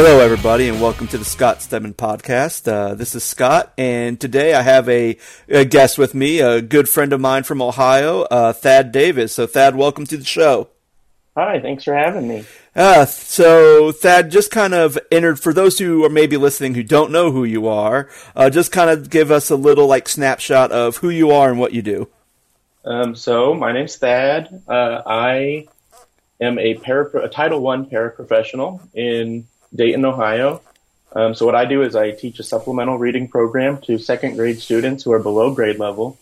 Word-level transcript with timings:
Hello, 0.00 0.20
everybody, 0.20 0.68
and 0.68 0.80
welcome 0.80 1.08
to 1.08 1.18
the 1.18 1.24
Scott 1.24 1.60
Stedman 1.60 1.92
podcast. 1.92 2.72
Uh, 2.72 2.94
this 2.94 3.16
is 3.16 3.24
Scott, 3.24 3.72
and 3.76 4.20
today 4.20 4.54
I 4.54 4.62
have 4.62 4.88
a, 4.88 5.18
a, 5.48 5.64
guest 5.64 5.98
with 5.98 6.14
me, 6.14 6.38
a 6.38 6.62
good 6.62 6.88
friend 6.88 7.12
of 7.12 7.20
mine 7.20 7.42
from 7.42 7.60
Ohio, 7.60 8.20
uh, 8.22 8.52
Thad 8.52 8.92
Davis. 8.92 9.32
So, 9.32 9.48
Thad, 9.48 9.74
welcome 9.74 10.06
to 10.06 10.16
the 10.16 10.24
show. 10.24 10.68
Hi, 11.36 11.58
thanks 11.58 11.82
for 11.82 11.96
having 11.96 12.28
me. 12.28 12.44
Uh, 12.76 13.06
so, 13.06 13.90
Thad, 13.90 14.30
just 14.30 14.52
kind 14.52 14.72
of 14.72 14.96
entered, 15.10 15.40
for 15.40 15.52
those 15.52 15.80
who 15.80 16.04
are 16.04 16.08
maybe 16.08 16.36
listening 16.36 16.76
who 16.76 16.84
don't 16.84 17.10
know 17.10 17.32
who 17.32 17.42
you 17.42 17.66
are, 17.66 18.08
uh, 18.36 18.50
just 18.50 18.70
kind 18.70 18.90
of 18.90 19.10
give 19.10 19.32
us 19.32 19.50
a 19.50 19.56
little 19.56 19.88
like 19.88 20.08
snapshot 20.08 20.70
of 20.70 20.98
who 20.98 21.10
you 21.10 21.32
are 21.32 21.50
and 21.50 21.58
what 21.58 21.72
you 21.72 21.82
do. 21.82 22.08
Um, 22.84 23.16
so, 23.16 23.52
my 23.52 23.72
name's 23.72 23.96
Thad. 23.96 24.62
Uh, 24.68 25.02
I 25.04 25.66
am 26.40 26.56
a, 26.60 26.74
para- 26.74 27.24
a 27.24 27.28
Title 27.28 27.58
One 27.58 27.90
paraprofessional 27.90 28.80
in 28.94 29.48
Dayton, 29.74 30.04
Ohio. 30.04 30.60
Um, 31.12 31.34
so 31.34 31.46
what 31.46 31.54
I 31.54 31.64
do 31.64 31.82
is 31.82 31.96
I 31.96 32.10
teach 32.10 32.38
a 32.38 32.42
supplemental 32.42 32.98
reading 32.98 33.28
program 33.28 33.80
to 33.82 33.98
second 33.98 34.36
grade 34.36 34.60
students 34.60 35.02
who 35.02 35.12
are 35.12 35.18
below 35.18 35.54
grade 35.54 35.78
level, 35.78 36.18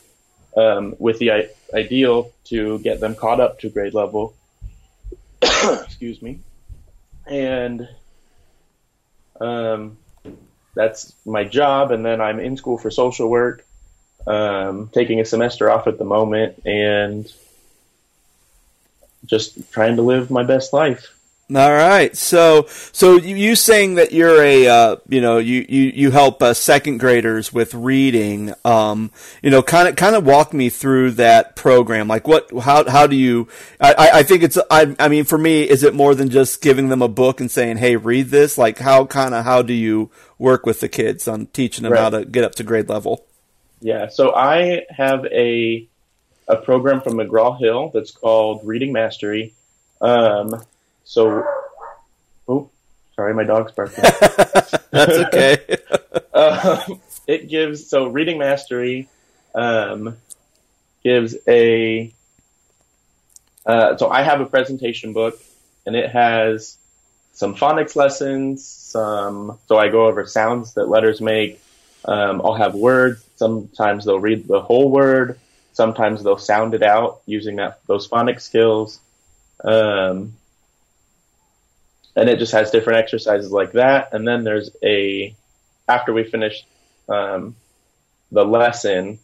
um, 0.56 0.94
with 0.98 1.18
the 1.18 1.32
I- 1.32 1.48
ideal 1.74 2.32
to 2.44 2.78
get 2.78 3.00
them 3.00 3.14
caught 3.14 3.40
up 3.40 3.60
to 3.60 3.68
grade 3.68 3.94
level. 3.94 4.34
Excuse 5.42 6.22
me, 6.22 6.38
and 7.26 7.88
um, 9.40 9.98
that's 10.74 11.12
my 11.24 11.44
job. 11.44 11.90
And 11.90 12.04
then 12.04 12.20
I'm 12.20 12.38
in 12.38 12.56
school 12.56 12.78
for 12.78 12.90
social 12.90 13.28
work, 13.28 13.66
um, 14.26 14.88
taking 14.94 15.20
a 15.20 15.24
semester 15.24 15.68
off 15.68 15.88
at 15.88 15.98
the 15.98 16.04
moment, 16.04 16.62
and 16.64 17.30
just 19.24 19.72
trying 19.72 19.96
to 19.96 20.02
live 20.02 20.30
my 20.30 20.44
best 20.44 20.72
life. 20.72 21.15
All 21.54 21.72
right. 21.72 22.16
So, 22.16 22.66
so 22.90 23.14
you 23.18 23.54
saying 23.54 23.96
that 23.96 24.10
you're 24.10 24.42
a, 24.42 24.66
uh, 24.66 24.96
you 25.08 25.20
know, 25.20 25.38
you, 25.38 25.64
you, 25.68 25.82
you 25.94 26.10
help 26.10 26.42
uh, 26.42 26.54
second 26.54 26.98
graders 26.98 27.52
with 27.52 27.72
reading, 27.72 28.52
um, 28.64 29.12
you 29.44 29.50
know, 29.50 29.62
kind 29.62 29.86
of, 29.86 29.94
kind 29.94 30.16
of 30.16 30.26
walk 30.26 30.52
me 30.52 30.70
through 30.70 31.12
that 31.12 31.54
program. 31.54 32.08
Like 32.08 32.26
what, 32.26 32.50
how, 32.62 32.90
how 32.90 33.06
do 33.06 33.14
you, 33.14 33.46
I, 33.80 34.10
I 34.14 34.22
think 34.24 34.42
it's, 34.42 34.58
I, 34.68 34.96
I 34.98 35.06
mean, 35.06 35.22
for 35.22 35.38
me, 35.38 35.62
is 35.62 35.84
it 35.84 35.94
more 35.94 36.16
than 36.16 36.30
just 36.30 36.62
giving 36.62 36.88
them 36.88 37.00
a 37.00 37.06
book 37.06 37.40
and 37.40 37.48
saying, 37.48 37.76
Hey, 37.76 37.94
read 37.94 38.30
this? 38.30 38.58
Like 38.58 38.80
how 38.80 39.06
kind 39.06 39.32
of, 39.32 39.44
how 39.44 39.62
do 39.62 39.72
you 39.72 40.10
work 40.38 40.66
with 40.66 40.80
the 40.80 40.88
kids 40.88 41.28
on 41.28 41.46
teaching 41.46 41.84
them 41.84 41.92
right. 41.92 42.00
how 42.00 42.10
to 42.10 42.24
get 42.24 42.42
up 42.42 42.56
to 42.56 42.64
grade 42.64 42.88
level? 42.88 43.24
Yeah. 43.80 44.08
So 44.08 44.34
I 44.34 44.84
have 44.90 45.24
a, 45.26 45.86
a 46.48 46.56
program 46.56 47.02
from 47.02 47.14
McGraw 47.14 47.56
Hill 47.56 47.92
that's 47.94 48.10
called 48.10 48.62
Reading 48.64 48.92
Mastery. 48.92 49.54
Um, 50.00 50.64
so, 51.06 51.44
oh, 52.48 52.68
sorry, 53.14 53.32
my 53.32 53.44
dog's 53.44 53.70
barking. 53.72 54.02
That's 54.90 55.12
okay. 55.12 55.78
um, 56.34 57.00
it 57.28 57.48
gives 57.48 57.88
so 57.88 58.08
reading 58.08 58.38
mastery 58.38 59.08
um, 59.54 60.16
gives 61.02 61.36
a. 61.46 62.12
Uh, 63.64 63.96
so 63.96 64.10
I 64.10 64.22
have 64.22 64.40
a 64.40 64.46
presentation 64.46 65.12
book, 65.12 65.40
and 65.86 65.94
it 65.94 66.10
has 66.10 66.76
some 67.32 67.54
phonics 67.54 67.94
lessons. 67.94 68.66
Some 68.66 69.58
so 69.68 69.78
I 69.78 69.88
go 69.88 70.06
over 70.06 70.26
sounds 70.26 70.74
that 70.74 70.88
letters 70.88 71.20
make. 71.20 71.60
Um, 72.04 72.42
I'll 72.44 72.54
have 72.54 72.74
words. 72.74 73.24
Sometimes 73.36 74.04
they'll 74.04 74.20
read 74.20 74.48
the 74.48 74.60
whole 74.60 74.90
word. 74.90 75.38
Sometimes 75.72 76.24
they'll 76.24 76.38
sound 76.38 76.74
it 76.74 76.82
out 76.82 77.20
using 77.26 77.56
that 77.56 77.78
those 77.86 78.08
phonics 78.08 78.42
skills. 78.42 78.98
Um, 79.62 80.34
and 82.16 82.30
it 82.30 82.38
just 82.38 82.52
has 82.52 82.70
different 82.70 82.98
exercises 82.98 83.52
like 83.52 83.72
that. 83.72 84.12
And 84.12 84.26
then 84.26 84.42
there's 84.42 84.70
a 84.82 85.36
after 85.86 86.12
we 86.12 86.24
finish 86.24 86.64
um, 87.08 87.54
the 88.32 88.44
lesson, 88.44 89.18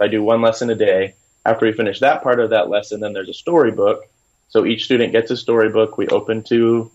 I 0.00 0.08
do 0.08 0.22
one 0.22 0.42
lesson 0.42 0.70
a 0.70 0.74
day. 0.74 1.14
After 1.44 1.66
we 1.66 1.72
finish 1.72 2.00
that 2.00 2.22
part 2.22 2.40
of 2.40 2.50
that 2.50 2.68
lesson, 2.68 3.00
then 3.00 3.12
there's 3.12 3.28
a 3.28 3.34
storybook. 3.34 4.08
So 4.48 4.64
each 4.64 4.84
student 4.84 5.12
gets 5.12 5.30
a 5.30 5.36
storybook. 5.36 5.98
We 5.98 6.08
open 6.08 6.42
to 6.44 6.90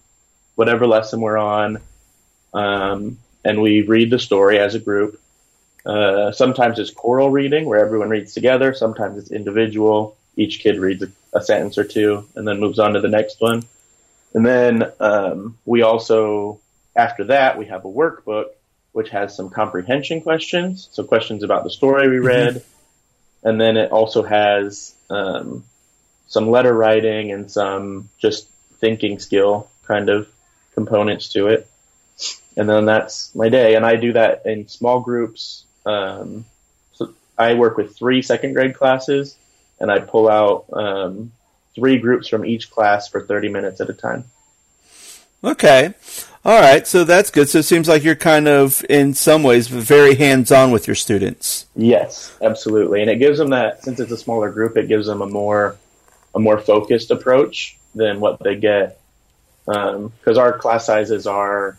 whatever 0.56 0.88
lesson 0.88 1.22
we're 1.22 1.38
on, 1.38 1.80
um, 2.54 3.18
and 3.46 3.62
we 3.62 3.82
read 3.82 4.10
the 4.10 4.20
story 4.20 4.58
as 4.60 4.76
a 4.76 4.80
group. 4.80 5.20
Uh, 5.86 6.32
sometimes 6.32 6.80
it's 6.80 6.92
choral 6.92 7.30
reading 7.30 7.66
where 7.66 7.80
everyone 7.80 8.10
reads 8.10 8.34
together. 8.34 8.74
Sometimes 8.74 9.18
it's 9.18 9.32
individual. 9.32 10.18
Each 10.36 10.60
kid 10.60 10.80
reads 10.80 11.04
a, 11.04 11.10
a 11.34 11.42
sentence 11.42 11.78
or 11.78 11.84
two 11.84 12.28
and 12.36 12.48
then 12.48 12.60
moves 12.60 12.80
on 12.80 12.94
to 12.94 13.00
the 13.00 13.08
next 13.08 13.40
one. 13.40 13.64
And 14.38 14.46
then 14.46 14.92
um, 15.00 15.58
we 15.66 15.82
also, 15.82 16.60
after 16.96 17.24
that, 17.24 17.58
we 17.58 17.66
have 17.66 17.86
a 17.86 17.88
workbook 17.88 18.50
which 18.92 19.10
has 19.10 19.36
some 19.36 19.50
comprehension 19.50 20.22
questions, 20.22 20.90
so 20.92 21.04
questions 21.04 21.42
about 21.42 21.64
the 21.64 21.72
story 21.72 22.08
we 22.08 22.18
mm-hmm. 22.18 22.28
read. 22.28 22.54
Mm-hmm. 22.54 23.48
And 23.48 23.60
then 23.60 23.78
it 23.78 23.92
also 23.92 24.22
has 24.22 24.94
um, 25.10 25.64
some 26.28 26.52
letter 26.52 26.72
writing 26.72 27.32
and 27.32 27.50
some 27.50 28.10
just 28.20 28.48
thinking 28.80 29.18
skill 29.18 29.72
kind 29.88 30.08
of 30.08 30.30
components 30.76 31.30
to 31.30 31.48
it. 31.48 31.68
And 32.56 32.70
then 32.70 32.86
that's 32.86 33.34
my 33.34 33.50
day. 33.50 33.74
And 33.74 33.84
I 33.84 33.96
do 33.96 34.14
that 34.14 34.46
in 34.46 34.68
small 34.68 35.00
groups. 35.00 35.66
Um, 35.84 36.46
so 36.94 37.12
I 37.40 37.56
work 37.56 37.76
with 37.76 37.98
three 37.98 38.22
second 38.22 38.54
grade 38.54 38.76
classes 38.76 39.36
and 39.80 39.90
I 39.90 39.98
pull 39.98 40.30
out 40.30 40.66
um, 40.74 41.32
three 41.78 42.00
groups 42.00 42.28
from 42.28 42.44
each 42.44 42.72
class 42.72 43.08
for 43.08 43.22
30 43.22 43.50
minutes 43.50 43.80
at 43.80 43.90
a 43.90 43.94
time. 43.94 44.26
Okay. 45.44 45.94
All 46.44 46.60
right. 46.60 46.88
So 46.88 47.04
that's 47.04 47.30
good. 47.30 47.50
So 47.50 47.60
it 47.60 47.64
seems 47.64 47.88
like 47.88 48.04
you're 48.04 48.16
kind 48.16 48.48
of, 48.48 48.84
in 48.90 49.14
some 49.14 49.44
ways, 49.44 49.68
very 49.68 50.16
hands 50.16 50.52
on 50.52 50.72
with 50.72 50.88
your 50.88 50.96
students. 50.96 51.68
Yes, 51.76 52.36
absolutely. 52.42 53.02
And 53.02 53.12
it 53.12 53.18
gives 53.18 53.38
them 53.38 53.52
that, 53.52 53.84
since 53.84 54.00
it's 54.00 54.12
a 54.12 54.18
smaller 54.18 54.50
group, 54.50 54.76
it 54.76 54.88
gives 54.88 55.06
them 55.06 55.22
a 55.22 55.28
more, 55.28 55.78
a 56.34 56.40
more 56.40 56.58
focused 56.58 57.12
approach 57.12 57.78
than 57.94 58.20
what 58.20 58.40
they 58.40 58.56
get. 58.56 59.00
Because 59.66 60.38
um, 60.38 60.38
our 60.38 60.58
class 60.58 60.86
sizes 60.86 61.28
are, 61.28 61.78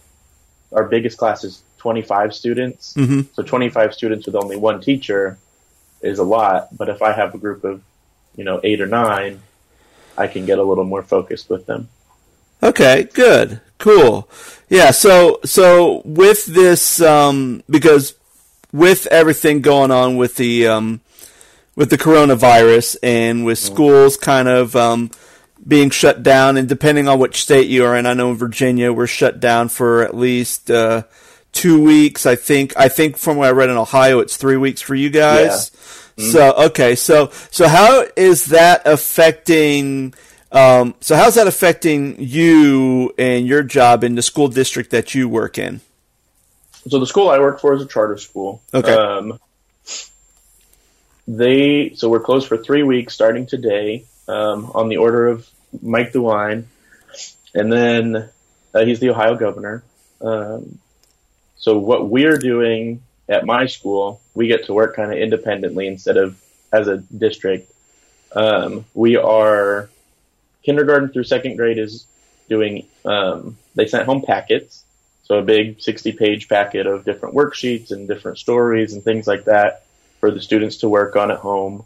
our 0.71 0.85
biggest 0.85 1.19
class 1.19 1.43
is 1.43 1.63
25 1.79 2.35
students. 2.35 2.95
Mm-hmm. 2.95 3.23
So 3.33 3.43
25 3.43 3.95
students 3.95 4.27
with 4.27 4.37
only 4.37 4.57
one 4.57 4.81
teacher 4.81 5.39
is 6.03 6.21
a 6.21 6.25
lot. 6.25 6.77
But 6.77 6.89
if 6.89 7.03
I 7.03 7.13
have 7.13 7.35
a 7.35 7.39
group 7.39 7.65
of, 7.65 7.83
you 8.37 8.45
know, 8.45 8.61
eight 8.63 8.81
or 8.81 8.87
nine, 8.87 9.41
I 10.19 10.27
can 10.27 10.45
get 10.45 10.59
a 10.59 10.63
little 10.63 10.85
more 10.85 11.03
focused 11.03 11.49
with 11.49 11.67
them. 11.67 11.89
Okay, 12.63 13.09
good, 13.15 13.61
cool. 13.79 14.29
Yeah, 14.69 14.91
so 14.91 15.41
so 15.45 16.03
with 16.05 16.45
this, 16.47 17.01
um, 17.01 17.63
because 17.71 18.15
with 18.73 19.07
everything 19.07 19.63
going 19.63 19.91
on 19.91 20.17
with 20.17 20.37
the 20.37 20.67
um, 20.67 21.01
with 21.77 21.91
the 21.91 21.99
coronavirus 21.99 22.97
and 23.03 23.45
with 23.45 23.59
mm-hmm. 23.59 23.75
schools 23.75 24.17
kind 24.17 24.49
of 24.49 24.75
um, 24.75 25.11
being 25.67 25.91
shut 25.91 26.23
down, 26.23 26.57
and 26.57 26.69
depending 26.69 27.09
on 27.09 27.19
which 27.19 27.41
state 27.41 27.69
you 27.69 27.85
are 27.85 27.97
in, 27.97 28.05
I 28.05 28.15
know 28.15 28.31
in 28.31 28.37
Virginia 28.37 28.93
we're 28.93 29.07
shut 29.07 29.39
down 29.39 29.69
for 29.69 30.03
at 30.03 30.17
least 30.17 30.71
uh, 30.71 31.05
two 31.53 31.83
weeks. 31.83 32.27
I 32.27 32.35
think 32.35 32.77
I 32.77 32.89
think 32.89 33.17
from 33.17 33.37
what 33.37 33.49
I 33.49 33.53
read 33.53 33.71
in 33.71 33.77
Ohio, 33.77 34.19
it's 34.19 34.37
three 34.37 34.57
weeks 34.57 34.83
for 34.83 34.95
you 34.95 35.11
guys. 35.11 35.71
Yeah. 35.73 35.81
Mm-hmm. 36.19 36.33
So 36.33 36.53
okay, 36.67 36.97
so 36.97 37.31
so 37.53 37.69
how 37.69 38.05
is 38.17 38.47
that 38.47 38.83
affecting? 38.87 40.15
Um, 40.51 40.97
so 41.01 41.15
how's 41.15 41.37
that 41.37 41.47
affecting 41.47 42.17
you 42.19 43.15
and 43.17 43.47
your 43.47 43.63
job 43.63 44.03
in 44.03 44.17
the 44.17 44.23
school 44.23 44.49
district 44.49 44.91
that 44.91 45.15
you 45.15 45.29
work 45.29 45.59
in? 45.59 45.81
So 46.89 46.99
the 46.99 47.07
school 47.07 47.29
I 47.29 47.39
work 47.39 47.61
for 47.61 47.73
is 47.73 47.83
a 47.83 47.87
charter 47.87 48.17
school. 48.19 48.61
Okay. 48.75 48.93
Um, 48.93 49.39
they 51.29 51.93
so 51.95 52.09
we're 52.09 52.21
closed 52.21 52.49
for 52.49 52.57
three 52.57 52.83
weeks 52.83 53.15
starting 53.15 53.47
today 53.47 54.05
um, 54.27 54.73
on 54.75 54.89
the 54.89 54.97
order 54.97 55.29
of 55.29 55.49
Mike 55.81 56.13
DeWine, 56.13 56.65
and 57.55 57.73
then 57.73 58.29
uh, 58.75 58.85
he's 58.85 58.99
the 58.99 59.11
Ohio 59.11 59.37
governor. 59.37 59.85
Um, 60.21 60.81
so 61.59 61.79
what 61.79 62.09
we're 62.09 62.39
doing 62.39 63.03
at 63.29 63.45
my 63.45 63.67
school, 63.67 64.21
we 64.35 64.47
get 64.47 64.65
to 64.67 64.73
work 64.73 64.97
kind 64.97 65.13
of 65.13 65.19
independently 65.19 65.87
instead 65.87 66.17
of 66.17 66.41
as 66.73 66.89
a 66.89 66.99
district. 66.99 67.71
Um, 68.33 68.85
we 68.95 69.17
are 69.17 69.91
kindergarten 70.63 71.11
through 71.11 71.25
second 71.25 71.57
grade 71.57 71.79
is 71.79 72.07
doing. 72.49 72.87
Um, 73.05 73.57
they 73.75 73.87
sent 73.87 74.07
home 74.07 74.23
packets, 74.23 74.85
so 75.25 75.39
a 75.39 75.43
big 75.43 75.81
sixty-page 75.81 76.49
packet 76.49 76.87
of 76.87 77.05
different 77.05 77.35
worksheets 77.35 77.91
and 77.91 78.09
different 78.09 78.39
stories 78.39 78.93
and 78.93 79.03
things 79.03 79.27
like 79.27 79.45
that 79.45 79.85
for 80.21 80.31
the 80.31 80.41
students 80.41 80.79
to 80.79 80.89
work 80.89 81.17
on 81.17 81.31
at 81.31 81.39
home. 81.39 81.85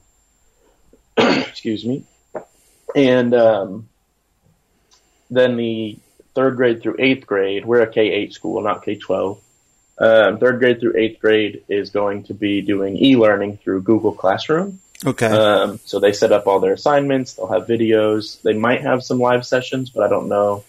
Excuse 1.16 1.84
me, 1.84 2.04
and 2.96 3.34
um, 3.34 3.88
then 5.30 5.56
the 5.56 5.98
third 6.34 6.56
grade 6.56 6.82
through 6.82 6.96
eighth 6.98 7.26
grade, 7.26 7.64
we're 7.64 7.82
a 7.82 7.92
K 7.92 8.10
eight 8.10 8.32
school, 8.32 8.60
not 8.62 8.84
K 8.84 8.96
twelve. 8.96 9.40
Um, 9.98 10.38
third 10.38 10.58
grade 10.58 10.80
through 10.80 10.96
eighth 10.96 11.20
grade 11.20 11.62
is 11.68 11.90
going 11.90 12.24
to 12.24 12.34
be 12.34 12.62
doing 12.62 12.96
e-learning 12.96 13.58
through 13.58 13.82
Google 13.82 14.12
Classroom. 14.12 14.80
Okay. 15.04 15.26
Um, 15.26 15.78
so 15.84 16.00
they 16.00 16.12
set 16.12 16.32
up 16.32 16.46
all 16.46 16.60
their 16.60 16.72
assignments. 16.72 17.34
They'll 17.34 17.48
have 17.48 17.66
videos. 17.66 18.40
They 18.42 18.54
might 18.54 18.82
have 18.82 19.02
some 19.02 19.18
live 19.18 19.44
sessions, 19.44 19.90
but 19.90 20.04
I 20.04 20.08
don't 20.08 20.28
know 20.28 20.64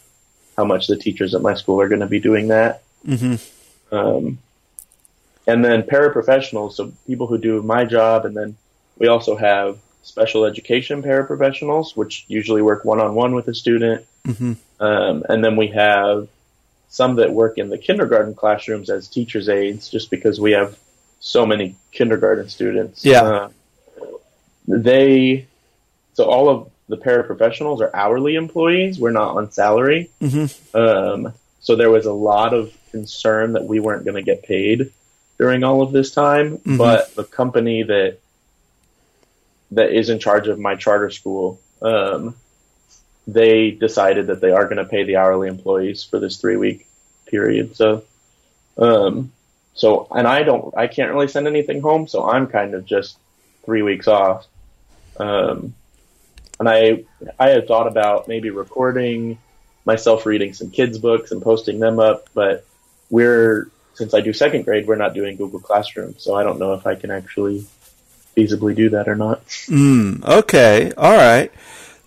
how 0.58 0.66
much 0.66 0.88
the 0.88 0.98
teachers 0.98 1.34
at 1.34 1.42
my 1.42 1.54
school 1.54 1.82
are 1.82 1.88
going 1.88 2.02
to 2.02 2.08
be 2.08 2.20
doing 2.20 2.50
that. 2.50 2.84
Mm-hmm. 3.08 3.96
Um, 3.96 4.40
and 5.46 5.64
then 5.64 5.84
paraprofessionals, 5.84 6.74
so 6.74 6.92
people 7.06 7.28
who 7.28 7.38
do 7.38 7.62
my 7.62 7.86
job, 7.86 8.26
and 8.26 8.36
then 8.36 8.56
we 8.98 9.08
also 9.08 9.36
have 9.36 9.80
special 10.04 10.46
education 10.46 11.04
paraprofessionals, 11.04 11.96
which 11.96 12.26
usually 12.28 12.62
work 12.62 12.86
one 12.86 13.00
on 13.00 13.16
one 13.16 13.36
with 13.36 13.48
a 13.48 13.54
student. 13.54 14.06
Mm-hmm. 14.26 14.54
Um, 14.80 15.24
and 15.30 15.44
then 15.44 15.56
we 15.56 15.68
have 15.70 16.28
some 16.94 17.16
that 17.16 17.34
work 17.34 17.58
in 17.58 17.70
the 17.70 17.78
kindergarten 17.80 18.36
classrooms 18.36 18.88
as 18.88 19.08
teachers' 19.08 19.50
aides, 19.50 19.90
just 19.90 20.12
because 20.12 20.40
we 20.40 20.52
have 20.52 20.78
so 21.20 21.44
many 21.44 21.76
kindergarten 21.92 22.48
students. 22.48 23.04
Yeah. 23.04 23.24
Uh, 23.24 23.50
they, 24.68 25.48
so 26.14 26.26
all 26.26 26.50
of 26.50 26.70
the 26.90 26.98
paraprofessionals 26.98 27.80
are 27.82 27.90
hourly 27.96 28.36
employees. 28.36 29.00
We're 29.00 29.10
not 29.10 29.36
on 29.36 29.52
salary. 29.52 30.12
Mm-hmm. 30.22 30.78
Um, 30.78 31.34
so 31.62 31.76
there 31.76 31.90
was 31.90 32.06
a 32.06 32.14
lot 32.14 32.54
of 32.54 32.72
concern 32.92 33.54
that 33.54 33.64
we 33.64 33.80
weren't 33.80 34.06
going 34.06 34.18
to 34.18 34.22
get 34.22 34.44
paid 34.44 34.92
during 35.40 35.64
all 35.64 35.82
of 35.82 35.94
this 35.94 36.12
time. 36.12 36.60
Mhm. 36.60 36.78
But 36.78 37.16
the 37.16 37.24
company 37.24 37.82
that 37.82 38.20
that 39.72 39.92
is 39.92 40.10
in 40.10 40.20
charge 40.20 40.48
of 40.48 40.60
my 40.60 40.76
charter 40.76 41.10
school, 41.10 41.60
um, 41.82 42.36
they 43.28 43.72
decided 43.72 44.28
that 44.28 44.42
they 44.42 44.52
are 44.52 44.66
going 44.66 44.78
to 44.78 44.86
pay 44.86 45.04
the 45.04 45.18
hourly 45.18 45.48
employees 45.48 46.04
for 46.04 46.20
this 46.20 46.38
three 46.38 46.58
week 46.58 46.88
period. 47.26 47.76
So, 47.76 48.04
um, 48.78 49.32
so 49.74 50.08
and 50.12 50.28
I 50.28 50.44
don't, 50.44 50.76
I 50.78 50.88
can't 50.88 51.12
really 51.12 51.28
send 51.28 51.48
anything 51.48 51.82
home, 51.82 52.08
so 52.08 52.30
I'm 52.30 52.48
kind 52.48 52.74
of 52.74 52.86
just 52.86 53.18
three 53.66 53.82
weeks 53.82 54.08
off. 54.08 54.46
Um, 55.18 55.74
and 56.60 56.70
I 56.70 57.04
I 57.40 57.50
had 57.50 57.68
thought 57.68 57.88
about 57.88 58.28
maybe 58.28 58.50
recording 58.50 59.38
myself 59.86 60.26
reading 60.26 60.54
some 60.54 60.70
kids 60.70 60.98
books 60.98 61.32
and 61.32 61.42
posting 61.42 61.80
them 61.80 62.00
up, 62.00 62.30
but 62.34 62.66
we're 63.10 63.70
since 63.96 64.14
I 64.14 64.22
do 64.22 64.34
second 64.34 64.66
grade, 64.66 64.88
we're 64.88 64.96
not 64.96 65.14
doing 65.14 65.38
Google 65.38 65.60
Classroom, 65.60 66.16
so 66.18 66.36
I 66.36 66.44
don't 66.44 66.60
know 66.60 66.74
if 66.74 66.88
I 66.88 66.96
can 66.96 67.12
actually 67.12 67.66
feasibly 68.36 68.76
do 68.76 68.90
that 68.90 69.08
or 69.08 69.16
not. 69.16 69.46
Mm, 69.48 70.24
okay. 70.26 70.92
All 70.98 71.16
right. 71.16 71.52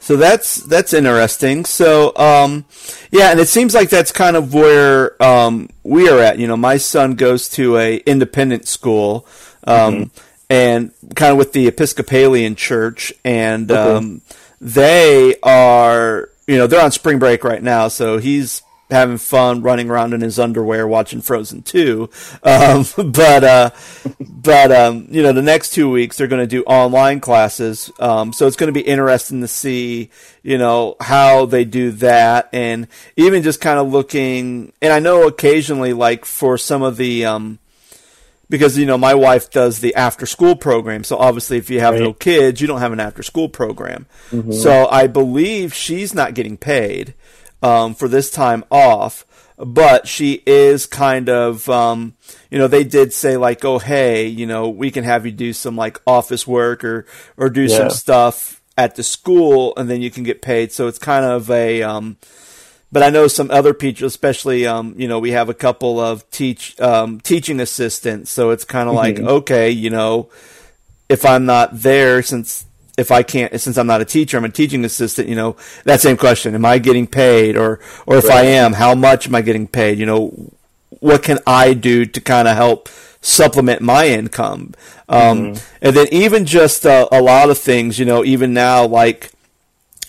So 0.06 0.14
that's 0.14 0.54
that's 0.58 0.92
interesting. 0.92 1.64
So 1.64 2.16
um, 2.16 2.64
yeah, 3.10 3.32
and 3.32 3.40
it 3.40 3.48
seems 3.48 3.74
like 3.74 3.90
that's 3.90 4.12
kind 4.12 4.36
of 4.36 4.54
where 4.54 5.20
um, 5.20 5.68
we 5.82 6.08
are 6.08 6.20
at. 6.20 6.38
You 6.38 6.46
know, 6.46 6.56
my 6.56 6.76
son 6.76 7.16
goes 7.16 7.48
to 7.50 7.76
a 7.76 7.96
independent 7.96 8.68
school, 8.68 9.26
um, 9.64 10.12
and 10.48 10.92
kind 11.16 11.32
of 11.32 11.38
with 11.38 11.52
the 11.52 11.66
Episcopalian 11.66 12.54
Church, 12.54 13.12
and 13.24 13.68
Okay. 13.68 13.96
um, 13.96 14.20
they 14.60 15.34
are 15.42 16.30
you 16.46 16.56
know 16.56 16.68
they're 16.68 16.84
on 16.84 16.92
spring 16.92 17.18
break 17.18 17.42
right 17.42 17.60
now. 17.62 17.88
So 17.88 18.18
he's 18.18 18.62
having 18.90 19.18
fun 19.18 19.62
running 19.62 19.90
around 19.90 20.12
in 20.12 20.20
his 20.20 20.38
underwear 20.38 20.86
watching 20.86 21.20
Frozen 21.20 21.62
2. 21.62 22.08
Um, 22.42 22.84
but, 23.12 23.44
uh, 23.44 23.70
but, 24.20 24.72
um, 24.72 25.08
you 25.10 25.22
know, 25.22 25.32
the 25.32 25.42
next 25.42 25.70
two 25.70 25.90
weeks 25.90 26.16
they're 26.16 26.28
going 26.28 26.42
to 26.42 26.46
do 26.46 26.62
online 26.64 27.20
classes. 27.20 27.90
Um, 27.98 28.32
so 28.32 28.46
it's 28.46 28.56
going 28.56 28.72
to 28.72 28.80
be 28.80 28.86
interesting 28.86 29.40
to 29.40 29.48
see, 29.48 30.10
you 30.42 30.58
know, 30.58 30.96
how 31.00 31.46
they 31.46 31.64
do 31.64 31.90
that 31.92 32.48
and 32.52 32.86
even 33.16 33.42
just 33.42 33.60
kind 33.60 33.78
of 33.78 33.90
looking, 33.90 34.72
and 34.80 34.92
I 34.92 35.00
know 35.00 35.26
occasionally 35.26 35.92
like 35.92 36.24
for 36.24 36.56
some 36.56 36.82
of 36.82 36.96
the, 36.96 37.24
um, 37.26 37.58
because 38.48 38.78
you 38.78 38.86
know 38.86 38.96
my 38.96 39.12
wife 39.12 39.50
does 39.50 39.80
the 39.80 39.94
after 39.96 40.24
school 40.24 40.54
program. 40.54 41.02
So 41.02 41.16
obviously 41.16 41.58
if 41.58 41.68
you 41.68 41.80
have 41.80 41.94
no 41.98 42.12
kids 42.12 42.60
you 42.60 42.68
don't 42.68 42.78
have 42.78 42.92
an 42.92 43.00
after 43.00 43.24
school 43.24 43.48
program. 43.48 44.06
So 44.52 44.86
i 44.88 45.08
believe 45.08 45.74
she's 45.74 46.14
not 46.14 46.34
getting 46.34 46.56
paid 46.56 47.14
um, 47.62 47.94
for 47.94 48.08
this 48.08 48.30
time 48.30 48.64
off 48.70 49.24
but 49.58 50.06
she 50.06 50.42
is 50.46 50.84
kind 50.84 51.30
of 51.30 51.66
um, 51.70 52.14
you 52.50 52.58
know 52.58 52.68
they 52.68 52.84
did 52.84 53.12
say 53.12 53.38
like 53.38 53.64
oh 53.64 53.78
hey 53.78 54.26
you 54.26 54.46
know 54.46 54.68
we 54.68 54.90
can 54.90 55.02
have 55.02 55.24
you 55.24 55.32
do 55.32 55.52
some 55.52 55.76
like 55.76 55.98
office 56.06 56.46
work 56.46 56.84
or 56.84 57.06
or 57.38 57.48
do 57.48 57.66
some 57.68 57.88
stuff 57.88 58.60
at 58.76 58.94
the 58.94 59.02
school 59.02 59.72
and 59.76 59.88
then 59.88 60.02
you 60.02 60.10
can 60.10 60.22
get 60.22 60.42
paid. 60.42 60.72
So 60.72 60.86
it's 60.86 60.98
kind 60.98 61.24
of 61.24 61.50
a 61.50 61.82
um, 61.82 62.16
but 62.92 63.02
I 63.02 63.10
know 63.10 63.26
some 63.26 63.50
other 63.50 63.72
teachers, 63.72 64.12
especially, 64.12 64.66
um, 64.66 64.94
you 64.96 65.08
know, 65.08 65.18
we 65.18 65.32
have 65.32 65.48
a 65.48 65.54
couple 65.54 65.98
of 65.98 66.28
teach 66.30 66.78
um, 66.80 67.20
teaching 67.20 67.60
assistants, 67.60 68.30
so 68.30 68.50
it's 68.50 68.64
kind 68.64 68.88
of 68.88 68.94
like, 68.94 69.18
okay, 69.18 69.70
you 69.70 69.90
know, 69.90 70.30
if 71.08 71.24
I'm 71.24 71.46
not 71.46 71.70
there, 71.72 72.22
since 72.22 72.64
if 72.96 73.10
I 73.10 73.22
can't, 73.22 73.58
since 73.60 73.76
I'm 73.76 73.86
not 73.86 74.00
a 74.00 74.04
teacher, 74.04 74.36
I'm 74.36 74.44
a 74.44 74.48
teaching 74.48 74.84
assistant. 74.84 75.28
You 75.28 75.36
know, 75.36 75.56
that 75.84 76.00
same 76.00 76.16
question: 76.16 76.54
Am 76.54 76.64
I 76.64 76.78
getting 76.78 77.06
paid, 77.06 77.56
or 77.56 77.80
or 78.06 78.16
if 78.16 78.30
I 78.30 78.42
am, 78.42 78.74
how 78.74 78.94
much 78.94 79.26
am 79.26 79.34
I 79.34 79.42
getting 79.42 79.66
paid? 79.66 79.98
You 79.98 80.06
know, 80.06 80.52
what 81.00 81.22
can 81.22 81.38
I 81.46 81.74
do 81.74 82.06
to 82.06 82.20
kind 82.20 82.48
of 82.48 82.56
help 82.56 82.88
supplement 83.20 83.82
my 83.82 84.08
income? 84.08 84.74
Um, 85.08 85.54
And 85.82 85.94
then 85.94 86.08
even 86.10 86.46
just 86.46 86.86
uh, 86.86 87.08
a 87.12 87.22
lot 87.22 87.50
of 87.50 87.58
things, 87.58 87.98
you 87.98 88.04
know, 88.04 88.24
even 88.24 88.54
now, 88.54 88.86
like 88.86 89.30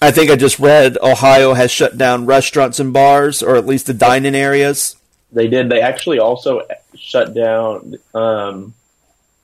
I 0.01 0.11
think 0.11 0.29
I 0.31 0.35
just 0.35 0.59
read 0.59 0.97
Ohio 1.01 1.53
has 1.53 1.71
shut 1.71 1.97
down 1.97 2.25
restaurants 2.25 2.79
and 2.79 2.93
bars, 2.93 3.41
or 3.41 3.55
at 3.55 3.65
least 3.65 3.87
the 3.87 3.93
dining 3.93 4.35
areas. 4.35 4.95
They 5.31 5.47
did. 5.47 5.69
They 5.69 5.81
actually 5.81 6.19
also 6.19 6.61
shut 6.95 7.33
down 7.33 7.95
um, 8.13 8.73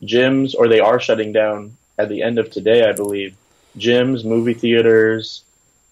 gyms, 0.01 0.55
or 0.57 0.67
they 0.67 0.79
are 0.79 0.99
shutting 0.99 1.33
down 1.33 1.75
at 1.97 2.09
the 2.09 2.21
end 2.21 2.39
of 2.39 2.49
today, 2.51 2.87
I 2.87 2.91
believe. 2.93 3.35
Gyms, 3.77 4.23
movie 4.25 4.53
theaters, 4.53 5.43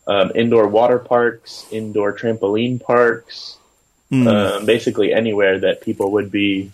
um, 0.08 0.32
indoor 0.36 0.68
water 0.68 1.00
parks, 1.00 1.66
indoor 1.72 2.14
trampoline 2.14 2.82
parks, 2.82 3.58
Hmm. 4.10 4.28
um, 4.28 4.66
basically 4.66 5.14
anywhere 5.14 5.60
that 5.60 5.82
people 5.82 6.12
would 6.12 6.32
be 6.32 6.72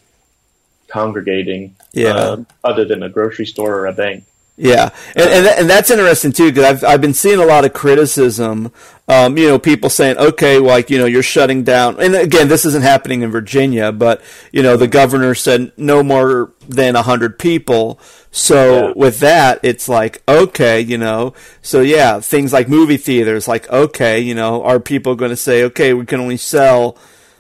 congregating, 0.88 1.76
Yeah. 1.94 2.12
um, 2.16 2.48
other 2.64 2.86
than 2.86 3.04
a 3.04 3.10
grocery 3.10 3.46
store 3.46 3.76
or 3.76 3.86
a 3.88 3.94
bank. 3.94 4.24
Yeah, 4.60 4.90
and 5.16 5.30
and, 5.30 5.46
and 5.46 5.70
that's 5.70 5.92
interesting 5.92 6.32
too 6.32 6.50
because 6.52 6.64
I've 6.64 6.84
I've 6.84 7.00
been 7.02 7.14
seeing 7.14 7.38
a 7.40 7.46
lot 7.46 7.64
of 7.64 7.74
criticism. 7.74 8.72
Um, 9.08 9.38
you 9.38 9.48
know, 9.48 9.60
people 9.60 9.92
saying, 9.92 10.18
okay, 10.18 10.58
like 10.58 10.90
you 10.90 10.98
know, 10.98 11.06
you're 11.06 11.22
shutting 11.22 11.62
down. 11.64 12.00
And 12.02 12.16
again, 12.16 12.48
this 12.48 12.66
isn't 12.66 12.82
happening 12.82 13.22
in 13.22 13.30
Virginia, 13.30 13.92
but 13.92 14.20
you 14.52 14.64
know, 14.64 14.76
the 14.76 14.88
governor 14.88 15.36
said 15.36 15.74
no 15.78 16.02
more 16.02 16.52
than 16.68 16.96
a 16.96 17.04
hundred 17.04 17.38
people. 17.38 18.00
So 18.38 18.88
Yeah. 18.88 18.94
with 18.96 19.20
that, 19.20 19.60
it's 19.64 19.90
like 19.90 20.22
okay, 20.28 20.80
you 20.80 20.98
know, 20.98 21.34
so 21.64 21.82
yeah, 21.82 22.20
things 22.20 22.54
like 22.54 22.70
movie 22.70 22.98
theaters, 22.98 23.48
like 23.48 23.68
okay, 23.72 24.20
you 24.20 24.36
know, 24.36 24.64
are 24.64 24.80
people 24.80 25.16
going 25.16 25.32
to 25.32 25.36
say, 25.36 25.64
okay, 25.64 25.94
we 25.96 26.06
can 26.06 26.20
only 26.20 26.38
sell 26.38 26.98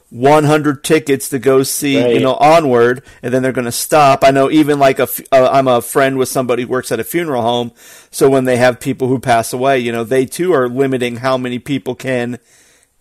100 0.09 0.83
tickets 0.83 1.29
to 1.29 1.37
go 1.37 1.61
see, 1.63 2.01
you 2.13 2.19
know, 2.21 2.33
onward, 2.35 3.03
and 3.21 3.31
then 3.31 3.43
they're 3.43 3.51
going 3.51 3.65
to 3.65 3.71
stop. 3.71 4.23
I 4.23 4.31
know 4.31 4.49
even 4.49 4.79
like 4.79 4.97
a, 4.99 5.07
uh, 5.31 5.49
I'm 5.51 5.67
a 5.67 5.81
friend 5.81 6.17
with 6.17 6.29
somebody 6.29 6.63
who 6.63 6.69
works 6.69 6.91
at 6.91 6.99
a 6.99 7.03
funeral 7.03 7.43
home, 7.43 7.73
so 8.09 8.27
when 8.29 8.45
they 8.45 8.57
have 8.57 8.79
people 8.79 9.07
who 9.07 9.19
pass 9.19 9.53
away, 9.53 9.77
you 9.79 9.91
know, 9.91 10.03
they 10.03 10.25
too 10.25 10.51
are 10.53 10.67
limiting 10.67 11.17
how 11.17 11.37
many 11.37 11.59
people 11.59 11.93
can 11.93 12.39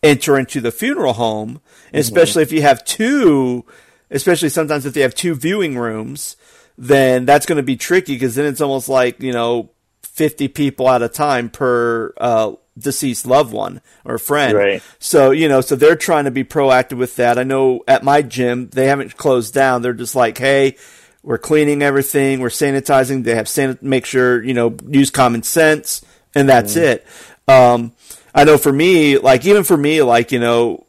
enter 0.02 0.36
into 0.36 0.60
the 0.60 0.72
funeral 0.72 1.14
home, 1.14 1.60
and 1.92 2.00
especially 2.00 2.42
if 2.42 2.52
you 2.52 2.60
have 2.60 2.84
two, 2.84 3.64
especially 4.10 4.50
sometimes 4.50 4.84
if 4.84 4.92
they 4.92 5.00
have 5.00 5.14
two 5.14 5.34
viewing 5.34 5.78
rooms, 5.78 6.36
then 6.78 7.24
that's 7.24 7.46
going 7.46 7.56
to 7.56 7.62
be 7.62 7.76
tricky 7.76 8.14
because 8.14 8.34
then 8.34 8.46
it's 8.46 8.60
almost 8.60 8.88
like 8.88 9.20
you 9.22 9.32
know 9.32 9.70
50 10.02 10.48
people 10.48 10.88
at 10.88 11.02
a 11.02 11.08
time 11.08 11.50
per 11.50 12.12
uh, 12.18 12.52
deceased 12.78 13.26
loved 13.26 13.52
one 13.52 13.80
or 14.04 14.18
friend. 14.18 14.56
Right. 14.56 14.82
So, 14.98 15.30
you 15.30 15.48
know, 15.48 15.60
so 15.60 15.76
they're 15.76 15.96
trying 15.96 16.24
to 16.24 16.30
be 16.30 16.44
proactive 16.44 16.96
with 16.96 17.16
that. 17.16 17.38
I 17.38 17.42
know 17.42 17.82
at 17.86 18.02
my 18.02 18.22
gym, 18.22 18.68
they 18.70 18.86
haven't 18.86 19.16
closed 19.16 19.52
down. 19.54 19.82
They're 19.82 19.92
just 19.92 20.14
like, 20.14 20.38
hey, 20.38 20.76
we're 21.22 21.38
cleaning 21.38 21.82
everything, 21.82 22.40
we're 22.40 22.48
sanitizing. 22.48 23.24
They 23.24 23.34
have 23.34 23.48
san- 23.48 23.78
make 23.82 24.06
sure, 24.06 24.42
you 24.42 24.54
know, 24.54 24.76
use 24.86 25.10
common 25.10 25.42
sense, 25.42 26.04
and 26.34 26.48
that's 26.48 26.76
it. 26.76 27.04
Um, 27.48 27.92
I 28.32 28.44
know 28.44 28.58
for 28.58 28.72
me, 28.72 29.18
like, 29.18 29.44
even 29.44 29.64
for 29.64 29.76
me, 29.76 30.02
like, 30.02 30.30
you 30.30 30.38
know, 30.38 30.86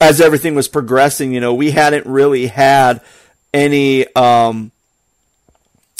as 0.00 0.20
everything 0.20 0.56
was 0.56 0.66
progressing, 0.66 1.32
you 1.32 1.40
know, 1.40 1.54
we 1.54 1.70
hadn't 1.70 2.06
really 2.06 2.48
had 2.48 3.00
any, 3.54 4.12
um, 4.14 4.72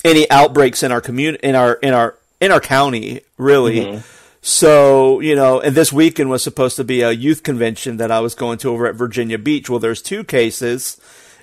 any 0.05 0.31
outbreaks 0.31 0.83
in 0.83 0.93
our 0.93 1.01
community, 1.01 1.47
in 1.47 1.55
our, 1.55 1.75
in 1.75 1.95
our, 1.95 2.19
in 2.41 2.53
our 2.53 2.61
county, 2.61 3.21
really. 3.37 3.81
Mm-hmm. 3.81 4.01
So, 4.41 5.21
you 5.21 5.35
know, 5.35 5.61
and 5.61 5.75
this 5.75 5.93
weekend 5.93 6.31
was 6.31 6.43
supposed 6.43 6.77
to 6.77 6.85
be 6.85 7.03
a 7.03 7.11
youth 7.11 7.43
convention 7.43 7.97
that 7.97 8.11
I 8.11 8.21
was 8.21 8.35
going 8.35 8.59
to 8.59 8.71
over 8.71 8.87
at 8.87 8.95
Virginia 8.95 9.39
Beach. 9.39 9.69
Well, 9.69 9.81
there's 9.81 10.01
two 10.01 10.25
cases. 10.25 11.01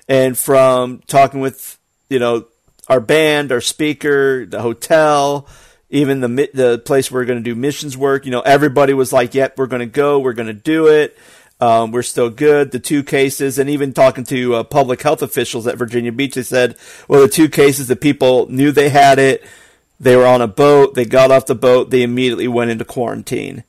And 0.08 0.36
from 0.36 1.02
talking 1.06 1.40
with, 1.40 1.78
you 2.08 2.18
know, 2.18 2.46
our 2.88 3.00
band, 3.00 3.52
our 3.52 3.60
speaker, 3.60 4.46
the 4.46 4.62
hotel, 4.62 5.46
even 5.90 6.20
the 6.20 6.50
the 6.52 6.78
place 6.78 7.10
where 7.10 7.22
we're 7.22 7.26
going 7.26 7.38
to 7.38 7.44
do 7.44 7.54
missions 7.54 7.96
work, 7.96 8.24
you 8.24 8.30
know, 8.30 8.40
everybody 8.40 8.92
was 8.92 9.12
like, 9.12 9.34
"Yep, 9.34 9.58
we're 9.58 9.66
going 9.66 9.80
to 9.80 9.86
go. 9.86 10.18
We're 10.18 10.32
going 10.32 10.48
to 10.48 10.52
do 10.52 10.86
it. 10.86 11.16
Um, 11.60 11.92
we're 11.92 12.02
still 12.02 12.30
good." 12.30 12.70
The 12.70 12.78
two 12.78 13.02
cases, 13.02 13.58
and 13.58 13.70
even 13.70 13.92
talking 13.92 14.24
to 14.24 14.56
uh, 14.56 14.64
public 14.64 15.02
health 15.02 15.22
officials 15.22 15.66
at 15.66 15.78
Virginia 15.78 16.12
Beach, 16.12 16.34
they 16.34 16.42
said, 16.42 16.76
"Well, 17.08 17.22
the 17.22 17.28
two 17.28 17.48
cases, 17.48 17.88
the 17.88 17.96
people 17.96 18.46
knew 18.50 18.72
they 18.72 18.88
had 18.88 19.18
it. 19.18 19.44
They 19.98 20.16
were 20.16 20.26
on 20.26 20.42
a 20.42 20.48
boat. 20.48 20.94
They 20.94 21.04
got 21.04 21.30
off 21.30 21.46
the 21.46 21.54
boat. 21.54 21.90
They 21.90 22.02
immediately 22.02 22.48
went 22.48 22.70
into 22.70 22.84
quarantine." 22.84 23.64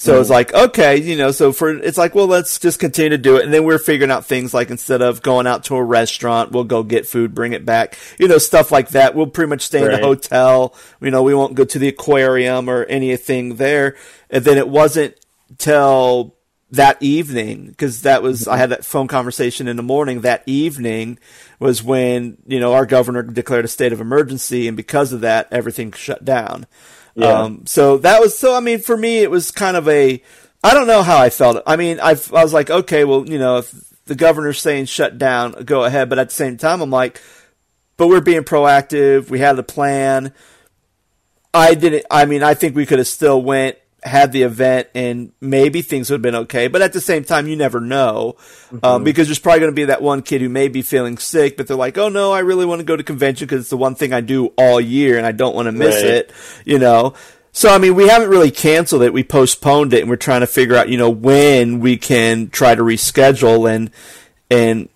So 0.00 0.16
mm. 0.16 0.20
it's 0.22 0.30
like, 0.30 0.54
okay, 0.54 0.96
you 0.96 1.14
know, 1.14 1.30
so 1.30 1.52
for, 1.52 1.76
it's 1.76 1.98
like, 1.98 2.14
well, 2.14 2.26
let's 2.26 2.58
just 2.58 2.78
continue 2.78 3.10
to 3.10 3.18
do 3.18 3.36
it. 3.36 3.44
And 3.44 3.52
then 3.52 3.64
we're 3.64 3.78
figuring 3.78 4.10
out 4.10 4.24
things 4.24 4.54
like 4.54 4.70
instead 4.70 5.02
of 5.02 5.20
going 5.20 5.46
out 5.46 5.64
to 5.64 5.76
a 5.76 5.84
restaurant, 5.84 6.52
we'll 6.52 6.64
go 6.64 6.82
get 6.82 7.06
food, 7.06 7.34
bring 7.34 7.52
it 7.52 7.66
back, 7.66 7.98
you 8.18 8.26
know, 8.26 8.38
stuff 8.38 8.72
like 8.72 8.88
that. 8.90 9.14
We'll 9.14 9.26
pretty 9.26 9.50
much 9.50 9.60
stay 9.60 9.82
right. 9.82 9.92
in 9.92 10.00
a 10.00 10.02
hotel. 10.02 10.74
You 11.02 11.10
know, 11.10 11.22
we 11.22 11.34
won't 11.34 11.54
go 11.54 11.66
to 11.66 11.78
the 11.78 11.88
aquarium 11.88 12.70
or 12.70 12.84
anything 12.84 13.56
there. 13.56 13.94
And 14.30 14.42
then 14.42 14.56
it 14.56 14.70
wasn't 14.70 15.16
till 15.58 16.34
that 16.72 17.02
evening, 17.02 17.66
because 17.66 18.02
that 18.02 18.22
was, 18.22 18.46
I 18.46 18.56
had 18.56 18.70
that 18.70 18.84
phone 18.84 19.08
conversation 19.08 19.66
in 19.66 19.76
the 19.76 19.82
morning. 19.82 20.20
That 20.20 20.42
evening 20.46 21.18
was 21.58 21.82
when, 21.82 22.38
you 22.46 22.60
know, 22.60 22.74
our 22.74 22.86
governor 22.86 23.22
declared 23.22 23.64
a 23.64 23.68
state 23.68 23.92
of 23.92 24.00
emergency. 24.00 24.68
And 24.68 24.76
because 24.76 25.12
of 25.12 25.22
that, 25.22 25.48
everything 25.50 25.92
shut 25.92 26.24
down. 26.24 26.66
Yeah. 27.14 27.26
Um, 27.26 27.66
so 27.66 27.98
that 27.98 28.20
was, 28.20 28.38
so 28.38 28.54
I 28.54 28.60
mean, 28.60 28.78
for 28.78 28.96
me, 28.96 29.18
it 29.18 29.30
was 29.30 29.50
kind 29.50 29.76
of 29.76 29.88
a, 29.88 30.22
I 30.62 30.74
don't 30.74 30.86
know 30.86 31.02
how 31.02 31.18
I 31.18 31.30
felt. 31.30 31.62
I 31.66 31.76
mean, 31.76 31.98
I, 32.00 32.10
I 32.10 32.42
was 32.44 32.52
like, 32.52 32.70
okay, 32.70 33.04
well, 33.04 33.28
you 33.28 33.38
know, 33.38 33.58
if 33.58 33.74
the 34.04 34.14
governor's 34.14 34.60
saying 34.60 34.84
shut 34.84 35.18
down, 35.18 35.52
go 35.64 35.84
ahead. 35.84 36.08
But 36.08 36.18
at 36.18 36.28
the 36.28 36.34
same 36.34 36.56
time, 36.56 36.80
I'm 36.80 36.90
like, 36.90 37.20
but 37.96 38.08
we're 38.08 38.20
being 38.20 38.44
proactive. 38.44 39.28
We 39.28 39.40
had 39.40 39.58
a 39.58 39.62
plan. 39.64 40.32
I 41.52 41.74
didn't, 41.74 42.06
I 42.10 42.26
mean, 42.26 42.44
I 42.44 42.54
think 42.54 42.76
we 42.76 42.86
could 42.86 42.98
have 42.98 43.08
still 43.08 43.42
went 43.42 43.76
had 44.02 44.32
the 44.32 44.42
event 44.42 44.88
and 44.94 45.32
maybe 45.40 45.82
things 45.82 46.10
would 46.10 46.16
have 46.16 46.22
been 46.22 46.34
okay. 46.34 46.68
But 46.68 46.82
at 46.82 46.92
the 46.92 47.00
same 47.00 47.24
time, 47.24 47.46
you 47.46 47.56
never 47.56 47.80
know 47.80 48.36
um, 48.70 48.78
mm-hmm. 48.80 49.04
because 49.04 49.28
there's 49.28 49.38
probably 49.38 49.60
going 49.60 49.72
to 49.72 49.76
be 49.76 49.84
that 49.86 50.02
one 50.02 50.22
kid 50.22 50.40
who 50.40 50.48
may 50.48 50.68
be 50.68 50.82
feeling 50.82 51.18
sick, 51.18 51.56
but 51.56 51.66
they're 51.66 51.76
like, 51.76 51.98
"Oh 51.98 52.08
no, 52.08 52.32
I 52.32 52.40
really 52.40 52.66
want 52.66 52.80
to 52.80 52.84
go 52.84 52.96
to 52.96 53.02
convention 53.02 53.46
because 53.46 53.62
it's 53.62 53.70
the 53.70 53.76
one 53.76 53.94
thing 53.94 54.12
I 54.12 54.20
do 54.20 54.46
all 54.56 54.80
year 54.80 55.18
and 55.18 55.26
I 55.26 55.32
don't 55.32 55.54
want 55.54 55.66
to 55.66 55.72
miss 55.72 55.96
right. 55.96 56.04
it." 56.04 56.32
You 56.64 56.78
know. 56.78 57.14
So 57.52 57.68
I 57.74 57.78
mean, 57.78 57.94
we 57.94 58.08
haven't 58.08 58.30
really 58.30 58.50
canceled 58.50 59.02
it. 59.02 59.12
We 59.12 59.24
postponed 59.24 59.92
it, 59.92 60.00
and 60.00 60.08
we're 60.08 60.16
trying 60.16 60.40
to 60.40 60.46
figure 60.46 60.76
out, 60.76 60.88
you 60.88 60.96
know, 60.96 61.10
when 61.10 61.80
we 61.80 61.96
can 61.96 62.48
try 62.48 62.74
to 62.74 62.82
reschedule 62.82 63.72
and 63.72 63.90
and 64.50 64.88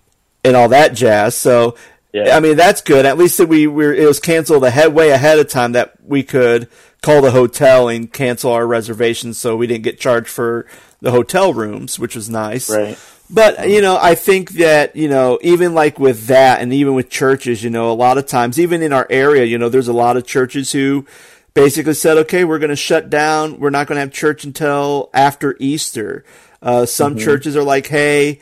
and 0.43 0.55
all 0.55 0.69
that 0.69 0.93
jazz. 0.93 1.35
So 1.35 1.75
yeah. 2.23 2.37
I 2.37 2.39
mean, 2.39 2.55
that's 2.55 2.81
good. 2.81 3.05
At 3.05 3.17
least 3.17 3.37
that 3.37 3.47
we 3.47 3.67
were 3.67 3.93
it 3.93 4.07
was 4.07 4.19
canceled 4.19 4.63
ahead 4.63 4.93
way 4.93 5.09
ahead 5.09 5.39
of 5.39 5.49
time 5.49 5.73
that 5.73 5.95
we 6.03 6.23
could 6.23 6.69
call 7.01 7.21
the 7.21 7.31
hotel 7.31 7.89
and 7.89 8.11
cancel 8.11 8.51
our 8.51 8.65
reservations 8.65 9.37
so 9.37 9.55
we 9.55 9.67
didn't 9.67 9.83
get 9.83 9.99
charged 9.99 10.27
for 10.27 10.65
the 11.01 11.11
hotel 11.11 11.53
rooms, 11.53 11.99
which 11.99 12.15
was 12.15 12.29
nice. 12.29 12.69
Right. 12.69 12.97
But, 13.29 13.69
you 13.69 13.81
know, 13.81 13.97
I 13.99 14.15
think 14.15 14.51
that, 14.53 14.95
you 14.95 15.07
know, 15.07 15.39
even 15.41 15.73
like 15.73 15.99
with 15.99 16.27
that 16.27 16.61
and 16.61 16.71
even 16.71 16.93
with 16.93 17.09
churches, 17.09 17.63
you 17.63 17.69
know, 17.69 17.91
a 17.91 17.93
lot 17.93 18.17
of 18.17 18.27
times, 18.27 18.59
even 18.59 18.81
in 18.81 18.93
our 18.93 19.07
area, 19.09 19.45
you 19.45 19.57
know, 19.57 19.69
there's 19.69 19.87
a 19.87 19.93
lot 19.93 20.15
of 20.15 20.27
churches 20.27 20.71
who 20.71 21.05
basically 21.53 21.95
said, 21.95 22.17
okay, 22.17 22.43
we're 22.43 22.59
going 22.59 22.69
to 22.69 22.75
shut 22.75 23.09
down. 23.09 23.59
We're 23.59 23.71
not 23.71 23.87
going 23.87 23.95
to 23.95 24.01
have 24.01 24.11
church 24.11 24.43
until 24.43 25.09
after 25.13 25.55
Easter. 25.59 26.23
Uh, 26.61 26.85
some 26.85 27.15
mm-hmm. 27.15 27.23
churches 27.23 27.55
are 27.55 27.63
like, 27.63 27.87
hey, 27.87 28.41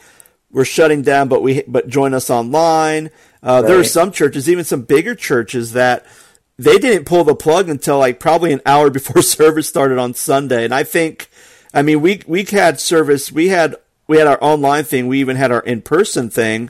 we're 0.51 0.65
shutting 0.65 1.01
down, 1.01 1.30
but 1.30 1.42
we, 1.42 1.63
but 1.63 1.88
join 1.88 2.13
us 2.13 2.30
online. 2.30 3.10
Uh, 3.43 3.62
right. 3.62 3.67
there 3.67 3.79
are 3.79 3.83
some 3.83 4.12
churches, 4.12 4.50
even 4.50 4.63
some 4.63 4.83
bigger 4.83 5.15
churches 5.15 5.73
that, 5.73 6.05
they 6.57 6.77
didn't 6.77 7.05
pull 7.05 7.23
the 7.23 7.35
plug 7.35 7.69
until 7.69 8.00
like 8.00 8.19
probably 8.19 8.53
an 8.53 8.62
hour 8.65 8.89
before 8.91 9.21
service 9.21 9.67
started 9.67 9.97
on 9.97 10.13
Sunday. 10.13 10.63
And 10.63 10.73
I 10.73 10.83
think, 10.83 11.29
I 11.73 11.81
mean, 11.81 12.01
we, 12.01 12.21
we 12.27 12.43
had 12.43 12.79
service, 12.79 13.31
we 13.31 13.50
had, 13.50 13.75
we 14.07 14.17
had 14.17 14.27
our 14.27 14.38
online 14.41 14.83
thing. 14.83 15.07
We 15.07 15.19
even 15.19 15.38
had 15.38 15.51
our 15.51 15.62
in 15.62 15.81
person 15.81 16.29
thing. 16.29 16.69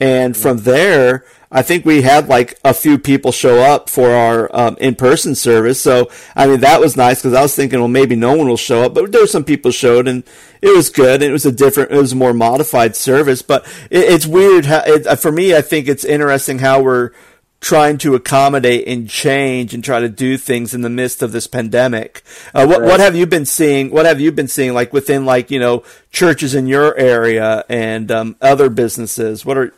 And 0.00 0.36
from 0.36 0.58
there, 0.58 1.24
I 1.50 1.62
think 1.62 1.84
we 1.84 2.02
had 2.02 2.28
like 2.28 2.58
a 2.64 2.74
few 2.74 2.98
people 2.98 3.32
show 3.32 3.60
up 3.60 3.88
for 3.88 4.10
our 4.10 4.54
um, 4.54 4.76
in-person 4.80 5.34
service. 5.34 5.80
So, 5.80 6.10
I 6.36 6.46
mean, 6.46 6.60
that 6.60 6.80
was 6.80 6.96
nice 6.96 7.20
because 7.20 7.34
I 7.34 7.42
was 7.42 7.56
thinking, 7.56 7.78
well, 7.78 7.88
maybe 7.88 8.14
no 8.14 8.36
one 8.36 8.48
will 8.48 8.56
show 8.56 8.84
up, 8.84 8.94
but 8.94 9.10
there 9.10 9.22
were 9.22 9.26
some 9.26 9.44
people 9.44 9.70
showed 9.70 10.06
and 10.06 10.24
it 10.60 10.76
was 10.76 10.90
good. 10.90 11.22
It 11.22 11.32
was 11.32 11.46
a 11.46 11.52
different, 11.52 11.90
it 11.90 11.96
was 11.96 12.12
a 12.12 12.16
more 12.16 12.34
modified 12.34 12.94
service, 12.94 13.42
but 13.42 13.64
it, 13.90 14.04
it's 14.04 14.26
weird. 14.26 14.66
How, 14.66 14.82
it, 14.86 15.04
for 15.18 15.32
me, 15.32 15.56
I 15.56 15.62
think 15.62 15.88
it's 15.88 16.04
interesting 16.04 16.58
how 16.58 16.82
we're, 16.82 17.12
trying 17.60 17.98
to 17.98 18.14
accommodate 18.14 18.86
and 18.86 19.10
change 19.10 19.74
and 19.74 19.82
try 19.82 19.98
to 19.98 20.08
do 20.08 20.36
things 20.36 20.74
in 20.74 20.82
the 20.82 20.90
midst 20.90 21.22
of 21.22 21.32
this 21.32 21.46
pandemic. 21.46 22.22
Uh, 22.54 22.64
what 22.64 22.80
right. 22.80 22.88
what 22.88 23.00
have 23.00 23.16
you 23.16 23.26
been 23.26 23.44
seeing? 23.44 23.90
What 23.90 24.06
have 24.06 24.20
you 24.20 24.30
been 24.30 24.48
seeing 24.48 24.74
like 24.74 24.92
within 24.92 25.24
like 25.24 25.50
you 25.50 25.58
know 25.58 25.82
churches 26.12 26.54
in 26.54 26.66
your 26.66 26.96
area 26.96 27.64
and 27.68 28.10
um, 28.10 28.36
other 28.40 28.70
businesses? 28.70 29.44
What 29.44 29.58
are 29.58 29.74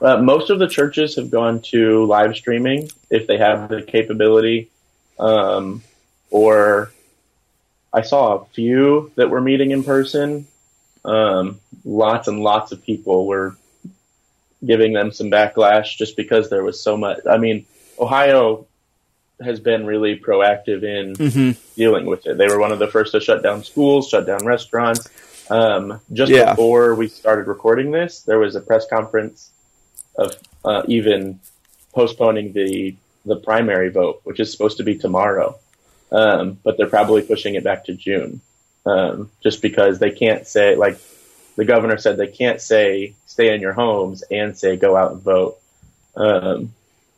uh, 0.00 0.16
most 0.18 0.50
of 0.50 0.58
the 0.58 0.68
churches 0.68 1.16
have 1.16 1.30
gone 1.30 1.60
to 1.60 2.04
live 2.04 2.36
streaming 2.36 2.90
if 3.10 3.26
they 3.26 3.38
have 3.38 3.68
the 3.68 3.82
capability, 3.82 4.70
um, 5.18 5.82
or 6.30 6.92
I 7.92 8.02
saw 8.02 8.36
a 8.36 8.44
few 8.46 9.10
that 9.16 9.30
were 9.30 9.40
meeting 9.40 9.70
in 9.70 9.82
person. 9.82 10.46
Um, 11.04 11.60
lots 11.84 12.28
and 12.28 12.40
lots 12.40 12.72
of 12.72 12.84
people 12.84 13.26
were 13.26 13.56
giving 14.64 14.92
them 14.92 15.12
some 15.12 15.30
backlash 15.30 15.96
just 15.96 16.16
because 16.16 16.50
there 16.50 16.62
was 16.62 16.82
so 16.82 16.96
much. 16.96 17.20
I 17.28 17.38
mean, 17.38 17.66
Ohio 17.98 18.66
has 19.40 19.60
been 19.60 19.86
really 19.86 20.18
proactive 20.18 20.82
in 20.82 21.14
mm-hmm. 21.14 21.60
dealing 21.76 22.06
with 22.06 22.26
it. 22.26 22.38
They 22.38 22.48
were 22.48 22.58
one 22.58 22.72
of 22.72 22.78
the 22.78 22.88
first 22.88 23.12
to 23.12 23.20
shut 23.20 23.42
down 23.42 23.64
schools, 23.64 24.08
shut 24.08 24.26
down 24.26 24.44
restaurants. 24.44 25.08
Um, 25.50 26.00
just 26.12 26.30
yeah. 26.30 26.50
before 26.50 26.94
we 26.94 27.08
started 27.08 27.46
recording 27.46 27.90
this, 27.90 28.22
there 28.22 28.38
was 28.38 28.54
a 28.54 28.60
press 28.60 28.86
conference 28.88 29.50
of 30.18 30.36
uh, 30.64 30.82
even 30.88 31.40
postponing 31.94 32.52
the 32.52 32.94
the 33.24 33.36
primary 33.36 33.90
vote, 33.90 34.20
which 34.24 34.40
is 34.40 34.50
supposed 34.50 34.78
to 34.78 34.84
be 34.84 34.96
tomorrow, 34.96 35.58
um, 36.12 36.58
but 36.62 36.76
they're 36.76 36.86
probably 36.86 37.22
pushing 37.22 37.54
it 37.54 37.64
back 37.64 37.84
to 37.84 37.94
June, 37.94 38.40
um, 38.86 39.30
just 39.42 39.62
because 39.62 39.98
they 39.98 40.10
can't 40.10 40.46
say 40.46 40.76
like 40.76 40.98
the 41.56 41.64
governor 41.64 41.98
said 41.98 42.16
they 42.16 42.28
can't 42.28 42.60
say 42.60 43.14
stay 43.26 43.54
in 43.54 43.60
your 43.60 43.72
homes 43.72 44.22
and 44.30 44.56
say 44.56 44.76
go 44.76 44.96
out 44.96 45.12
and 45.12 45.22
vote. 45.22 45.58
Um, 46.16 46.74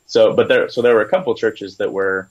so, 0.06 0.34
but 0.34 0.48
there, 0.48 0.68
so 0.68 0.82
there 0.82 0.94
were 0.94 1.02
a 1.02 1.08
couple 1.08 1.34
churches 1.34 1.76
that 1.76 1.92
were 1.92 2.28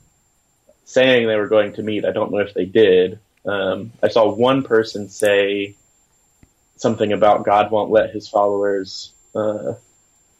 saying 0.85 1.27
they 1.27 1.38
were 1.38 1.47
going 1.47 1.73
to 1.73 1.83
meet. 1.83 2.03
I 2.03 2.11
don't 2.11 2.31
know 2.31 2.39
if 2.39 2.53
they 2.53 2.65
did. 2.65 3.19
Um, 3.45 3.91
I 4.03 4.09
saw 4.09 4.29
one 4.29 4.63
person 4.63 5.07
say 5.07 5.75
something 6.75 7.13
about 7.13 7.45
God 7.45 7.71
won't 7.71 7.91
let 7.91 8.11
his 8.11 8.27
followers 8.27 9.11
uh, 9.35 9.73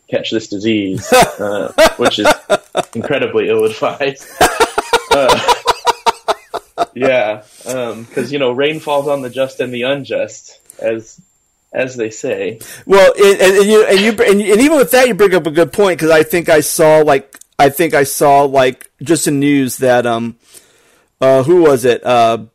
catch 0.10 0.32
this 0.32 0.48
disease, 0.48 1.12
uh, 1.13 1.72
which 1.98 2.20
is 2.20 2.28
incredibly 2.94 3.50
ill 3.50 3.66
advised. 3.66 4.28
Uh, 5.12 5.54
yeah, 6.94 7.42
because 7.63 8.28
um, 8.28 8.28
you 8.28 8.38
know 8.38 8.51
rain 8.51 8.80
falls 8.80 9.08
on 9.08 9.24
the 9.24 9.30
just 9.30 9.60
and 9.60 9.74
the 9.74 9.82
unjust, 9.82 10.60
as 10.78 11.20
as 11.74 11.96
they 11.96 12.12
say. 12.12 12.60
Well, 12.86 13.12
and, 13.18 13.42
and, 13.42 13.58
and 13.58 13.66
you 13.66 13.86
and 13.86 14.00
you 14.00 14.12
and, 14.12 14.39
and, 14.39 14.62
even 14.62 14.78
with 14.78 14.92
that, 14.92 15.08
you 15.08 15.16
bring 15.16 15.34
up 15.34 15.48
a 15.48 15.51
good 15.51 15.74
point 15.74 15.98
because 15.98 16.12
I 16.12 16.22
think 16.22 16.48
I 16.48 16.60
saw 16.62 17.00
like 17.00 17.39
I 17.58 17.70
think 17.70 17.96
I 17.96 18.04
saw 18.04 18.44
like 18.44 18.92
just 19.01 19.28
in 19.28 19.39
news 19.39 19.78
that 19.78 20.06
um, 20.06 20.38
uh, 21.20 21.42
who 21.42 21.63
was 21.63 21.86
it? 21.86 22.06
Uh, 22.06 22.46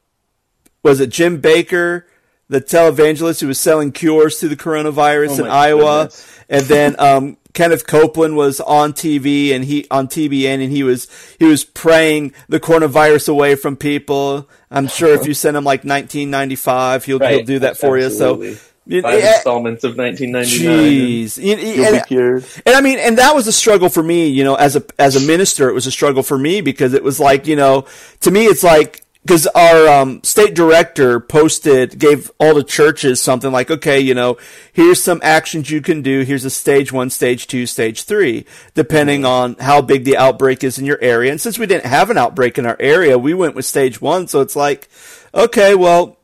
was 0.84 1.00
it 1.00 1.10
Jim 1.10 1.42
Bakker 1.42 2.04
the 2.48 2.60
televangelist 2.60 3.40
who 3.40 3.48
was 3.48 3.58
selling 3.58 3.90
cures 3.90 4.38
to 4.38 4.48
the 4.48 4.56
coronavirus 4.56 5.40
oh 5.40 5.44
in 5.44 5.50
Iowa, 5.50 6.04
goodness. 6.04 6.40
and 6.48 6.62
then 6.66 6.96
um. 7.00 7.36
Kenneth 7.54 7.86
Copeland 7.86 8.36
was 8.36 8.60
on 8.60 8.92
TV 8.92 9.54
and 9.54 9.64
he 9.64 9.86
on 9.90 10.08
TBN 10.08 10.62
and 10.62 10.70
he 10.70 10.82
was 10.82 11.08
he 11.38 11.46
was 11.46 11.64
praying 11.64 12.32
the 12.48 12.60
coronavirus 12.60 13.28
away 13.28 13.54
from 13.54 13.76
people. 13.76 14.48
I'm 14.70 14.88
sure 14.88 15.14
if 15.14 15.26
you 15.26 15.34
send 15.34 15.56
him 15.56 15.64
like 15.64 15.84
1995, 15.84 17.04
he'll 17.04 17.18
right. 17.18 17.36
he'll 17.36 17.44
do 17.44 17.60
that 17.60 17.76
for 17.76 17.96
Absolutely. 17.96 18.48
you. 18.48 18.54
So 18.54 18.60
Five 18.86 19.18
installments 19.18 19.82
of 19.84 19.96
1999. 19.96 21.26
Jeez, 21.26 21.38
and, 21.38 21.58
and, 21.58 22.44
and, 22.66 22.76
I 22.76 22.82
mean, 22.82 22.98
and 22.98 23.16
that 23.16 23.34
was 23.34 23.46
a 23.46 23.52
struggle 23.52 23.88
for 23.88 24.02
me. 24.02 24.28
You 24.28 24.44
know, 24.44 24.56
as 24.56 24.76
a 24.76 24.84
as 24.98 25.16
a 25.16 25.26
minister, 25.26 25.70
it 25.70 25.72
was 25.72 25.86
a 25.86 25.90
struggle 25.90 26.22
for 26.22 26.36
me 26.36 26.60
because 26.60 26.92
it 26.92 27.02
was 27.02 27.18
like, 27.18 27.46
you 27.46 27.56
know, 27.56 27.86
to 28.20 28.30
me, 28.30 28.44
it's 28.44 28.62
like 28.62 29.02
because 29.24 29.46
our 29.48 29.88
um, 29.88 30.22
state 30.22 30.54
director 30.54 31.18
posted, 31.18 31.98
gave 31.98 32.30
all 32.38 32.54
the 32.54 32.62
churches 32.62 33.22
something 33.22 33.50
like, 33.50 33.70
okay, 33.70 33.98
you 33.98 34.14
know, 34.14 34.36
here's 34.72 35.02
some 35.02 35.20
actions 35.22 35.70
you 35.70 35.80
can 35.80 36.02
do. 36.02 36.20
Here's 36.22 36.44
a 36.44 36.50
stage 36.50 36.92
one, 36.92 37.10
stage 37.10 37.46
two, 37.46 37.66
stage 37.66 38.04
three, 38.04 38.44
depending 38.74 39.24
on 39.24 39.56
how 39.56 39.80
big 39.80 40.04
the 40.04 40.16
outbreak 40.16 40.62
is 40.62 40.78
in 40.78 40.84
your 40.84 41.00
area. 41.00 41.30
And 41.30 41.40
since 41.40 41.58
we 41.58 41.66
didn't 41.66 41.86
have 41.86 42.10
an 42.10 42.18
outbreak 42.18 42.58
in 42.58 42.66
our 42.66 42.76
area, 42.78 43.18
we 43.18 43.32
went 43.32 43.54
with 43.54 43.64
stage 43.64 44.00
one. 44.00 44.28
So 44.28 44.40
it's 44.40 44.56
like, 44.56 44.88
okay, 45.34 45.74
well 45.74 46.18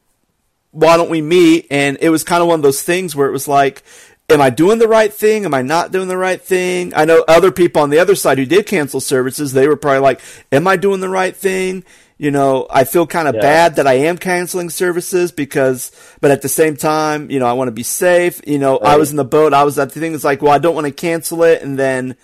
why 0.72 0.96
don't 0.96 1.10
we 1.10 1.22
meet? 1.22 1.66
And 1.70 1.98
it 2.00 2.10
was 2.10 2.24
kind 2.24 2.42
of 2.42 2.48
one 2.48 2.60
of 2.60 2.62
those 2.62 2.82
things 2.82 3.16
where 3.16 3.28
it 3.28 3.32
was 3.32 3.48
like, 3.48 3.82
am 4.28 4.40
I 4.40 4.50
doing 4.50 4.78
the 4.78 4.88
right 4.88 5.12
thing? 5.12 5.44
Am 5.44 5.54
I 5.54 5.62
not 5.62 5.92
doing 5.92 6.08
the 6.08 6.16
right 6.16 6.40
thing? 6.40 6.92
I 6.94 7.04
know 7.04 7.24
other 7.26 7.50
people 7.50 7.82
on 7.82 7.90
the 7.90 7.98
other 7.98 8.14
side 8.14 8.38
who 8.38 8.46
did 8.46 8.66
cancel 8.66 9.00
services, 9.00 9.52
they 9.52 9.66
were 9.66 9.76
probably 9.76 10.00
like, 10.00 10.20
am 10.52 10.68
I 10.68 10.76
doing 10.76 11.00
the 11.00 11.08
right 11.08 11.34
thing? 11.34 11.84
You 12.20 12.30
know, 12.30 12.66
I 12.68 12.84
feel 12.84 13.06
kind 13.06 13.28
of 13.28 13.34
yeah. 13.36 13.40
bad 13.40 13.76
that 13.76 13.86
I 13.86 13.94
am 13.94 14.18
canceling 14.18 14.68
services 14.68 15.32
because, 15.32 15.90
but 16.20 16.30
at 16.30 16.42
the 16.42 16.50
same 16.50 16.76
time, 16.76 17.30
you 17.30 17.38
know, 17.38 17.46
I 17.46 17.54
want 17.54 17.68
to 17.68 17.72
be 17.72 17.82
safe. 17.82 18.42
You 18.46 18.58
know, 18.58 18.78
right. 18.78 18.90
I 18.92 18.96
was 18.98 19.10
in 19.10 19.16
the 19.16 19.24
boat. 19.24 19.54
I 19.54 19.64
was 19.64 19.78
at 19.78 19.92
the 19.92 20.00
thing. 20.00 20.12
It's 20.12 20.22
like, 20.22 20.42
well, 20.42 20.52
I 20.52 20.58
don't 20.58 20.74
want 20.74 20.86
to 20.86 20.92
cancel 20.92 21.42
it. 21.44 21.62
And 21.62 21.78
then, 21.78 22.16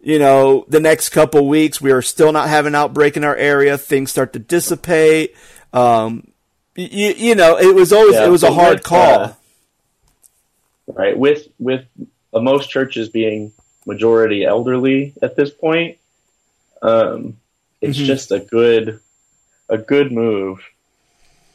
you 0.00 0.18
know, 0.18 0.64
the 0.68 0.80
next 0.80 1.10
couple 1.10 1.46
weeks, 1.46 1.82
we 1.82 1.90
are 1.92 2.00
still 2.00 2.32
not 2.32 2.48
having 2.48 2.74
outbreak 2.74 3.18
in 3.18 3.24
our 3.24 3.36
area. 3.36 3.76
Things 3.76 4.10
start 4.10 4.32
to 4.32 4.38
dissipate. 4.38 5.36
Um, 5.74 6.32
you, 6.74 7.12
you 7.14 7.34
know, 7.34 7.58
it 7.58 7.74
was 7.74 7.92
always 7.92 8.14
Yeah, 8.14 8.24
it 8.24 8.30
was 8.30 8.42
a 8.42 8.50
hard 8.50 8.76
with, 8.78 8.84
call. 8.84 9.20
uh, 9.20 9.32
right 10.94 11.18
with 11.18 11.46
with 11.58 11.84
uh, 12.32 12.40
most 12.40 12.70
churches 12.70 13.10
being 13.10 13.52
majority 13.84 14.44
elderly 14.44 15.12
at 15.22 15.36
this 15.36 15.50
point 15.50 15.98
um 16.82 17.36
it's 17.80 17.98
Mhm. 17.98 18.06
just 18.06 18.32
a 18.32 18.40
good 18.40 18.98
a 19.70 19.78
good 19.78 20.12
move 20.12 20.58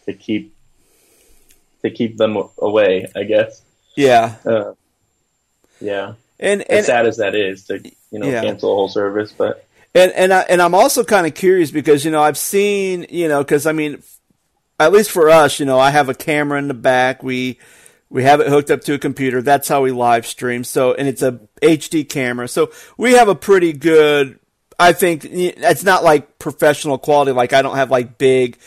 to 0.05 0.13
keep 0.13 0.55
to 1.83 1.89
keep 1.91 2.17
them 2.17 2.37
away 2.57 3.07
i 3.15 3.23
guess 3.23 3.61
yeah, 3.95 4.35
uh, 4.45 4.73
yeah 5.79 6.13
and 6.39 6.61
as 6.63 6.87
sad 6.87 7.05
as 7.05 7.17
that 7.17 7.35
is 7.35 7.65
to 7.65 7.79
you 8.11 8.19
know 8.19 8.29
Yeah. 8.29 8.41
cancel 8.41 8.71
a 8.71 8.75
whole 8.75 8.89
service 8.89 9.31
but 9.31 9.65
And 9.93 10.11
and 10.11 10.33
I, 10.33 10.41
and 10.41 10.61
I'm 10.61 10.75
also 10.75 11.03
kind 11.05 11.25
of 11.25 11.33
curious 11.33 11.71
because 11.71 12.03
you 12.03 12.11
know 12.11 12.21
I've 12.21 12.37
seen 12.37 13.05
you 13.09 13.27
know 13.29 13.41
because 13.43 13.65
I 13.65 13.71
mean, 13.71 14.03
at 14.79 14.91
least 14.91 15.11
for 15.11 15.29
us, 15.29 15.59
you 15.59 15.65
know, 15.65 15.79
I 15.79 15.91
have 15.91 16.09
a 16.09 16.13
camera 16.13 16.59
in 16.59 16.67
the 16.67 16.73
back. 16.73 17.23
We 17.23 17.59
we 18.09 18.23
have 18.23 18.41
it 18.41 18.47
hooked 18.47 18.69
up 18.71 18.81
to 18.81 18.93
a 18.93 18.99
computer. 18.99 19.41
That's 19.41 19.69
how 19.69 19.81
we 19.81 19.91
live 19.91 20.27
stream. 20.27 20.65
So 20.65 20.93
and 20.93 21.07
it's 21.07 21.21
a 21.21 21.39
HD 21.61 22.07
camera. 22.07 22.47
So 22.49 22.71
we 22.97 23.13
have 23.13 23.29
a 23.29 23.35
pretty 23.35 23.71
good. 23.71 24.39
I 24.79 24.93
think 24.93 25.25
it's 25.25 25.83
not 25.83 26.03
like 26.03 26.37
professional 26.39 26.97
quality. 26.97 27.31
Like 27.31 27.53
I 27.53 27.61
don't 27.61 27.75
have 27.77 27.91
like 27.91 28.17
big 28.17 28.57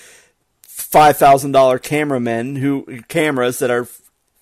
five 0.62 1.17
thousand 1.17 1.53
dollar 1.53 1.79
cameramen 1.79 2.57
who 2.57 3.03
cameras 3.09 3.59
that 3.59 3.71
are 3.71 3.87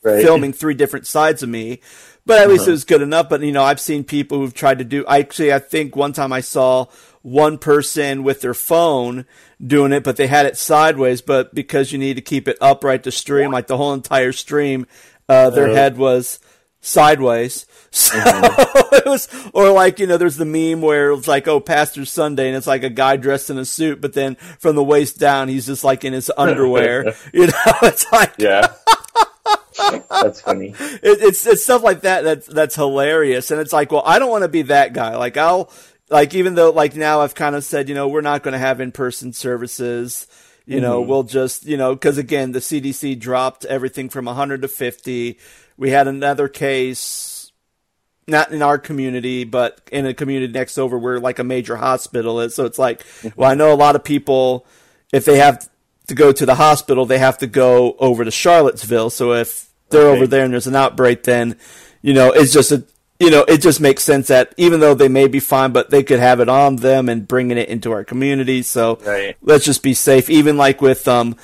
right 0.03 0.23
filming 0.23 0.53
three 0.53 0.75
different 0.75 1.07
sides 1.07 1.43
of 1.43 1.49
me. 1.49 1.81
But 2.25 2.41
at 2.41 2.49
least 2.49 2.63
Uh-huh. 2.63 2.71
it 2.71 2.73
was 2.73 2.85
good 2.85 3.03
enough. 3.03 3.29
But 3.29 3.41
you 3.43 3.53
know, 3.53 3.63
I've 3.65 3.81
seen 3.81 4.05
people 4.05 4.39
who've 4.39 4.55
tried 4.55 4.79
to 4.79 4.85
do. 4.85 5.05
Actually, 5.07 5.53
I 5.53 5.59
think 5.59 5.95
one 5.97 6.13
time 6.13 6.33
I 6.33 6.41
saw 6.41 6.87
one 7.23 7.59
person 7.59 8.23
with 8.23 8.41
their 8.41 8.55
phone 8.55 9.27
doing 9.65 9.93
it, 9.93 10.05
but 10.05 10.17
they 10.17 10.27
had 10.29 10.47
it 10.47 10.57
sideways. 10.57 11.21
But 11.21 11.55
because 11.55 11.91
you 11.93 11.99
need 11.99 12.15
to 12.15 12.21
keep 12.21 12.47
it 12.49 12.59
upright 12.61 13.03
to 13.05 13.11
stream, 13.13 13.51
like 13.53 13.67
the 13.67 13.77
whole 13.77 13.93
entire 13.93 14.33
stream, 14.33 14.87
uh, 15.29 15.51
their 15.51 15.67
Uh-huh. 15.67 15.75
head 15.75 15.99
was 15.99 16.39
sideways. 16.81 17.67
So 17.97 18.19
Mm-hmm. 18.19 18.95
it 18.95 19.07
was, 19.07 19.29
or 19.55 19.71
like 19.71 19.99
you 19.99 20.07
know, 20.07 20.19
there's 20.19 20.37
the 20.37 20.45
meme 20.45 20.83
where 20.83 21.13
it's 21.13 21.27
like, 21.27 21.49
oh, 21.49 21.61
Pastor 21.61 22.05
Sunday, 22.05 22.49
and 22.49 22.57
it's 22.57 22.67
like 22.67 22.83
a 22.83 22.91
guy 22.91 23.17
dressed 23.17 23.49
in 23.49 23.57
a 23.57 23.65
suit, 23.65 24.01
but 24.03 24.13
then 24.13 24.35
from 24.59 24.77
the 24.77 24.85
waist 24.85 25.19
down, 25.19 25.49
he's 25.49 25.65
just 25.67 25.83
like 25.83 26.05
in 26.05 26.13
his 26.13 26.31
underwear. 26.37 27.15
you 27.33 27.47
know, 27.47 27.53
it's 27.83 28.11
like 28.13 28.35
yeah. 28.39 28.75
That's 30.11 30.41
funny. 30.43 30.75
It, 30.79 31.23
it's 31.23 31.47
it's 31.47 31.63
stuff 31.65 31.83
like 31.83 32.03
that 32.03 32.23
that's 32.23 32.47
that's 32.47 32.75
hilarious. 32.75 33.51
And 33.51 33.61
it's 33.61 33.73
like 33.73 33.93
well 33.93 34.03
i 34.05 34.19
don't 34.19 34.31
want 34.31 34.43
to 34.43 34.49
be 34.49 34.63
that 34.63 34.93
guy. 34.93 35.17
Like 35.17 35.37
i'll 35.37 35.71
like 36.11 36.35
even 36.35 36.55
though 36.55 36.71
like 36.71 36.95
now 36.95 37.21
i've 37.21 37.35
kind 37.35 37.57
of 37.57 37.65
said 37.65 37.89
you 37.89 37.95
know 37.95 38.09
we're 38.09 38.21
not 38.21 38.43
going 38.43 38.53
to 38.53 38.59
have 38.59 38.81
in-person 38.81 39.33
services 39.33 40.27
you 40.65 40.81
know 40.81 41.01
we'll 41.01 41.23
just 41.23 41.65
you 41.67 41.77
know 41.77 41.95
because 41.95 42.19
again 42.19 42.53
the 42.53 42.61
cdc 42.61 43.19
dropped 43.19 43.65
everything 43.65 44.09
from 44.09 44.27
100 44.27 44.63
to 44.63 44.69
50 44.69 45.39
we 45.77 45.91
had 45.91 46.07
another 46.09 46.49
case 46.49 47.36
not 48.27 48.51
in 48.53 48.61
our 48.63 48.79
community 48.79 49.45
but 49.45 49.81
in 49.93 50.05
a 50.07 50.13
community 50.15 50.53
next 50.53 50.79
over 50.79 50.99
where 50.99 51.21
like 51.21 51.39
a 51.39 51.45
major 51.45 51.77
hospital 51.77 52.41
is 52.41 52.55
so 52.55 52.65
it's 52.65 52.79
like 52.79 53.03
well 53.37 53.51
i 53.51 53.55
know 53.55 53.73
a 53.73 53.75
lot 53.77 53.95
of 53.97 54.03
people 54.05 54.67
if 55.13 55.25
they 55.25 55.39
have 55.39 55.69
to 56.09 56.15
go 56.15 56.31
to 56.31 56.47
the 56.47 56.55
hospital, 56.55 57.05
they 57.05 57.19
have 57.19 57.39
to 57.39 57.49
go 57.49 57.97
over 57.99 58.25
to 58.25 58.31
Charlottesville. 58.31 59.11
So 59.11 59.33
if 59.33 59.69
they're 59.91 60.03
Okay. 60.07 60.17
over 60.17 60.27
there 60.29 60.45
and 60.45 60.53
there's 60.53 60.69
an 60.69 60.77
outbreak, 60.77 61.25
then 61.25 61.57
you 62.01 62.13
know 62.15 62.31
it's 62.31 62.53
just 62.53 62.71
a 62.71 62.85
you 63.19 63.29
know 63.31 63.43
it 63.49 63.61
just 63.61 63.81
makes 63.81 64.05
sense 64.05 64.29
that 64.29 64.55
even 64.57 64.79
though 64.79 64.95
they 64.95 65.09
may 65.09 65.27
be 65.27 65.41
fine, 65.41 65.73
but 65.73 65.91
they 65.91 66.05
could 66.05 66.21
have 66.21 66.39
it 66.39 66.49
on 66.49 66.77
them 66.77 67.09
and 67.09 67.27
bringing 67.27 67.59
it 67.59 67.69
into 67.69 67.91
our 67.91 68.05
community. 68.05 68.63
So 68.63 69.01
Right. 69.05 69.37
let's 69.43 69.65
just 69.65 69.83
be 69.83 69.95
safe. 69.95 70.31
Even 70.31 70.57
like 70.57 70.81
with 70.81 71.09
um, 71.09 71.35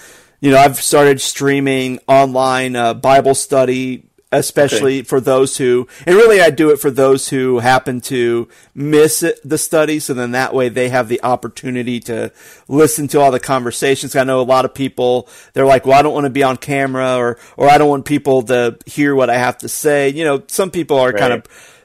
you 0.40 0.50
know, 0.52 0.58
I've 0.58 0.80
started 0.80 1.20
streaming 1.20 1.98
online 2.06 2.76
uh, 2.76 2.94
Bible 2.94 3.34
study. 3.34 4.04
Especially 4.32 5.02
for 5.02 5.20
those 5.20 5.58
who, 5.58 5.86
and 6.06 6.16
really 6.16 6.40
I 6.40 6.48
do 6.50 6.70
it 6.70 6.78
for 6.80 6.90
those 6.90 7.28
who 7.28 7.58
happen 7.58 8.00
to 8.02 8.48
miss 8.74 9.22
it, 9.22 9.38
the 9.44 9.58
study. 9.58 10.00
So 10.00 10.14
then 10.14 10.30
that 10.30 10.54
way 10.54 10.70
they 10.70 10.88
have 10.88 11.08
the 11.08 11.22
opportunity 11.22 12.00
to 12.00 12.32
listen 12.66 13.08
to 13.08 13.20
all 13.20 13.30
the 13.30 13.38
conversations. 13.38 14.16
I 14.16 14.24
know 14.24 14.40
a 14.40 14.42
lot 14.42 14.64
of 14.64 14.72
people, 14.72 15.28
they're 15.52 15.66
like, 15.66 15.84
well, 15.84 15.98
I 15.98 16.02
don't 16.02 16.14
want 16.14 16.24
to 16.24 16.30
be 16.30 16.42
on 16.42 16.56
camera 16.56 17.16
or, 17.16 17.38
or 17.58 17.68
I 17.68 17.76
don't 17.76 17.90
want 17.90 18.06
people 18.06 18.42
to 18.44 18.78
hear 18.86 19.14
what 19.14 19.28
I 19.28 19.36
have 19.36 19.58
to 19.58 19.68
say. 19.68 20.08
You 20.08 20.24
know, 20.24 20.42
some 20.46 20.70
people 20.70 20.98
are 20.98 21.12
kind 21.12 21.34
of, 21.34 21.44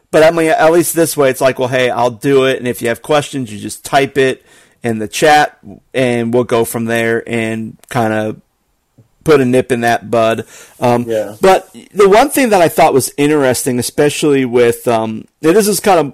but 0.10 0.24
I 0.24 0.32
mean, 0.32 0.50
at 0.50 0.72
least 0.72 0.96
this 0.96 1.18
way, 1.18 1.30
it's 1.30 1.42
like, 1.42 1.60
well, 1.60 1.68
hey, 1.68 1.90
I'll 1.90 2.12
do 2.12 2.46
it. 2.46 2.60
And 2.60 2.68
if 2.68 2.82
you 2.82 2.88
have 2.88 3.02
questions, 3.02 3.52
you 3.52 3.60
just 3.60 3.84
type 3.84 4.18
it 4.18 4.46
in 4.84 5.00
the 5.00 5.08
chat 5.08 5.58
and 5.94 6.34
we'll 6.34 6.46
go 6.46 6.64
from 6.64 6.86
there 6.86 7.28
and 7.28 7.78
kind 7.90 8.14
of 8.14 8.42
put 9.28 9.42
a 9.42 9.46
nip 9.46 9.74
in 9.74 9.82
that 9.82 10.10
bud. 10.10 10.48
Um, 10.80 11.04
Yeah. 11.04 11.36
But 11.42 11.70
the 11.92 12.08
one 12.08 12.30
thing 12.30 12.50
that 12.50 12.62
I 12.62 12.70
thought 12.70 12.94
was 12.94 13.12
interesting, 13.18 13.78
especially 13.78 14.46
with, 14.46 14.88
um, 14.88 15.26
this 15.42 15.68
is 15.68 15.82
kind 15.82 16.00
of 16.00 16.14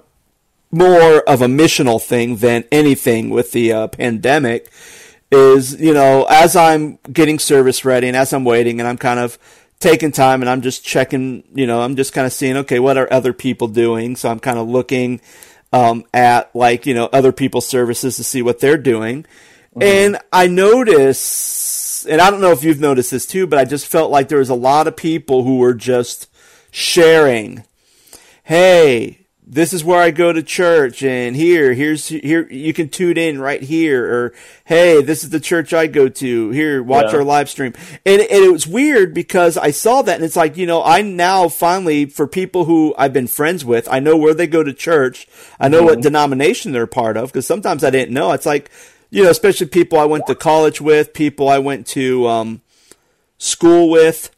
more 0.72 1.22
of 1.28 1.40
a 1.40 1.46
missional 1.46 2.02
thing 2.02 2.36
than 2.36 2.64
anything 2.72 3.30
with 3.30 3.52
the 3.52 3.72
uh, 3.72 3.86
pandemic, 3.86 4.68
is, 5.30 5.80
you 5.80 5.94
know, 5.94 6.26
as 6.28 6.56
I'm 6.56 6.98
getting 7.12 7.38
service 7.38 7.84
ready 7.84 8.08
and 8.08 8.16
as 8.16 8.32
I'm 8.32 8.44
waiting 8.44 8.80
and 8.80 8.88
I'm 8.88 8.98
kind 8.98 9.20
of 9.20 9.38
taking 9.78 10.10
time 10.10 10.42
and 10.42 10.50
I'm 10.50 10.62
just 10.62 10.84
checking, 10.84 11.44
you 11.54 11.66
know, 11.68 11.82
I'm 11.82 11.94
just 11.94 12.12
kind 12.12 12.26
of 12.26 12.32
seeing, 12.32 12.56
okay, 12.58 12.80
what 12.80 12.96
are 12.96 13.12
other 13.12 13.32
people 13.32 13.68
doing? 13.68 14.16
So 14.16 14.28
I'm 14.28 14.40
kind 14.40 14.58
of 14.58 14.68
looking 14.68 15.20
um, 15.72 16.04
at 16.12 16.54
like, 16.54 16.84
you 16.84 16.94
know, 16.94 17.08
other 17.12 17.32
people's 17.32 17.66
services 17.66 18.16
to 18.16 18.24
see 18.24 18.42
what 18.42 18.58
they're 18.58 18.76
doing. 18.76 19.24
And 19.80 20.18
I 20.32 20.46
notice, 20.46 21.20
and 22.06 22.20
I 22.20 22.30
don't 22.30 22.40
know 22.40 22.52
if 22.52 22.64
you've 22.64 22.80
noticed 22.80 23.10
this 23.10 23.26
too, 23.26 23.46
but 23.46 23.58
I 23.58 23.64
just 23.64 23.86
felt 23.86 24.10
like 24.10 24.28
there 24.28 24.38
was 24.38 24.50
a 24.50 24.54
lot 24.54 24.86
of 24.86 24.96
people 24.96 25.44
who 25.44 25.58
were 25.58 25.74
just 25.74 26.28
sharing, 26.70 27.64
hey, 28.44 29.24
this 29.46 29.74
is 29.74 29.84
where 29.84 30.00
I 30.00 30.10
go 30.10 30.32
to 30.32 30.42
church, 30.42 31.02
and 31.02 31.36
here, 31.36 31.74
here's 31.74 32.08
here 32.08 32.50
you 32.50 32.72
can 32.72 32.88
tune 32.88 33.18
in 33.18 33.38
right 33.38 33.62
here, 33.62 34.04
or 34.04 34.34
hey, 34.64 35.02
this 35.02 35.22
is 35.22 35.30
the 35.30 35.38
church 35.38 35.74
I 35.74 35.86
go 35.86 36.08
to. 36.08 36.50
Here, 36.50 36.82
watch 36.82 37.12
Yeah. 37.12 37.18
our 37.18 37.24
live 37.24 37.50
stream, 37.50 37.74
and, 38.06 38.22
and 38.22 38.44
it 38.44 38.50
was 38.50 38.66
weird 38.66 39.12
because 39.12 39.58
I 39.58 39.70
saw 39.70 40.00
that, 40.00 40.16
and 40.16 40.24
it's 40.24 40.36
like 40.36 40.56
you 40.56 40.66
know, 40.66 40.82
I 40.82 41.02
now 41.02 41.48
finally 41.48 42.06
for 42.06 42.26
people 42.26 42.64
who 42.64 42.94
I've 42.96 43.12
been 43.12 43.26
friends 43.26 43.66
with, 43.66 43.86
I 43.90 44.00
know 44.00 44.16
where 44.16 44.32
they 44.32 44.46
go 44.46 44.62
to 44.62 44.72
church, 44.72 45.28
I 45.60 45.68
know 45.68 45.82
what 45.82 45.94
mm-hmm. 45.94 46.02
denomination 46.02 46.72
they're 46.72 46.86
part 46.86 47.18
of, 47.18 47.30
because 47.30 47.46
sometimes 47.46 47.84
I 47.84 47.90
didn't 47.90 48.14
know. 48.14 48.32
It's 48.32 48.46
like 48.46 48.70
you 49.14 49.22
know, 49.22 49.30
especially 49.30 49.68
people 49.68 49.96
I 49.96 50.06
went 50.06 50.26
to 50.26 50.34
college 50.34 50.80
with, 50.80 51.12
people 51.12 51.48
I 51.48 51.58
went 51.58 51.86
to 51.88 52.26
um, 52.26 52.62
school 53.38 53.88
with 53.88 54.30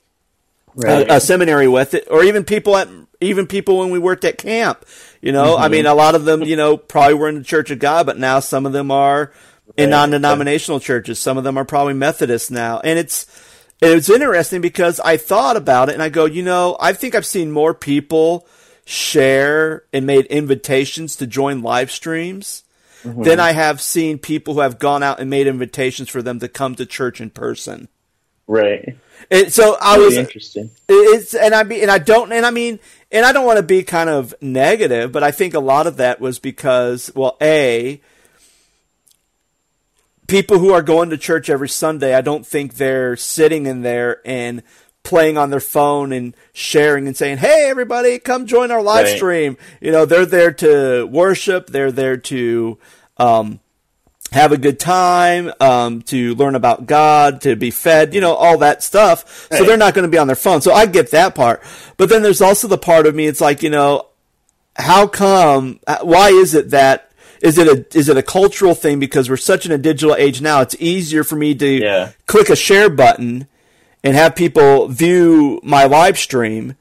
uh, 0.77 0.83
Right. 0.83 1.09
a, 1.09 1.15
a 1.15 1.21
seminary 1.21 1.67
with 1.67 1.95
it, 1.95 2.07
or 2.11 2.23
even 2.23 2.45
people 2.45 2.77
at 2.77 2.87
even 3.23 3.47
people 3.47 3.79
when 3.79 3.91
we 3.91 3.99
worked 3.99 4.27
at 4.27 4.37
camp. 4.37 4.85
You 5.23 5.33
know, 5.33 5.57
I 5.57 5.69
mean, 5.69 5.85
mm-hmm. 5.85 5.93
a 5.93 5.95
lot 5.95 6.15
of 6.15 6.27
them, 6.27 6.43
you 6.43 6.57
know, 6.57 6.77
probably 6.77 7.15
were 7.15 7.31
in 7.31 7.37
the 7.37 7.43
Church 7.45 7.71
of 7.71 7.79
God, 7.79 8.05
but 8.05 8.19
now 8.19 8.41
some 8.41 8.67
of 8.67 8.75
them 8.75 8.91
are 8.91 9.33
in 9.79 9.85
Right. 9.85 9.97
non-denominational 9.97 10.81
churches. 10.81 11.19
Some 11.19 11.39
of 11.39 11.45
them 11.45 11.57
are 11.57 11.65
probably 11.65 11.95
Methodist 11.95 12.51
now, 12.51 12.79
and 12.85 12.99
it's 12.99 13.25
it's 13.81 14.11
interesting 14.11 14.61
because 14.61 15.01
I 15.01 15.17
thought 15.17 15.57
about 15.57 15.89
it 15.89 15.95
and 15.95 16.03
I 16.03 16.11
go, 16.11 16.27
you 16.27 16.43
know, 16.43 16.77
I 16.79 16.93
think 16.93 17.15
I've 17.15 17.25
seen 17.25 17.51
more 17.51 17.73
people 17.73 18.47
share 18.85 19.85
and 19.95 20.05
made 20.05 20.27
invitations 20.27 21.17
to 21.17 21.27
join 21.27 21.63
live 21.63 21.91
streams 21.91 22.63
Mm-hmm. 23.07 23.23
than 23.23 23.41
I 23.41 23.53
have 23.53 23.81
seen 23.81 24.19
people 24.19 24.55
who 24.55 24.61
have 24.61 24.79
gone 24.79 25.03
out 25.03 25.21
and 25.21 25.31
made 25.31 25.47
invitations 25.47 26.09
for 26.09 26.23
them 26.23 26.39
to 26.41 26.49
come 26.49 26.75
to 26.77 26.85
church 26.87 27.21
in 27.21 27.31
person. 27.31 27.89
right. 28.47 28.97
And 29.31 29.53
so 29.53 29.77
I 29.81 29.95
Really 29.97 30.05
was 30.07 30.17
interesting. 30.19 30.71
it's 30.89 31.35
and 31.35 31.55
I 31.55 31.63
mean 31.65 31.81
and 31.83 31.91
I 31.91 31.99
don't 31.99 32.31
and 32.33 32.45
I 32.47 32.51
mean 32.51 32.79
and 33.11 33.25
I 33.25 33.33
don't 33.33 33.47
want 33.47 33.57
to 33.57 33.63
be 33.63 33.83
kind 33.83 34.09
of 34.11 34.35
negative, 34.41 35.11
but 35.11 35.23
I 35.25 35.31
think 35.31 35.55
a 35.55 35.59
lot 35.61 35.87
of 35.87 35.97
that 35.97 36.21
was 36.21 36.39
because 36.39 37.11
well, 37.15 37.37
a 37.41 38.01
people 40.27 40.59
who 40.59 40.73
are 40.73 40.83
going 40.83 41.11
to 41.11 41.17
church 41.19 41.49
every 41.49 41.69
Sunday, 41.69 42.15
I 42.15 42.21
don't 42.21 42.47
think 42.47 42.75
they're 42.75 43.17
sitting 43.17 43.67
in 43.67 43.83
there 43.83 44.21
and 44.25 44.63
playing 45.03 45.39
on 45.39 45.51
their 45.51 45.61
phone 45.61 46.13
and 46.13 46.37
sharing 46.53 47.07
and 47.07 47.17
saying, 47.17 47.39
"Hey, 47.39 47.69
everybody, 47.71 48.19
come 48.19 48.47
join 48.47 48.71
our 48.71 48.83
live 48.83 49.05
Right. 49.07 49.17
stream." 49.17 49.57
You 49.81 49.93
know, 49.93 50.05
they're 50.05 50.27
there 50.27 50.53
to 50.53 51.05
worship. 51.07 51.69
They're 51.69 51.93
there 51.93 52.17
to 52.17 52.79
um, 53.19 53.61
have 54.33 54.51
a 54.53 54.59
good 54.59 54.79
time, 54.81 55.53
um, 55.61 56.03
to 56.03 56.35
learn 56.35 56.55
about 56.55 56.87
God, 56.87 57.41
to 57.43 57.55
be 57.57 57.71
fed, 57.71 58.13
you 58.15 58.21
know, 58.21 58.35
all 58.35 58.59
that 58.59 58.83
stuff. 58.83 59.47
So 59.51 59.65
they're 59.65 59.77
not 59.77 59.95
going 59.95 60.03
to 60.05 60.11
be 60.11 60.19
on 60.19 60.27
their 60.27 60.37
phone. 60.37 60.61
So 60.61 60.73
I 60.73 60.87
get 60.87 61.11
that 61.13 61.35
part. 61.35 61.63
But 61.97 62.09
then 62.09 62.23
there's 62.23 62.41
also 62.41 62.67
the 62.69 62.77
part 62.79 63.07
of 63.07 63.15
me, 63.15 63.27
it's 63.27 63.41
like, 63.41 63.63
you 63.63 63.71
know, 63.71 64.07
how 64.75 65.07
come, 65.07 65.81
uh, 65.87 65.99
why 66.03 66.29
is 66.31 66.55
it 66.55 66.71
that, 66.71 67.11
is 67.41 67.57
it 67.57 67.69
a, 67.69 67.99
is 67.99 68.09
it 68.09 68.17
a 68.17 68.23
cultural 68.23 68.75
thing 68.75 68.99
because 68.99 69.31
we're 69.31 69.37
such 69.37 69.65
in 69.65 69.73
a 69.73 69.79
digital 69.79 70.15
age 70.17 70.41
now? 70.41 70.61
It's 70.61 70.77
easier 70.81 71.23
for 71.23 71.37
me 71.37 71.55
to 71.55 71.67
Yeah. 71.67 72.11
click 72.27 72.51
a 72.51 72.57
share 72.57 72.91
button 72.91 73.47
and 74.03 74.17
have 74.17 74.35
people 74.35 74.89
view 74.89 75.61
my 75.63 75.85
live 75.85 76.19
stream 76.19 76.75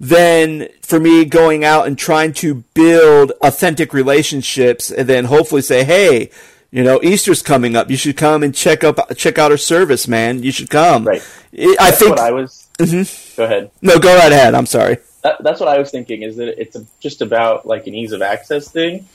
than 0.00 0.68
for 0.82 1.00
me 1.00 1.24
going 1.24 1.64
out 1.64 1.86
and 1.86 1.98
trying 1.98 2.32
to 2.32 2.62
build 2.74 3.32
authentic 3.42 3.92
relationships 3.92 4.90
and 4.90 5.08
then 5.08 5.24
hopefully 5.26 5.62
say, 5.62 5.84
hey, 5.84 6.30
You 6.70 6.84
know, 6.84 7.00
Easter's 7.02 7.40
coming 7.40 7.76
up. 7.76 7.88
You 7.90 7.96
should 7.96 8.18
come 8.18 8.42
and 8.42 8.54
check 8.54 8.84
up 8.84 8.98
check 9.16 9.38
out 9.38 9.50
our 9.50 9.56
service, 9.56 10.06
man. 10.06 10.42
You 10.42 10.52
should 10.52 10.68
come. 10.68 11.04
Right. 11.04 11.22
I 11.56 11.74
That's 11.78 11.98
think 11.98 12.10
what 12.10 12.20
I 12.20 12.30
was. 12.30 12.68
Mhm. 12.78 13.36
Go 13.38 13.44
ahead. 13.44 13.70
No, 13.80 13.98
go 13.98 14.14
right 14.14 14.30
ahead. 14.30 14.54
I'm 14.54 14.66
sorry. 14.66 14.98
That, 15.22 15.42
that's 15.42 15.60
what 15.60 15.68
I 15.70 15.78
was 15.78 15.90
thinking. 15.90 16.20
Is 16.22 16.36
that 16.36 16.60
it's 16.60 16.76
just 17.00 17.22
about 17.22 17.64
like 17.64 17.86
an 17.86 17.94
ease 17.94 18.12
of 18.12 18.20
access 18.20 18.68
thing. 18.70 19.08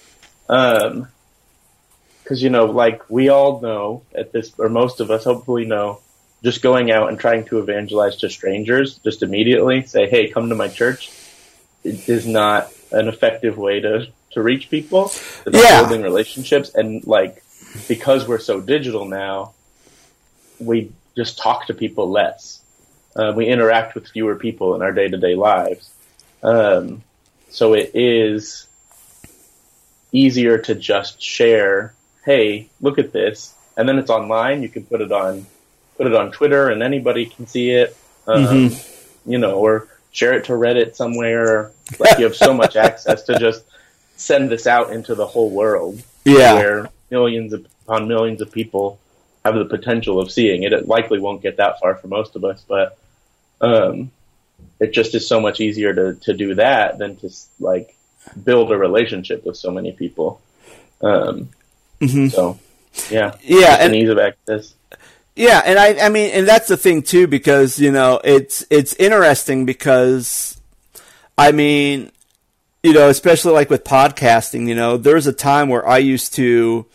Um, 0.50 1.08
because 2.24 2.41
you 2.41 2.50
know, 2.50 2.65
like 2.65 3.08
we 3.08 3.30
all 3.30 3.62
know 3.62 4.02
at 4.15 4.32
this, 4.32 4.52
or 4.58 4.67
most 4.67 5.00
of 5.00 5.12
us 5.12 5.24
hopefully 5.24 5.65
know, 5.65 6.00
just 6.43 6.62
going 6.62 6.91
out 6.91 7.10
and 7.10 7.17
trying 7.19 7.45
to 7.45 7.60
evangelize 7.60 8.17
to 8.17 8.29
strangers 8.29 8.99
just 8.99 9.23
immediately, 9.23 9.84
say, 9.86 10.10
"Hey, 10.10 10.27
come 10.29 10.49
to 10.49 10.56
my 10.56 10.67
church," 10.67 11.12
it 11.84 12.08
is 12.10 12.27
not 12.27 12.71
an 12.91 13.08
effective 13.08 13.58
way 13.58 13.79
to 13.79 14.08
to 14.32 14.41
reach 14.41 14.69
people. 14.69 15.06
It's 15.45 15.58
Yeah. 15.58 15.82
building 15.82 16.01
relationships, 16.01 16.71
and 16.73 17.06
like 17.06 17.43
because 17.88 18.27
we're 18.27 18.39
so 18.39 18.60
digital 18.60 19.06
now, 19.06 19.53
we 20.60 20.91
just 21.15 21.38
talk 21.38 21.67
to 21.67 21.73
people 21.73 22.10
less. 22.10 22.62
Uh, 23.15 23.32
we 23.36 23.45
interact 23.45 23.93
with 23.95 24.08
fewer 24.08 24.36
people 24.36 24.75
in 24.75 24.82
our 24.82 24.91
day 24.91 25.08
to 25.08 25.17
day 25.17 25.36
lives. 25.36 25.89
Um, 26.41 27.03
so 27.49 27.73
it 27.73 27.91
is 27.93 28.65
easier 30.12 30.58
to 30.58 30.75
just 30.75 31.21
share, 31.21 31.93
hey, 32.25 32.69
look 32.82 32.99
at 32.99 33.12
this, 33.12 33.53
and 33.77 33.88
then 33.88 33.97
it's 33.97 34.10
online. 34.10 34.62
You 34.62 34.69
can 34.69 34.84
put 34.86 35.01
it 35.01 35.12
on 35.12 35.45
put 35.97 36.08
it 36.08 36.15
on 36.15 36.32
Twitter, 36.32 36.69
and 36.69 36.82
anybody 36.84 37.25
can 37.25 37.47
see 37.47 37.71
it. 37.71 37.95
Um, 38.27 38.71
You 39.25 39.38
know, 39.38 39.53
or 39.56 39.88
share 40.12 40.34
it 40.34 40.43
to 40.45 40.51
Reddit 40.53 40.95
somewhere. 40.95 41.71
Like 41.99 42.17
you 42.17 42.25
have 42.25 42.36
so 42.36 42.53
much 42.53 42.75
access 42.88 43.23
to 43.23 43.39
just 43.39 43.63
send 44.17 44.49
this 44.49 44.67
out 44.67 44.91
into 44.91 45.15
the 45.15 45.25
whole 45.25 45.49
world 45.49 46.01
Yeah. 46.25 46.53
where 46.56 46.89
millions 47.10 47.53
upon 47.53 48.08
millions 48.08 48.41
of 48.41 48.51
people 48.51 48.99
have 49.45 49.56
the 49.56 49.65
potential 49.65 50.19
of 50.19 50.29
seeing 50.32 50.63
it. 50.63 50.73
It 50.73 50.88
likely 50.88 51.19
won't 51.19 51.41
get 51.41 51.58
that 51.58 51.79
far 51.79 51.95
for 51.95 52.08
most 52.08 52.36
of 52.36 52.43
us, 52.43 52.63
but 52.67 52.97
um, 53.62 54.12
it 54.79 54.91
just 54.93 55.15
is 55.15 55.27
so 55.27 55.39
much 55.39 55.60
easier 55.62 55.93
to, 55.93 56.15
to 56.21 56.34
do 56.34 56.56
that 56.56 56.97
than 56.97 57.15
to 57.17 57.29
like 57.60 57.95
build 58.43 58.71
a 58.71 58.77
relationship 58.77 59.45
with 59.45 59.56
so 59.58 59.71
many 59.71 59.91
people. 59.93 60.41
Um, 61.01 61.49
Mhm. 62.01 62.29
So, 62.32 62.60
yeah, 63.10 63.36
Yeah, 63.41 63.77
and 63.79 63.95
ease 63.95 64.10
of 64.10 64.19
access. 64.19 64.73
Yeah, 65.36 65.62
and 65.65 65.80
I 65.80 66.06
I 66.06 66.10
mean 66.10 66.32
and 66.32 66.48
that's 66.48 66.67
the 66.67 66.78
thing 66.78 67.02
too 67.02 67.28
because 67.28 67.80
you 67.80 67.91
know 67.91 68.22
it's 68.24 68.65
it's 68.69 68.93
interesting 68.96 69.65
because 69.65 70.60
I 71.38 71.52
mean 71.52 72.12
you 72.84 72.93
know 72.93 73.10
especially 73.10 73.54
like 73.54 73.69
with 73.69 73.84
podcasting 73.84 74.67
you 74.67 74.76
know 74.76 74.98
there's 74.98 75.26
a 75.26 75.34
time 75.34 75.69
where 75.69 75.88
I 75.88 75.98
used 75.98 76.36
to 76.36 76.86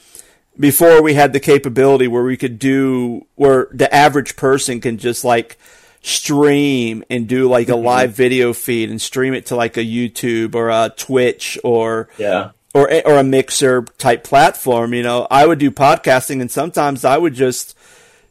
before 0.58 1.02
we 1.02 1.14
had 1.14 1.32
the 1.32 1.40
capability 1.40 2.06
where 2.06 2.22
we 2.22 2.36
could 2.36 2.58
do 2.58 3.26
where 3.34 3.68
the 3.72 3.92
average 3.92 4.36
person 4.36 4.80
can 4.80 4.98
just 4.98 5.24
like 5.24 5.58
stream 6.02 7.04
and 7.10 7.28
do 7.28 7.48
like 7.48 7.68
a 7.68 7.72
mm-hmm. 7.72 7.84
live 7.84 8.12
video 8.12 8.52
feed 8.52 8.90
and 8.90 9.00
stream 9.00 9.34
it 9.34 9.46
to 9.46 9.56
like 9.56 9.76
a 9.76 9.84
YouTube 9.84 10.54
or 10.54 10.68
a 10.70 10.92
Twitch 10.96 11.58
or 11.64 12.08
Yeah, 12.18 12.50
or 12.74 12.90
or 13.06 13.18
a 13.18 13.24
mixer 13.24 13.82
type 13.98 14.24
platform. 14.24 14.94
You 14.94 15.02
know, 15.02 15.26
I 15.30 15.46
would 15.46 15.58
do 15.58 15.70
podcasting, 15.70 16.40
and 16.40 16.50
sometimes 16.50 17.04
I 17.04 17.18
would 17.18 17.34
just, 17.34 17.76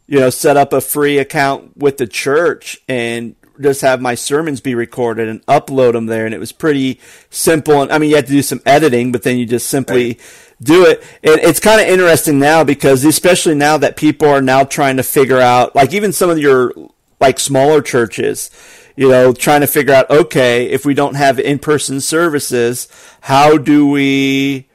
you 0.08 0.20
know, 0.20 0.30
set 0.30 0.58
up 0.58 0.74
a 0.74 0.82
free 0.82 1.18
account 1.18 1.78
with 1.78 1.98
the 1.98 2.08
church 2.08 2.80
and 2.88 3.36
just 3.60 3.82
have 3.82 4.00
my 4.02 4.16
sermons 4.16 4.62
be 4.62 4.76
recorded 4.76 5.28
and 5.28 5.46
upload 5.48 5.94
them 5.94 6.06
there. 6.06 6.26
And 6.26 6.34
it 6.34 6.40
was 6.40 6.52
pretty 6.52 7.00
simple. 7.30 7.82
And 7.82 7.92
I 7.92 7.98
mean, 7.98 8.10
you 8.10 8.16
had 8.16 8.28
to 8.28 8.32
do 8.32 8.42
some 8.42 8.62
editing, 8.66 9.12
but 9.12 9.24
then 9.24 9.38
you 9.38 9.46
just 9.46 9.68
simply 9.68 10.20
do 10.62 10.86
it. 10.86 11.04
And 11.24 11.40
it's 11.42 11.60
kind 11.60 11.82
of 11.82 11.88
interesting 11.88 12.40
now 12.40 12.64
because 12.64 13.04
especially 13.04 13.56
now 13.56 13.78
that 13.78 13.98
people 13.98 14.28
are 14.30 14.42
now 14.42 14.64
trying 14.64 14.98
to 14.98 15.04
figure 15.04 15.40
out, 15.40 15.76
like 15.76 15.94
even 15.94 16.14
some 16.14 16.30
of 16.30 16.38
your 16.38 16.74
like 17.20 17.40
smaller 17.40 17.82
churches, 17.82 18.52
you 18.96 19.10
know, 19.10 19.34
trying 19.34 19.62
to 19.62 19.68
figure 19.68 19.94
out, 19.94 20.10
okay, 20.10 20.70
if 20.70 20.86
we 20.86 20.94
don't 20.94 21.16
have 21.16 21.40
in-person 21.40 22.02
services, 22.02 22.88
how 23.22 23.58
do 23.58 23.88
we 23.88 24.68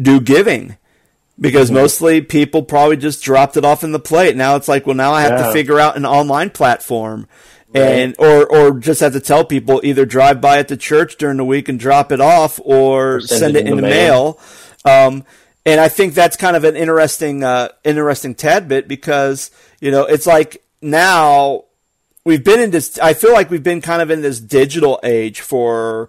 do 0.00 0.20
giving? 0.20 0.76
Because 1.38 1.70
mostly 1.70 2.22
people 2.22 2.62
probably 2.62 2.96
just 2.96 3.22
dropped 3.22 3.58
it 3.58 3.64
off 3.64 3.84
in 3.84 3.92
the 3.92 3.98
plate. 3.98 4.36
Now 4.36 4.56
it's 4.56 4.68
like, 4.68 4.86
well, 4.86 4.96
now 4.96 5.12
I 5.12 5.22
have 5.22 5.38
to 5.38 5.52
figure 5.52 5.78
out 5.78 5.96
an 5.96 6.06
online 6.06 6.50
platform. 6.50 7.28
And 7.74 8.14
or 8.18 8.46
or 8.46 8.78
just 8.78 9.00
have 9.00 9.12
to 9.12 9.20
tell 9.20 9.44
people 9.44 9.82
either 9.84 10.06
drive 10.06 10.40
by 10.40 10.58
at 10.58 10.68
the 10.68 10.78
church 10.78 11.16
during 11.16 11.36
the 11.36 11.44
week 11.44 11.68
and 11.68 11.78
drop 11.78 12.10
it 12.10 12.22
off, 12.22 12.58
or 12.64 13.20
send, 13.20 13.54
it 13.54 13.66
in 13.66 13.76
the 13.76 13.82
mail. 13.82 14.40
Um, 14.86 15.24
and 15.66 15.80
I 15.80 15.88
think 15.88 16.14
that's 16.14 16.36
kind 16.36 16.56
of 16.56 16.64
an 16.64 16.76
interesting 16.76 17.42
uh, 17.42 17.68
interesting 17.84 18.34
tad 18.34 18.68
bit 18.68 18.88
because 18.88 19.50
you 19.80 19.90
know 19.90 20.06
it's 20.06 20.26
like 20.26 20.64
now 20.80 21.64
we've 22.24 22.44
been 22.44 22.60
in 22.60 22.70
this 22.70 22.98
I 22.98 23.12
feel 23.12 23.32
like 23.32 23.50
we've 23.50 23.62
been 23.62 23.82
kind 23.82 24.00
of 24.00 24.10
in 24.10 24.22
this 24.22 24.40
digital 24.40 25.00
age 25.02 25.40
for 25.40 26.08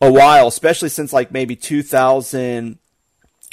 a 0.00 0.10
while, 0.10 0.48
especially 0.48 0.88
since 0.88 1.12
like 1.12 1.30
maybe 1.30 1.54
2000 1.54 2.78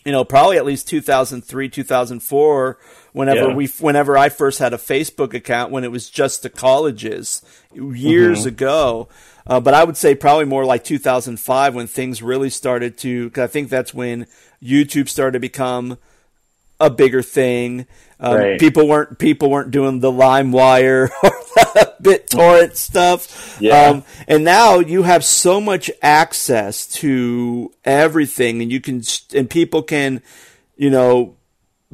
you 0.05 0.11
know, 0.11 0.23
probably 0.23 0.57
at 0.57 0.65
least 0.65 0.87
2003, 0.87 1.69
2004 1.69 2.77
whenever 3.13 3.49
Yeah. 3.49 3.53
we 3.55 3.67
whenever 3.79 4.17
I 4.17 4.29
first 4.29 4.59
had 4.59 4.73
a 4.73 4.77
Facebook 4.77 5.33
account 5.33 5.71
when 5.71 5.83
it 5.83 5.91
was 5.91 6.09
just 6.09 6.43
the 6.43 6.49
colleges 6.49 7.41
years 7.73 8.39
Mm-hmm. 8.39 8.47
ago. 8.47 9.09
Uh, 9.45 9.59
but 9.59 9.73
I 9.73 9.83
would 9.83 9.97
say 9.97 10.13
probably 10.15 10.45
more 10.45 10.65
like 10.65 10.83
2005 10.83 11.75
when 11.75 11.87
things 11.87 12.21
really 12.21 12.49
started 12.49 12.97
to 12.99 13.29
cuz 13.31 13.43
I 13.43 13.47
think 13.47 13.69
that's 13.69 13.93
when 13.93 14.27
YouTube 14.63 15.09
started 15.09 15.33
to 15.33 15.39
become 15.39 15.97
a 16.79 16.89
bigger 16.89 17.21
thing. 17.21 17.85
Um, 18.19 18.35
Right. 18.37 18.59
People 18.59 18.87
weren't 18.87 19.17
people 19.19 19.49
weren't 19.49 19.71
doing 19.71 19.99
the 19.99 20.11
LimeWire 20.11 21.09
or 21.23 21.31
BitTorrent 22.01 22.75
stuff. 22.75 23.57
Yeah. 23.59 23.85
Um, 23.89 24.03
and 24.27 24.43
now 24.43 24.79
you 24.79 25.03
have 25.03 25.23
so 25.23 25.59
much 25.61 25.91
access 26.01 26.87
to 26.87 27.71
everything, 27.85 28.61
and 28.61 28.71
you 28.71 28.81
can 28.81 29.01
and 29.35 29.49
people 29.49 29.83
can, 29.83 30.21
you 30.77 30.89
know, 30.89 31.35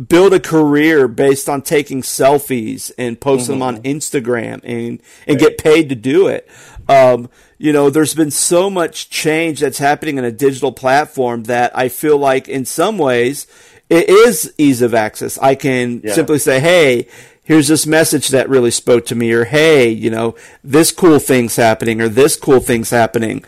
build 0.07 0.33
a 0.33 0.39
career 0.39 1.07
based 1.07 1.49
on 1.49 1.61
taking 1.61 2.01
selfies 2.03 2.91
and 2.97 3.19
post 3.19 3.47
them 3.47 3.61
on 3.61 3.81
Instagram 3.83 4.61
and 4.63 5.01
and 5.27 5.39
get 5.39 5.57
paid 5.57 5.89
to 5.89 5.95
do 5.95 6.27
it. 6.27 6.47
Um, 6.87 7.29
you 7.57 7.73
know, 7.73 7.89
there's 7.89 8.13
been 8.13 8.31
so 8.31 8.69
much 8.69 9.09
change 9.09 9.59
that's 9.59 9.79
happening 9.79 10.17
in 10.17 10.23
a 10.23 10.31
digital 10.31 10.71
platform 10.71 11.43
that 11.43 11.75
I 11.77 11.89
feel 11.89 12.17
like 12.17 12.47
in 12.47 12.63
some 12.65 12.97
ways 12.97 13.47
it 13.89 14.07
is 14.09 14.53
ease 14.57 14.81
of 14.81 14.93
access. 14.93 15.37
I 15.39 15.55
can 15.55 16.01
Yeah. 16.03 16.13
simply 16.13 16.39
say, 16.39 16.59
"Hey, 16.59 17.07
here's 17.47 17.69
this 17.69 17.87
message 17.87 18.27
that 18.29 18.49
really 18.49 18.71
spoke 18.71 19.05
to 19.07 19.15
me," 19.15 19.31
or 19.31 19.45
"Hey, 19.45 19.89
you 19.89 20.09
know, 20.09 20.35
this 20.63 20.91
cool 20.91 21.19
thing's 21.19 21.55
happening," 21.55 22.01
or 22.01 22.09
"This 22.09 22.35
cool 22.35 22.59
thing's 22.59 22.89
happening," 22.89 23.43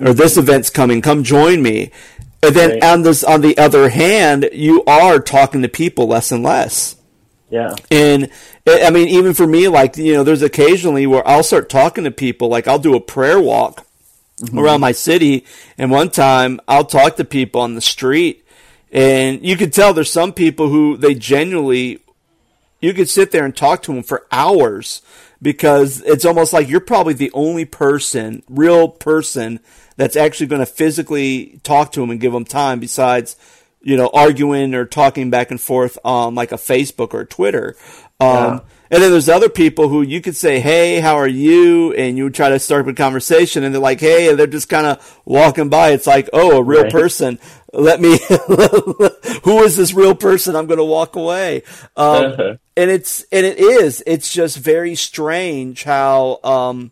or 0.00 0.14
"This 0.14 0.36
event's 0.36 0.70
coming. 0.70 1.02
Come 1.02 1.24
join 1.24 1.62
me." 1.62 1.90
And 2.42 2.54
then 2.54 2.70
Right. 2.70 2.84
on 2.84 3.02
this, 3.02 3.22
on 3.22 3.42
the 3.42 3.58
other 3.58 3.90
hand, 3.90 4.48
you 4.52 4.82
are 4.86 5.18
talking 5.18 5.60
to 5.62 5.68
people 5.68 6.06
less 6.06 6.32
and 6.32 6.42
less. 6.42 6.96
Yeah, 7.50 7.74
And 7.90 8.30
I 8.66 8.84
I 8.84 8.90
mean, 8.90 9.08
even 9.08 9.34
for 9.34 9.46
me, 9.46 9.66
like 9.66 9.96
you 9.96 10.14
know, 10.14 10.22
there's 10.22 10.42
occasionally 10.42 11.06
where 11.06 11.26
I'll 11.26 11.42
start 11.42 11.68
talking 11.68 12.04
to 12.04 12.12
people. 12.12 12.48
Like 12.48 12.68
I'll 12.68 12.78
do 12.78 12.94
a 12.94 13.00
prayer 13.00 13.40
walk 13.40 13.84
mm-hmm. 14.40 14.58
around 14.58 14.80
my 14.80 14.92
city, 14.92 15.44
and 15.76 15.90
one 15.90 16.10
time 16.10 16.60
I'll 16.68 16.84
talk 16.84 17.16
to 17.16 17.24
people 17.24 17.60
on 17.60 17.74
the 17.74 17.80
street, 17.80 18.44
and 18.92 19.44
you 19.44 19.56
could 19.56 19.72
tell 19.72 19.92
there's 19.92 20.12
some 20.12 20.32
people 20.32 20.68
who 20.68 20.96
they 20.96 21.14
genuinely, 21.14 21.98
you 22.80 22.92
could 22.94 23.08
sit 23.08 23.30
there 23.30 23.44
and 23.44 23.56
talk 23.56 23.82
to 23.82 23.92
them 23.92 24.02
for 24.02 24.26
hours 24.32 25.02
because 25.42 26.02
it's 26.02 26.24
almost 26.24 26.52
like 26.52 26.68
you're 26.68 26.80
probably 26.80 27.14
the 27.14 27.30
only 27.32 27.64
person, 27.64 28.42
real 28.48 28.88
person, 28.88 29.60
that's 29.96 30.16
actually 30.16 30.46
going 30.46 30.60
to 30.60 30.66
physically 30.66 31.60
talk 31.62 31.92
to 31.92 32.00
them 32.00 32.10
and 32.10 32.20
give 32.20 32.32
them 32.32 32.44
time 32.44 32.80
besides 32.80 33.36
you 33.82 33.96
know, 33.96 34.10
arguing 34.12 34.74
or 34.74 34.84
talking 34.84 35.30
back 35.30 35.50
and 35.50 35.58
forth 35.58 35.96
on 36.04 36.34
like 36.34 36.52
a 36.52 36.56
Facebook 36.56 37.14
or 37.14 37.24
Twitter. 37.24 37.74
Um, 38.20 38.28
Yeah. 38.28 38.60
and 38.90 39.02
then 39.02 39.10
there's 39.10 39.30
other 39.30 39.48
people 39.48 39.88
who 39.88 40.02
you 40.02 40.20
could 40.20 40.36
say, 40.36 40.60
Hey, 40.60 41.00
how 41.00 41.14
are 41.16 41.26
you? 41.26 41.94
And 41.94 42.18
you 42.18 42.24
would 42.24 42.34
try 42.34 42.50
to 42.50 42.58
start 42.58 42.86
a 42.86 42.92
conversation 42.92 43.64
and 43.64 43.72
they're 43.74 43.80
like, 43.80 44.00
Hey, 44.00 44.28
and 44.28 44.38
they're 44.38 44.46
just 44.46 44.68
kind 44.68 44.86
of 44.86 45.20
walking 45.24 45.70
by. 45.70 45.92
It's 45.92 46.06
like, 46.06 46.28
Oh, 46.34 46.58
a 46.58 46.62
real 46.62 46.82
Right. 46.82 46.92
person. 46.92 47.38
Let 47.72 48.00
me, 48.00 48.18
who 49.44 49.62
is 49.62 49.76
this 49.76 49.94
real 49.94 50.14
person? 50.14 50.56
I'm 50.56 50.66
going 50.66 50.78
to 50.78 50.84
walk 50.84 51.14
away. 51.16 51.62
Um, 51.96 52.58
and 52.76 52.90
it's, 52.90 53.24
and 53.30 53.46
it 53.46 53.58
is, 53.58 54.02
it's 54.06 54.32
just 54.32 54.58
very 54.58 54.94
strange 54.96 55.84
how, 55.84 56.40
um, 56.42 56.90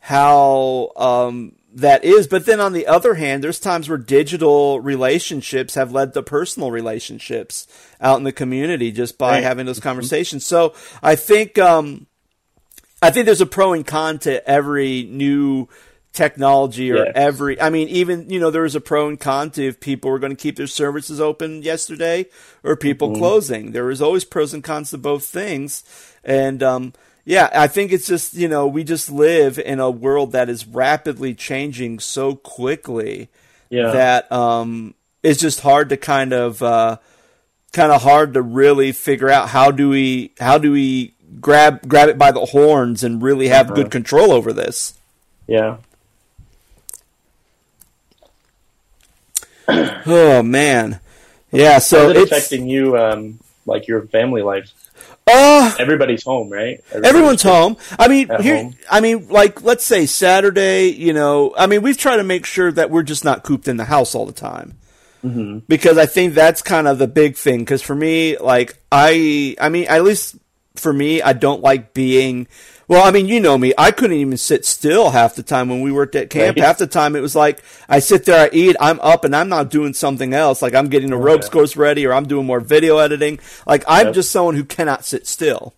how, 0.00 0.90
um, 0.96 1.56
that 1.74 2.04
is. 2.04 2.26
But 2.28 2.46
then 2.46 2.60
on 2.60 2.72
the 2.72 2.86
other 2.86 3.14
hand, 3.14 3.42
there's 3.42 3.58
times 3.58 3.88
where 3.88 3.98
digital 3.98 4.80
relationships 4.80 5.74
have 5.74 5.92
led 5.92 6.14
to 6.14 6.22
personal 6.22 6.70
relationships 6.70 7.66
out 8.00 8.16
in 8.18 8.24
the 8.24 8.32
community 8.32 8.92
just 8.92 9.18
by 9.18 9.32
Right. 9.32 9.42
having 9.42 9.66
those 9.66 9.80
conversations. 9.80 10.46
So 10.46 10.72
I 11.02 11.16
think, 11.16 11.58
um, 11.58 12.06
I 13.02 13.10
think 13.10 13.26
there's 13.26 13.40
a 13.40 13.46
pro 13.46 13.72
and 13.72 13.86
con 13.86 14.18
to 14.20 14.48
every 14.48 15.02
new 15.02 15.68
technology 16.14 16.90
or 16.92 17.04
Yes. 17.04 17.12
every 17.14 17.60
I 17.60 17.68
mean 17.70 17.88
even 17.88 18.30
you 18.30 18.38
know 18.40 18.50
there 18.50 18.62
was 18.62 18.74
a 18.76 18.80
pro 18.80 19.08
and 19.08 19.18
con 19.20 19.50
to 19.50 19.66
if 19.66 19.80
people 19.80 20.10
were 20.10 20.18
going 20.20 20.34
to 20.34 20.40
keep 20.42 20.56
their 20.56 20.66
services 20.68 21.20
open 21.20 21.62
yesterday 21.62 22.26
or 22.62 22.76
people 22.76 23.08
Mm-hmm. 23.10 23.18
closing. 23.20 23.72
There 23.72 23.84
was 23.84 24.00
always 24.00 24.24
pros 24.24 24.54
and 24.54 24.62
cons 24.64 24.90
to 24.90 24.98
both 24.98 25.24
things. 25.26 25.82
And 26.24 26.62
um 26.62 26.92
yeah, 27.26 27.48
I 27.54 27.68
think 27.68 27.90
it's 27.90 28.06
just, 28.06 28.34
you 28.34 28.48
know, 28.48 28.66
we 28.66 28.84
just 28.84 29.10
live 29.10 29.58
in 29.58 29.80
a 29.80 29.90
world 29.90 30.32
that 30.32 30.48
is 30.50 30.66
rapidly 30.66 31.34
changing 31.34 31.98
so 31.98 32.34
quickly 32.36 33.28
Yeah. 33.70 33.90
that 33.92 34.30
um 34.32 34.94
it's 35.22 35.40
just 35.40 35.60
hard 35.60 35.88
to 35.88 35.96
kind 35.96 36.32
of 36.32 36.62
uh 36.62 36.98
kind 37.72 37.90
of 37.90 38.02
hard 38.02 38.34
to 38.34 38.42
really 38.42 38.92
figure 38.92 39.30
out 39.30 39.48
how 39.48 39.72
do 39.72 39.88
we 39.88 40.30
how 40.38 40.58
do 40.58 40.70
we 40.70 41.12
grab 41.40 41.88
grab 41.88 42.08
it 42.08 42.18
by 42.18 42.30
the 42.30 42.44
horns 42.46 43.02
and 43.02 43.20
really 43.20 43.48
have 43.48 43.66
Uh-huh. 43.66 43.74
good 43.82 43.90
control 43.90 44.30
over 44.30 44.52
this. 44.52 44.94
yeah. 45.48 45.78
Oh 50.06 50.42
man. 50.42 51.00
Yeah, 51.52 51.78
so 51.78 52.08
How's 52.08 52.10
it 52.10 52.16
it's 52.16 52.32
affecting 52.32 52.68
you, 52.68 52.96
um, 52.98 53.38
like 53.66 53.86
your 53.86 54.02
family 54.08 54.42
life? 54.42 54.70
uh 55.26 55.74
Everybody's 55.78 56.22
home, 56.24 56.50
right? 56.50 56.82
Everybody's 56.90 57.08
Everyone's 57.08 57.42
home. 57.54 57.76
I 57.98 58.08
mean, 58.08 58.28
here. 58.40 58.56
home. 58.56 58.74
I 58.90 59.00
mean, 59.00 59.28
like, 59.28 59.62
let's 59.62 59.84
say 59.84 60.04
Saturday. 60.06 60.88
You 60.88 61.12
know, 61.12 61.54
I 61.56 61.66
mean, 61.66 61.80
we've 61.82 61.96
tried 61.96 62.16
to 62.16 62.24
make 62.24 62.44
sure 62.44 62.70
that 62.72 62.90
we're 62.90 63.02
just 63.04 63.24
not 63.24 63.42
cooped 63.44 63.68
in 63.68 63.76
the 63.78 63.84
house 63.86 64.14
all 64.14 64.26
the 64.26 64.32
time, 64.32 64.76
Mhm. 65.24 65.62
because 65.66 65.96
I 65.96 66.06
think 66.06 66.34
that's 66.34 66.60
kind 66.60 66.86
of 66.86 66.98
the 66.98 67.06
big 67.08 67.36
thing. 67.36 67.60
Because 67.60 67.80
for 67.80 67.94
me, 67.94 68.36
like, 68.36 68.76
I, 68.92 69.56
I 69.60 69.68
mean, 69.70 69.86
at 69.88 70.04
least 70.04 70.36
for 70.76 70.92
me, 70.92 71.22
I 71.22 71.32
don't 71.32 71.62
like 71.62 71.94
being. 71.94 72.46
Well, 72.86 73.02
I 73.06 73.10
mean, 73.10 73.26
you 73.28 73.40
know 73.40 73.56
me. 73.56 73.72
I 73.78 73.90
couldn't 73.90 74.16
even 74.16 74.36
sit 74.36 74.64
still 74.66 75.10
half 75.10 75.34
the 75.34 75.42
time 75.42 75.68
when 75.68 75.80
we 75.80 75.90
worked 75.90 76.14
at 76.14 76.28
camp. 76.28 76.56
Right. 76.56 76.64
Half 76.64 76.78
the 76.78 76.86
time, 76.86 77.16
it 77.16 77.20
was 77.20 77.34
like 77.34 77.62
I 77.88 77.98
sit 77.98 78.24
there, 78.26 78.44
I 78.46 78.50
eat, 78.52 78.76
I'm 78.78 79.00
up, 79.00 79.24
and 79.24 79.34
I'm 79.34 79.48
not 79.48 79.70
doing 79.70 79.94
something 79.94 80.34
else. 80.34 80.60
Like 80.60 80.74
I'm 80.74 80.88
getting 80.88 81.10
the 81.10 81.16
ropes 81.16 81.46
Okay. 81.46 81.52
course 81.52 81.76
ready, 81.76 82.06
or 82.06 82.12
I'm 82.12 82.26
doing 82.26 82.46
more 82.46 82.60
video 82.60 82.98
editing. 82.98 83.40
Like 83.66 83.84
I'm 83.88 84.06
Yep. 84.08 84.14
just 84.14 84.30
someone 84.32 84.54
who 84.54 84.64
cannot 84.64 85.04
sit 85.04 85.26
still. 85.26 85.74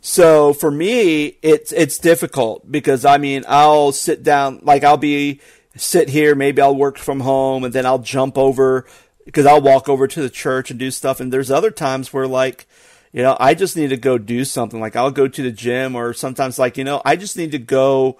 So 0.00 0.52
for 0.52 0.70
me, 0.70 1.36
it's 1.42 1.72
it's 1.72 1.98
difficult 1.98 2.70
because 2.70 3.04
I 3.04 3.18
mean 3.18 3.44
I'll 3.46 3.92
sit 3.92 4.22
down 4.22 4.60
like 4.62 4.82
I'll 4.82 4.96
be 4.96 5.40
sit 5.76 6.08
here, 6.08 6.34
maybe 6.34 6.60
I'll 6.60 6.74
work 6.74 6.98
from 6.98 7.20
home, 7.20 7.64
and 7.64 7.72
then 7.72 7.86
I'll 7.86 7.98
jump 7.98 8.36
over 8.38 8.86
because 9.26 9.46
I'll 9.46 9.60
walk 9.60 9.88
over 9.88 10.08
to 10.08 10.22
the 10.22 10.30
church 10.30 10.70
and 10.70 10.80
do 10.80 10.90
stuff. 10.90 11.20
And 11.20 11.32
there's 11.32 11.50
other 11.50 11.70
times 11.70 12.12
where 12.12 12.26
like 12.26 12.66
you 13.12 13.22
know 13.22 13.36
I 13.38 13.54
just 13.54 13.76
need 13.76 13.90
to 13.90 13.96
go 13.96 14.18
do 14.18 14.44
something. 14.44 14.80
Like 14.80 14.96
I'll 14.96 15.10
go 15.10 15.28
to 15.28 15.42
the 15.42 15.52
gym, 15.52 15.94
or 15.94 16.12
sometimes 16.12 16.58
like 16.58 16.76
you 16.76 16.84
know 16.84 17.02
I 17.04 17.16
just 17.16 17.36
need 17.36 17.52
to 17.52 17.58
go 17.58 18.18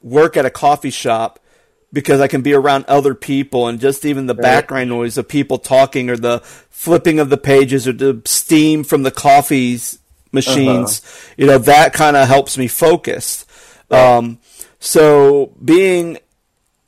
work 0.00 0.36
at 0.36 0.44
a 0.44 0.50
coffee 0.50 0.90
shop 0.90 1.40
because 1.92 2.20
I 2.20 2.26
can 2.28 2.42
be 2.42 2.52
around 2.52 2.84
other 2.86 3.14
people 3.14 3.68
and 3.68 3.80
just 3.80 4.04
even 4.04 4.26
the 4.26 4.34
background 4.34 4.90
noise 4.90 5.16
of 5.16 5.28
people 5.28 5.58
talking 5.58 6.10
or 6.10 6.16
the 6.16 6.40
flipping 6.68 7.20
of 7.20 7.30
the 7.30 7.36
pages 7.36 7.86
or 7.86 7.92
the 7.92 8.20
steam 8.24 8.82
from 8.82 9.04
the 9.04 9.12
coffees 9.12 10.00
machines, 10.32 11.00
you 11.36 11.46
know, 11.46 11.58
that 11.58 11.92
kind 11.92 12.16
of 12.16 12.26
helps 12.26 12.58
me 12.58 12.66
focus. 12.66 13.46
Um, 13.90 14.40
so 14.80 15.52
being 15.64 16.18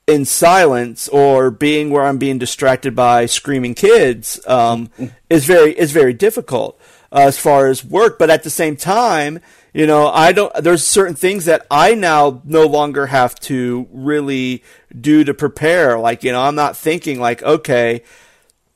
in 0.06 0.24
silence 0.24 1.08
or 1.08 1.50
being 1.50 1.90
where 1.90 2.04
I'm 2.04 2.18
being 2.18 2.38
distracted 2.38 2.94
by 2.94 3.26
screaming 3.26 3.74
kids 3.74 4.44
um, 4.46 4.90
is 5.30 5.46
very 5.46 5.72
is 5.78 5.92
very 5.92 6.12
difficult 6.12 6.78
uh, 7.16 7.20
as 7.20 7.38
far 7.38 7.66
as 7.68 7.84
work. 7.84 8.18
But 8.18 8.30
at 8.30 8.42
the 8.44 8.50
same 8.50 8.76
time, 8.76 9.40
you 9.72 9.86
know, 9.86 10.08
I 10.08 10.32
don't. 10.32 10.52
There's 10.62 10.86
certain 10.86 11.14
things 11.16 11.46
that 11.46 11.66
I 11.70 11.94
now 11.94 12.42
no 12.44 12.66
longer 12.66 13.06
have 13.06 13.34
to 13.40 13.86
really 13.90 14.62
do 14.98 15.24
to 15.24 15.34
prepare. 15.34 15.98
Like 15.98 16.22
you 16.22 16.32
know, 16.32 16.42
I'm 16.42 16.54
not 16.54 16.76
thinking 16.76 17.18
like, 17.20 17.42
okay, 17.42 18.02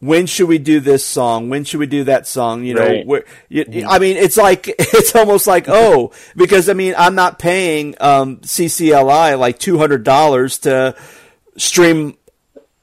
when 0.00 0.26
should 0.26 0.48
we 0.48 0.59
do 0.59 0.81
this 0.81 1.05
song? 1.05 1.50
When 1.50 1.64
should 1.64 1.79
we 1.81 1.87
do 1.87 2.05
that 2.05 2.26
song? 2.26 2.64
You 2.64 2.74
know, 2.74 3.03
Right. 3.07 3.24
you, 3.50 3.85
I 3.87 3.98
mean, 3.98 4.16
it's 4.16 4.38
like, 4.38 4.66
it's 4.79 5.14
almost 5.14 5.46
like, 5.46 5.66
oh, 5.68 6.12
because 6.35 6.70
I 6.70 6.72
mean, 6.72 6.94
I'm 6.96 7.14
not 7.14 7.38
paying, 7.38 7.96
um, 8.00 8.38
CCLI 8.38 9.38
like 9.38 9.59
$200 9.59 10.61
to 10.62 10.96
stream 11.59 12.16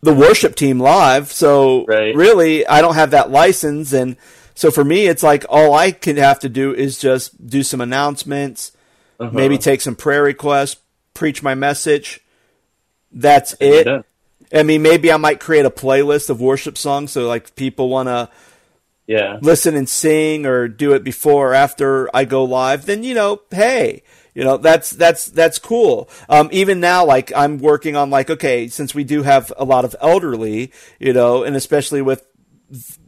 the 0.02 0.14
worship 0.14 0.56
team 0.56 0.80
live. 0.80 1.32
So 1.32 1.86
Right. 1.88 2.16
really, 2.16 2.68
I 2.68 2.82
don't 2.82 2.94
have 2.94 3.12
that 3.12 3.32
license. 3.32 3.94
And 3.94 4.16
so 4.58 4.72
for 4.72 4.84
me, 4.84 5.06
it's 5.08 5.22
like 5.24 5.46
all 5.50 5.74
I 5.74 5.92
can 5.92 6.18
have 6.18 6.40
to 6.40 6.50
do 6.50 6.74
is 6.74 6.98
just 6.98 7.48
do 7.48 7.62
some 7.64 7.80
announcements, 7.80 8.72
Uh-huh. 9.20 9.30
maybe 9.32 9.58
take 9.58 9.82
some 9.82 9.96
prayer 9.96 10.24
requests, 10.24 10.78
preach 11.14 11.42
my 11.44 11.56
message. 11.56 12.22
That's 13.12 13.56
it. 13.60 13.88
I 14.54 14.64
mean, 14.64 14.82
maybe 14.82 15.12
I 15.12 15.18
might 15.18 15.40
create 15.40 15.66
a 15.66 15.70
playlist 15.70 16.30
of 16.30 16.40
worship 16.42 16.78
songs 16.78 17.12
so 17.12 17.28
like 17.28 17.56
people 17.56 17.90
want 17.90 18.08
to 18.10 18.30
Yeah. 19.06 19.40
listen 19.42 19.76
and 19.76 19.88
sing 19.88 20.46
or 20.46 20.68
do 20.68 20.94
it 20.94 21.04
before 21.04 21.52
or 21.52 21.54
after 21.54 22.10
I 22.16 22.26
go 22.26 22.44
live. 22.44 22.86
Then 22.86 23.04
you 23.04 23.14
know, 23.14 23.42
hey, 23.52 24.04
you 24.36 24.44
know 24.44 24.58
that's 24.58 24.90
that's 24.92 25.26
that's 25.26 25.60
cool. 25.60 26.10
Um, 26.30 26.50
even 26.52 26.80
now, 26.80 27.06
like 27.06 27.32
I'm 27.36 27.58
working 27.60 27.96
on 27.96 28.10
like 28.10 28.30
okay, 28.30 28.68
since 28.68 28.94
we 28.96 29.04
do 29.04 29.24
have 29.24 29.52
a 29.58 29.64
lot 29.66 29.86
of 29.86 29.96
elderly, 30.02 30.72
you 31.00 31.14
know, 31.14 31.44
and 31.44 31.56
especially 31.56 32.02
with 32.02 32.26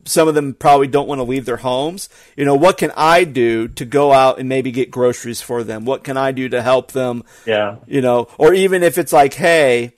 some 0.06 0.28
of 0.28 0.36
them 0.36 0.54
probably 0.54 0.88
don't 0.88 1.08
want 1.08 1.19
to 1.19 1.24
leave 1.24 1.45
their 1.45 1.58
homes. 1.58 2.10
You 2.36 2.45
know, 2.45 2.56
what 2.56 2.78
can 2.78 2.91
I 2.95 3.24
do 3.24 3.67
to 3.67 3.86
go 3.86 4.12
out 4.13 4.39
and 4.39 4.48
maybe 4.50 4.72
get 4.72 4.89
groceries 4.91 5.41
for 5.41 5.63
them? 5.63 5.86
What 5.86 6.04
can 6.04 6.17
I 6.17 6.32
do 6.32 6.50
to 6.50 6.62
help 6.62 6.91
them? 6.93 7.24
Yeah. 7.45 7.78
you 7.88 8.02
know, 8.02 8.28
or 8.38 8.54
even 8.54 8.84
if 8.84 8.98
it's 8.98 9.12
like, 9.13 9.34
hey, 9.34 9.93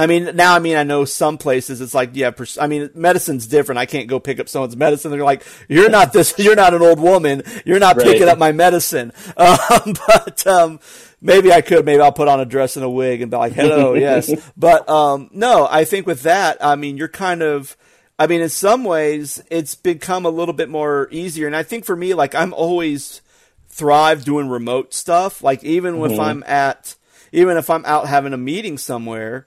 I 0.00 0.06
mean, 0.06 0.36
now, 0.36 0.54
I 0.54 0.60
mean, 0.60 0.76
I 0.76 0.84
know 0.84 1.04
some 1.04 1.38
places 1.38 1.80
it's 1.80 1.92
like, 1.92 2.10
yeah, 2.12 2.30
pers- 2.30 2.56
I 2.56 2.68
mean, 2.68 2.88
medicine's 2.94 3.48
different. 3.48 3.80
I 3.80 3.86
can't 3.86 4.06
go 4.06 4.20
pick 4.20 4.38
up 4.38 4.48
someone's 4.48 4.76
medicine. 4.76 5.10
They're 5.10 5.24
like, 5.24 5.42
you're 5.68 5.90
not 5.90 6.12
this, 6.12 6.34
you're 6.38 6.54
not 6.54 6.72
an 6.72 6.82
old 6.82 7.00
woman. 7.00 7.42
You're 7.64 7.80
not 7.80 7.96
Right. 7.96 8.06
picking 8.06 8.28
up 8.28 8.38
my 8.38 8.52
medicine. 8.52 9.12
Um, 9.36 9.94
but, 10.06 10.46
um, 10.46 10.80
maybe 11.20 11.52
I 11.52 11.62
could, 11.62 11.84
maybe 11.84 12.00
I'll 12.00 12.12
put 12.12 12.28
on 12.28 12.38
a 12.38 12.44
dress 12.44 12.76
and 12.76 12.84
a 12.84 12.88
wig 12.88 13.22
and 13.22 13.30
be 13.30 13.36
like, 13.36 13.52
hello, 13.54 13.94
yes. 14.06 14.30
But, 14.56 14.88
um, 14.88 15.30
no, 15.32 15.66
I 15.68 15.84
think 15.84 16.06
with 16.06 16.22
that, 16.22 16.64
I 16.64 16.76
mean, 16.76 16.96
you're 16.96 17.08
kind 17.08 17.42
of, 17.42 17.76
I 18.18 18.26
mean, 18.26 18.40
in 18.40 18.48
some 18.48 18.84
ways, 18.84 19.42
it's 19.50 19.74
become 19.74 20.26
a 20.26 20.30
little 20.30 20.54
bit 20.54 20.68
more 20.68 21.08
easier. 21.10 21.46
And 21.46 21.54
I 21.54 21.62
think 21.62 21.84
for 21.84 21.94
me, 21.94 22.14
like, 22.14 22.34
I'm 22.34 22.52
always 22.52 23.20
thrive 23.68 24.24
doing 24.24 24.48
remote 24.48 24.92
stuff. 24.92 25.42
Like, 25.42 25.62
even 25.62 26.02
if 26.04 26.18
I'm 26.18 26.42
at, 26.44 26.96
even 27.30 27.56
if 27.56 27.70
I'm 27.70 27.84
out 27.84 28.08
having 28.08 28.32
a 28.32 28.38
meeting 28.38 28.76
somewhere, 28.76 29.46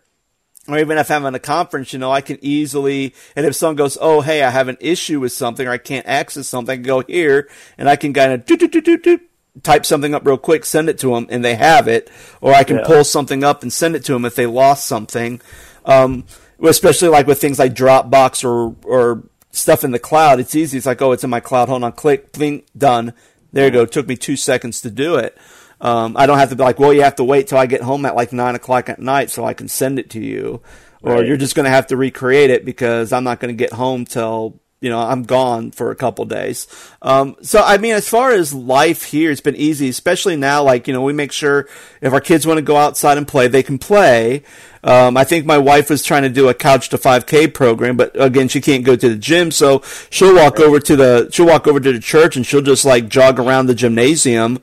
or 0.68 0.78
even 0.78 0.98
if 0.98 1.12
I'm 1.12 1.26
in 1.26 1.36
a 1.36 1.40
conference, 1.40 1.92
you 1.92 2.00
know, 2.00 2.12
I 2.12 2.22
can 2.22 2.38
easily, 2.42 3.14
and 3.36 3.46
if 3.46 3.56
someone 3.56 3.76
goes, 3.76 3.98
oh, 4.00 4.22
hey, 4.22 4.44
I 4.44 4.52
have 4.52 4.68
an 4.68 4.78
issue 4.80 5.20
with 5.20 5.34
something, 5.34 5.68
or 5.68 5.72
I 5.72 5.78
can't 5.78 6.06
access 6.06 6.48
something, 6.48 6.72
I 6.72 6.76
can 6.78 6.84
go 6.84 7.02
here, 7.02 7.50
and 7.78 7.90
I 7.90 7.96
can 7.96 8.14
kind 8.14 8.32
of 8.32 8.46
do, 8.46 8.56
do, 8.56 8.68
do, 8.68 8.80
do, 8.80 8.98
do, 8.98 9.20
type 9.64 9.86
something 9.86 10.14
up 10.14 10.26
real 10.26 10.38
quick, 10.38 10.64
send 10.64 10.88
it 10.88 11.00
to 11.00 11.14
them, 11.14 11.28
and 11.30 11.44
they 11.44 11.56
have 11.56 11.88
it, 11.88 12.10
or 12.40 12.54
I 12.54 12.64
can 12.64 12.78
Yeah. 12.78 12.84
pull 12.86 13.04
something 13.04 13.44
up 13.44 13.64
and 13.64 13.74
send 13.74 13.96
it 13.96 14.06
to 14.06 14.14
them 14.14 14.24
if 14.24 14.36
they 14.36 14.46
lost 14.46 14.86
something. 14.86 15.42
Um, 15.84 16.26
especially 16.64 17.10
like 17.10 17.28
with 17.28 17.42
things 17.42 17.60
like 17.60 17.74
Dropbox 17.74 18.44
or, 18.44 18.76
or 18.84 19.24
stuff 19.52 19.84
in 19.84 19.92
the 19.92 20.00
cloud, 20.00 20.40
it's 20.40 20.56
easy. 20.56 20.78
It's 20.78 20.86
like, 20.86 21.02
oh, 21.02 21.12
it's 21.12 21.24
in 21.24 21.30
my 21.30 21.40
cloud. 21.40 21.70
Hold 21.70 21.84
on, 21.84 21.92
click, 21.94 22.32
blink, 22.32 22.66
done. 22.78 23.14
There 23.52 23.66
you 23.66 23.72
go. 23.72 23.84
It 23.84 23.92
took 23.92 24.08
me 24.08 24.16
two 24.16 24.36
seconds 24.36 24.82
to 24.82 24.92
do 24.92 25.16
it. 25.16 25.38
Um, 25.82 26.16
I 26.16 26.28
don't 26.28 26.38
have 26.38 26.50
to 26.52 26.56
be 26.56 26.64
like, 26.64 26.80
well, 26.80 26.94
you 26.94 27.02
have 27.02 27.16
to 27.16 27.24
wait 27.24 27.48
till 27.48 27.58
I 27.58 27.66
get 27.66 27.82
home 27.82 28.06
at 28.06 28.16
like 28.16 28.32
nine 28.32 28.56
o'clock 28.56 28.88
at 28.88 29.00
night 29.00 29.32
so 29.32 29.44
I 29.44 29.56
can 29.56 29.68
send 29.68 29.98
it 29.98 30.12
to 30.12 30.20
you, 30.20 30.62
or 31.02 31.24
you're 31.24 31.38
just 31.38 31.56
going 31.56 31.64
to 31.64 31.72
have 31.72 31.88
to 31.88 31.98
recreate 31.98 32.52
it 32.52 32.64
because 32.64 33.12
I'm 33.12 33.24
not 33.24 33.40
going 33.40 33.54
to 33.54 33.58
get 33.58 33.74
home 33.74 34.06
till 34.06 34.61
you 34.82 34.90
know 34.90 35.00
I'm 35.00 35.24
gone 35.24 35.72
for 35.72 35.92
a 35.92 35.96
couple 35.96 36.26
days. 36.26 36.68
Um, 37.02 37.38
so 37.42 37.62
I 37.64 37.78
mean, 37.78 37.94
as 37.94 38.10
far 38.10 38.32
as 38.32 38.54
life 38.54 39.04
here, 39.04 39.32
it's 39.32 39.40
been 39.40 39.56
easy, 39.56 39.88
especially 39.90 40.36
now. 40.36 40.64
Like 40.64 40.88
you 40.88 40.94
know, 40.94 41.04
we 41.04 41.14
make 41.14 41.32
sure 41.32 41.70
if 42.02 42.12
our 42.12 42.20
kids 42.20 42.46
want 42.46 42.58
to 42.58 42.64
go 42.64 42.76
outside 42.76 43.18
and 43.18 43.28
play, 43.28 43.48
they 43.48 43.64
can 43.64 43.78
play. 43.78 44.44
Um, 44.84 45.16
I 45.16 45.24
think 45.24 45.46
my 45.46 45.60
wife 45.60 45.92
was 45.92 46.04
trying 46.04 46.24
to 46.24 46.30
do 46.30 46.50
a 46.50 46.56
couch 46.56 46.90
to 46.90 46.98
5K 46.98 47.54
program, 47.54 47.96
but 47.96 48.20
again, 48.20 48.48
she 48.48 48.60
can't 48.60 48.84
go 48.84 48.96
to 48.96 49.10
the 49.10 49.16
gym, 49.16 49.52
so 49.52 49.84
she'll 50.10 50.36
walk 50.36 50.60
over 50.60 50.80
to 50.80 50.96
the 50.96 51.30
she'll 51.32 51.46
walk 51.46 51.68
over 51.68 51.80
to 51.80 51.94
the 51.94 52.00
church 52.00 52.36
and 52.36 52.46
she'll 52.46 52.64
just 52.64 52.84
like 52.84 53.08
jog 53.08 53.40
around 53.40 53.68
the 53.68 53.76
gymnasium 53.76 54.58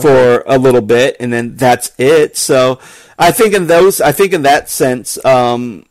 for 0.00 0.44
a 0.46 0.58
little 0.58 0.82
bit, 0.82 1.16
and 1.18 1.32
then 1.32 1.56
that's 1.56 1.90
it. 1.98 2.36
So 2.36 2.78
I 3.18 3.32
think 3.32 3.54
in 3.54 3.66
those, 3.66 4.00
I 4.00 4.12
think 4.12 4.32
in 4.32 4.42
that 4.42 4.68
sense, 4.68 5.22
um, 5.24 5.86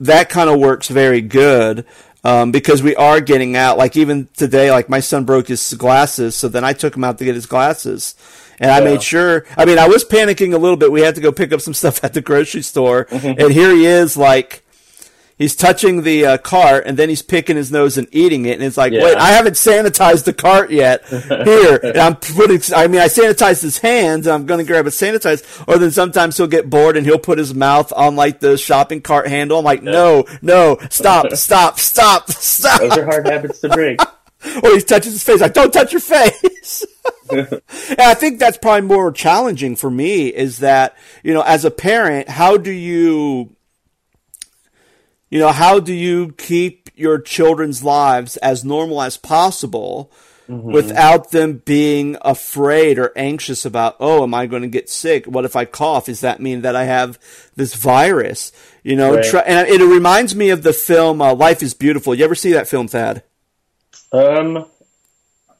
that 0.00 0.28
kind 0.28 0.50
of 0.50 0.58
works 0.58 0.88
very 0.88 1.20
good. 1.20 1.86
Um, 2.26 2.50
because 2.50 2.82
we 2.82 2.96
are 2.96 3.20
getting 3.20 3.54
out, 3.54 3.78
like 3.78 3.96
even 3.96 4.28
today, 4.36 4.72
like 4.72 4.88
my 4.88 4.98
son 4.98 5.24
broke 5.24 5.46
his 5.46 5.74
glasses, 5.74 6.34
so 6.34 6.48
then 6.48 6.64
I 6.64 6.72
took 6.72 6.96
him 6.96 7.04
out 7.04 7.18
to 7.18 7.24
get 7.24 7.36
his 7.36 7.46
glasses. 7.46 8.16
And 8.58 8.68
I 8.68 8.80
made 8.80 9.00
sure, 9.02 9.44
I 9.56 9.64
mean, 9.64 9.78
I 9.78 9.86
was 9.86 10.04
panicking 10.04 10.52
a 10.52 10.58
little 10.58 10.76
bit. 10.76 10.90
We 10.90 11.02
had 11.02 11.14
to 11.14 11.20
go 11.20 11.30
pick 11.30 11.52
up 11.52 11.60
some 11.60 11.74
stuff 11.82 12.02
at 12.02 12.14
the 12.14 12.20
grocery 12.20 12.62
store. 12.62 13.06
And 13.10 13.52
here 13.52 13.72
he 13.72 13.86
is, 13.86 14.16
like, 14.16 14.64
he's 15.38 15.54
touching 15.54 16.02
the 16.02 16.24
uh, 16.24 16.38
cart 16.38 16.84
and 16.86 16.96
then 16.96 17.08
he's 17.08 17.22
picking 17.22 17.56
his 17.56 17.70
nose 17.70 17.98
and 17.98 18.08
eating 18.12 18.46
it 18.46 18.52
and 18.54 18.62
it's 18.62 18.76
like 18.76 18.92
Yeah. 18.92 19.04
wait 19.04 19.16
i 19.18 19.30
haven't 19.32 19.54
sanitized 19.54 20.24
the 20.24 20.32
cart 20.32 20.70
yet 20.70 21.06
here. 21.06 21.78
And 21.82 21.98
i'm 21.98 22.16
putting 22.16 22.60
i 22.74 22.86
mean 22.86 23.00
i 23.00 23.06
sanitized 23.06 23.62
his 23.62 23.78
hands 23.78 24.26
and 24.26 24.34
i'm 24.34 24.46
going 24.46 24.58
to 24.58 24.66
grab 24.66 24.86
a 24.86 24.90
sanitizer 24.90 25.44
or 25.68 25.78
then 25.78 25.90
sometimes 25.90 26.36
he'll 26.36 26.46
get 26.46 26.70
bored 26.70 26.96
and 26.96 27.04
he'll 27.06 27.18
put 27.18 27.38
his 27.38 27.54
mouth 27.54 27.92
on 27.92 28.16
like 28.16 28.40
the 28.40 28.56
shopping 28.56 29.00
cart 29.02 29.28
handle. 29.28 29.58
I'm 29.58 29.64
like 29.64 29.82
no 29.82 30.24
no 30.42 30.78
stop 30.90 31.32
stop 31.36 31.78
stop 31.78 32.30
stop. 32.30 32.80
Those 32.80 32.96
are 32.98 33.04
hard 33.04 33.26
habits 33.26 33.60
to 33.60 33.68
break. 33.68 34.00
or 34.62 34.74
he 34.74 34.80
touches 34.80 35.12
his 35.12 35.22
face. 35.24 35.40
Like 35.40 35.54
don't 35.54 35.72
touch 35.72 35.92
your 35.92 36.00
face. 36.00 36.84
And 37.30 37.60
i 38.00 38.14
think 38.14 38.38
that's 38.38 38.56
probably 38.58 38.86
more 38.86 39.10
challenging 39.12 39.74
for 39.76 39.90
me 39.90 40.28
is 40.28 40.58
that 40.58 40.96
you 41.24 41.34
know 41.34 41.42
as 41.42 41.64
a 41.64 41.70
parent 41.70 42.28
how 42.28 42.56
do 42.56 42.70
you 42.70 43.55
you 45.30 45.38
know 45.38 45.52
how 45.52 45.78
do 45.80 45.92
you 45.92 46.32
keep 46.38 46.90
your 46.94 47.18
children's 47.20 47.82
lives 47.84 48.36
as 48.38 48.64
normal 48.64 49.02
as 49.02 49.16
possible 49.16 50.10
without 50.48 51.32
them 51.32 51.60
being 51.64 52.16
afraid 52.22 52.98
or 53.00 53.10
anxious 53.16 53.64
about 53.64 53.96
oh 53.98 54.22
am 54.22 54.32
i 54.32 54.46
going 54.46 54.62
to 54.62 54.68
get 54.68 54.88
sick 54.88 55.26
what 55.26 55.44
if 55.44 55.56
i 55.56 55.64
cough 55.64 56.06
does 56.06 56.20
that 56.20 56.38
mean 56.40 56.62
that 56.62 56.76
i 56.76 56.84
have 56.84 57.18
this 57.56 57.74
virus 57.74 58.52
you 58.84 58.94
know 58.94 59.16
Right. 59.16 59.24
try, 59.24 59.40
and 59.40 59.66
it 59.68 59.80
reminds 59.84 60.36
me 60.36 60.50
of 60.50 60.62
the 60.62 60.72
film 60.72 61.20
uh, 61.20 61.34
life 61.34 61.64
is 61.64 61.74
beautiful 61.74 62.14
you 62.14 62.24
ever 62.24 62.36
see 62.36 62.52
that 62.52 62.68
film 62.68 62.86
thad 62.86 63.24
Um, 64.12 64.66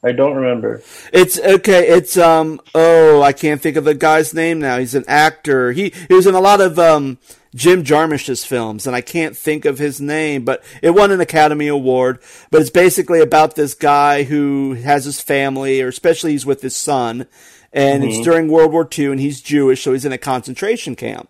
I 0.04 0.12
don't 0.12 0.36
remember. 0.36 0.82
It's 1.12 1.36
okay. 1.38 1.88
It's 1.88 2.16
um. 2.16 2.60
Oh, 2.76 3.22
I 3.22 3.32
can't 3.32 3.60
think 3.60 3.76
of 3.76 3.82
the 3.84 3.94
guy's 3.94 4.32
name 4.32 4.60
now. 4.60 4.78
He's 4.78 4.94
an 4.94 5.04
actor. 5.08 5.72
He 5.72 5.92
he 6.06 6.14
was 6.14 6.28
in 6.28 6.34
a 6.36 6.40
lot 6.40 6.60
of 6.60 6.78
um 6.78 7.18
Jim 7.56 7.82
Jarmusch's 7.82 8.44
films, 8.44 8.86
and 8.86 8.94
I 8.94 9.00
can't 9.00 9.36
think 9.36 9.64
of 9.64 9.78
his 9.78 10.00
name. 10.00 10.44
But 10.44 10.62
it 10.82 10.90
won 10.90 11.10
an 11.10 11.20
Academy 11.20 11.68
Award. 11.68 12.20
But 12.50 12.60
it's 12.60 12.70
basically 12.70 13.20
about 13.20 13.56
this 13.56 13.74
guy 13.74 14.24
who 14.24 14.74
has 14.74 15.06
his 15.06 15.20
family, 15.20 15.80
or 15.80 15.88
especially 15.88 16.32
he's 16.32 16.46
with 16.46 16.60
his 16.60 16.76
son, 16.76 17.26
and 17.72 18.04
it's 18.04 18.16
mm-hmm. 18.16 18.24
during 18.24 18.48
World 18.48 18.72
War 18.72 18.88
II, 18.96 19.06
and 19.06 19.20
he's 19.20 19.40
Jewish, 19.40 19.82
so 19.82 19.92
he's 19.92 20.04
in 20.04 20.12
a 20.12 20.18
concentration 20.18 20.94
camp. 20.94 21.28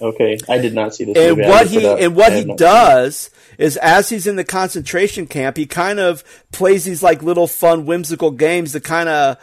Okay, 0.00 0.38
I 0.48 0.58
did 0.58 0.74
not 0.74 0.94
see 0.94 1.04
this. 1.04 1.16
And 1.16 1.36
movie. 1.36 1.48
What 1.48 1.66
he 1.68 1.86
and 1.86 2.16
what 2.16 2.32
he 2.32 2.44
does 2.44 3.30
is, 3.58 3.76
as 3.76 4.08
he's 4.08 4.26
in 4.26 4.36
the 4.36 4.44
concentration 4.44 5.26
camp, 5.26 5.56
he 5.56 5.66
kind 5.66 6.00
of 6.00 6.24
plays 6.52 6.84
these 6.84 7.02
like 7.02 7.22
little 7.22 7.46
fun, 7.46 7.86
whimsical 7.86 8.30
games 8.30 8.72
to 8.72 8.80
kind 8.80 9.08
of 9.08 9.38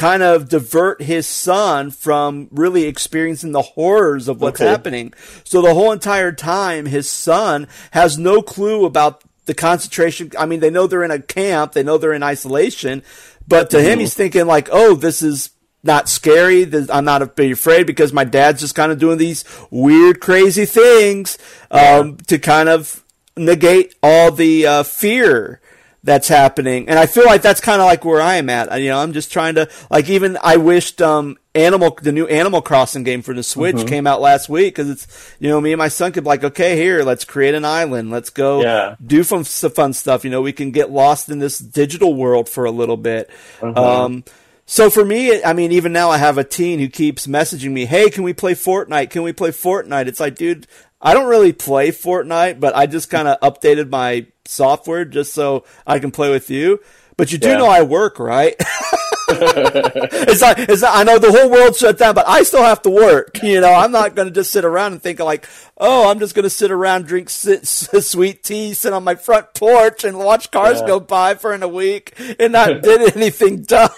kind 0.00 0.22
of 0.22 0.48
divert 0.48 1.02
his 1.02 1.26
son 1.26 1.90
from 1.90 2.48
really 2.50 2.84
experiencing 2.84 3.52
the 3.52 3.60
horrors 3.62 4.28
of 4.28 4.40
what's 4.40 4.60
Okay. 4.60 4.70
happening. 4.70 5.12
So 5.44 5.60
the 5.60 5.74
whole 5.74 5.92
entire 5.92 6.32
time, 6.32 6.86
his 6.86 7.08
son 7.08 7.68
has 7.90 8.16
no 8.18 8.40
clue 8.40 8.86
about 8.86 9.22
the 9.44 9.52
concentration. 9.54 10.30
I 10.38 10.46
mean, 10.46 10.60
they 10.60 10.70
know 10.70 10.86
they're 10.86 11.04
in 11.04 11.10
a 11.10 11.20
camp, 11.20 11.72
they 11.72 11.82
know 11.82 11.98
they're 11.98 12.14
in 12.14 12.22
isolation, 12.22 13.02
but 13.46 13.68
to 13.70 13.82
him, 13.82 13.98
he's 14.00 14.14
thinking 14.14 14.46
like, 14.46 14.68
"Oh, 14.72 14.94
this 14.94 15.22
is." 15.22 15.50
Not 15.82 16.10
scary. 16.10 16.64
This- 16.64 16.90
I'm 16.90 17.06
not 17.06 17.22
afraid 17.22 17.86
because 17.86 18.12
my 18.12 18.24
dad's 18.24 18.60
just 18.60 18.74
kind 18.74 18.92
of 18.92 18.98
doing 18.98 19.16
these 19.16 19.46
weird, 19.70 20.20
crazy 20.20 20.66
things 20.66 21.38
um, 21.70 22.18
to 22.26 22.38
kind 22.38 22.68
of 22.68 23.02
negate 23.34 23.94
all 24.02 24.30
the 24.30 24.66
uh, 24.66 24.82
fear 24.82 25.58
that's 26.02 26.28
happening. 26.28 26.88
And 26.88 26.98
I 26.98 27.06
feel 27.06 27.26
like 27.26 27.42
that's 27.42 27.60
kind 27.60 27.80
of 27.80 27.86
like 27.86 28.04
where 28.04 28.20
I 28.20 28.36
am 28.36 28.48
at. 28.48 28.80
You 28.80 28.88
know, 28.88 28.98
I'm 28.98 29.12
just 29.12 29.30
trying 29.32 29.56
to 29.56 29.68
like 29.90 30.08
even 30.08 30.38
I 30.42 30.56
wished 30.56 31.02
um 31.02 31.36
Animal 31.54 31.98
the 32.00 32.12
new 32.12 32.26
Animal 32.28 32.62
Crossing 32.62 33.02
game 33.02 33.22
for 33.22 33.34
the 33.34 33.42
Switch 33.42 33.74
Mm-hmm. 33.76 33.88
came 33.88 34.06
out 34.06 34.20
last 34.20 34.48
week 34.48 34.74
because 34.74 34.88
it's 34.88 35.34
you 35.40 35.48
know 35.48 35.60
me 35.60 35.72
and 35.72 35.78
my 35.78 35.88
son 35.88 36.12
could 36.12 36.22
be 36.24 36.28
like 36.28 36.44
okay 36.44 36.76
here 36.76 37.02
let's 37.02 37.24
create 37.24 37.54
an 37.54 37.64
island 37.64 38.10
let's 38.10 38.30
go 38.30 38.62
Yeah. 38.62 38.94
do 39.04 39.22
some 39.24 39.44
some 39.44 39.72
fun 39.72 39.92
stuff. 39.92 40.24
You 40.24 40.30
know 40.30 40.40
we 40.42 40.52
can 40.52 40.70
get 40.70 40.90
lost 40.90 41.28
in 41.28 41.38
this 41.40 41.58
digital 41.58 42.14
world 42.14 42.48
for 42.48 42.64
a 42.66 42.70
little 42.70 42.96
bit. 42.96 43.28
Uh-huh. 43.60 44.04
Um, 44.04 44.24
so 44.66 44.88
for 44.88 45.04
me, 45.04 45.42
I 45.42 45.52
mean, 45.52 45.72
even 45.72 45.92
now 45.92 46.10
I 46.10 46.18
have 46.18 46.38
a 46.38 46.44
teen 46.44 46.78
who 46.78 46.86
keeps 46.88 47.26
messaging 47.26 47.72
me, 47.72 47.86
"Hey, 47.86 48.08
can 48.08 48.22
we 48.22 48.32
play 48.32 48.54
Fortnite? 48.54 49.10
Can 49.10 49.22
we 49.24 49.32
play 49.32 49.50
Fortnite?" 49.50 50.06
It's 50.06 50.20
like, 50.20 50.36
dude, 50.36 50.68
I 51.02 51.12
don't 51.12 51.28
really 51.28 51.52
play 51.52 51.90
Fortnite, 51.90 52.60
but 52.60 52.76
I 52.76 52.86
just 52.86 53.10
kind 53.10 53.26
of 53.26 53.40
updated 53.40 53.90
my 53.90 54.26
software 54.50 55.04
just 55.04 55.32
so 55.34 55.64
I 55.86 55.98
can 55.98 56.10
play 56.10 56.30
with 56.30 56.50
you. 56.50 56.80
But 57.16 57.32
you 57.32 57.38
do 57.38 57.48
Yeah. 57.50 57.58
know 57.58 57.66
I 57.66 57.82
work, 57.82 58.18
right? 58.18 58.54
it's 59.32 60.42
like 60.42 60.58
it's 60.58 60.82
not, 60.82 60.96
I 60.96 61.04
know 61.04 61.18
the 61.18 61.30
whole 61.30 61.50
world 61.50 61.76
shut 61.76 61.98
down, 61.98 62.14
but 62.14 62.26
I 62.26 62.42
still 62.42 62.62
have 62.64 62.82
to 62.82 62.90
work. 62.90 63.42
You 63.42 63.60
know, 63.60 63.72
I'm 63.72 63.92
not 63.92 64.14
going 64.14 64.26
to 64.28 64.34
just 64.34 64.50
sit 64.50 64.64
around 64.64 64.92
and 64.92 65.02
think 65.02 65.20
like, 65.20 65.46
oh, 65.76 66.10
I'm 66.10 66.18
just 66.18 66.34
going 66.34 66.44
to 66.44 66.50
sit 66.50 66.70
around, 66.70 67.06
drink 67.06 67.28
sit, 67.30 67.66
sweet 67.66 68.42
tea, 68.42 68.72
sit 68.74 68.92
on 68.92 69.04
my 69.04 69.14
front 69.16 69.52
porch, 69.54 70.02
and 70.04 70.18
watch 70.18 70.50
cars 70.50 70.80
Yeah. 70.80 70.86
go 70.86 71.00
by 71.00 71.34
for 71.34 71.52
in 71.52 71.62
a 71.62 71.68
week 71.68 72.14
and 72.40 72.52
not 72.52 72.82
did 72.82 73.14
anything 73.16 73.62
done. 73.62 73.90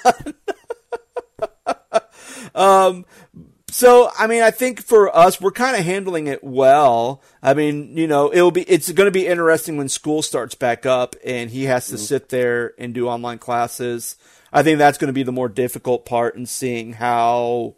Um, 2.54 3.06
so 3.72 4.10
I 4.18 4.26
mean, 4.26 4.42
I 4.42 4.50
think 4.50 4.82
for 4.82 5.16
us, 5.16 5.40
we're 5.40 5.50
kind 5.50 5.78
of 5.78 5.82
handling 5.82 6.26
it 6.26 6.44
well. 6.44 7.22
I 7.42 7.54
mean, 7.54 7.96
you 7.96 8.06
know, 8.06 8.30
it'll 8.30 8.50
be 8.50 8.62
it's 8.64 8.92
going 8.92 9.06
to 9.06 9.10
be 9.10 9.26
interesting 9.26 9.78
when 9.78 9.88
school 9.88 10.20
starts 10.20 10.54
back 10.54 10.84
up 10.84 11.16
and 11.24 11.48
he 11.48 11.64
has 11.64 11.86
to 11.86 11.94
mm-hmm. 11.94 12.02
sit 12.02 12.28
there 12.28 12.74
and 12.78 12.92
do 12.92 13.08
online 13.08 13.38
classes. 13.38 14.16
I 14.52 14.62
think 14.62 14.76
that's 14.76 14.98
going 14.98 15.08
to 15.08 15.14
be 15.14 15.22
the 15.22 15.32
more 15.32 15.48
difficult 15.48 16.04
part 16.04 16.36
in 16.36 16.44
seeing 16.44 16.92
how 16.92 17.76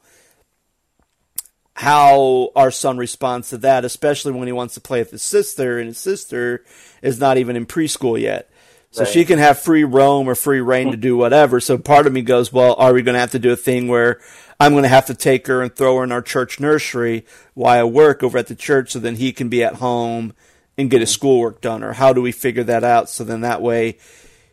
how 1.77 2.51
our 2.57 2.73
son 2.73 2.99
responds 2.99 3.51
to 3.51 3.59
that, 3.59 3.85
especially 3.85 4.33
when 4.33 4.49
he 4.49 4.53
wants 4.53 4.75
to 4.75 4.81
play 4.81 4.99
with 4.99 5.13
his 5.13 5.23
sister, 5.23 5.79
and 5.79 5.87
his 5.87 5.99
sister 5.99 6.65
is 7.03 7.21
not 7.21 7.37
even 7.37 7.55
in 7.55 7.67
preschool 7.67 8.21
yet. 8.21 8.51
So 8.95 9.03
Right. 9.03 9.13
she 9.13 9.25
can 9.25 9.41
have 9.41 9.59
free 9.59 9.83
roam 9.83 10.29
or 10.29 10.37
free 10.37 10.61
reign 10.61 10.93
to 10.93 10.97
do 10.97 11.17
whatever. 11.17 11.59
So 11.59 11.77
part 11.77 12.07
of 12.07 12.13
me 12.13 12.23
goes, 12.23 12.53
well, 12.53 12.77
are 12.79 12.93
we 12.93 13.03
going 13.03 13.15
to 13.15 13.21
have 13.21 13.33
to 13.33 13.41
do 13.41 13.51
a 13.51 13.57
thing 13.57 13.89
where 13.89 14.21
I'm 14.61 14.71
going 14.71 14.85
to 14.85 14.89
have 14.89 15.07
to 15.07 15.15
take 15.15 15.49
her 15.49 15.63
and 15.63 15.75
throw 15.75 15.97
her 15.97 16.05
in 16.05 16.13
our 16.13 16.23
church 16.23 16.61
nursery 16.61 17.27
while 17.55 17.81
I 17.81 17.83
work 17.83 18.23
over 18.23 18.39
at 18.39 18.47
the 18.47 18.55
church 18.55 18.93
so 18.93 19.01
then 19.01 19.17
he 19.17 19.33
can 19.33 19.49
be 19.49 19.65
at 19.65 19.75
home 19.75 20.33
and 20.79 20.89
get 20.91 21.01
his 21.01 21.11
mm-hmm. 21.11 21.15
schoolwork 21.15 21.61
done? 21.61 21.83
Or 21.83 21.95
how 21.95 22.13
do 22.13 22.23
we 22.23 22.31
figure 22.31 22.63
that 22.63 22.85
out 22.85 23.11
so 23.11 23.25
then 23.25 23.41
that 23.41 23.61
way 23.61 23.99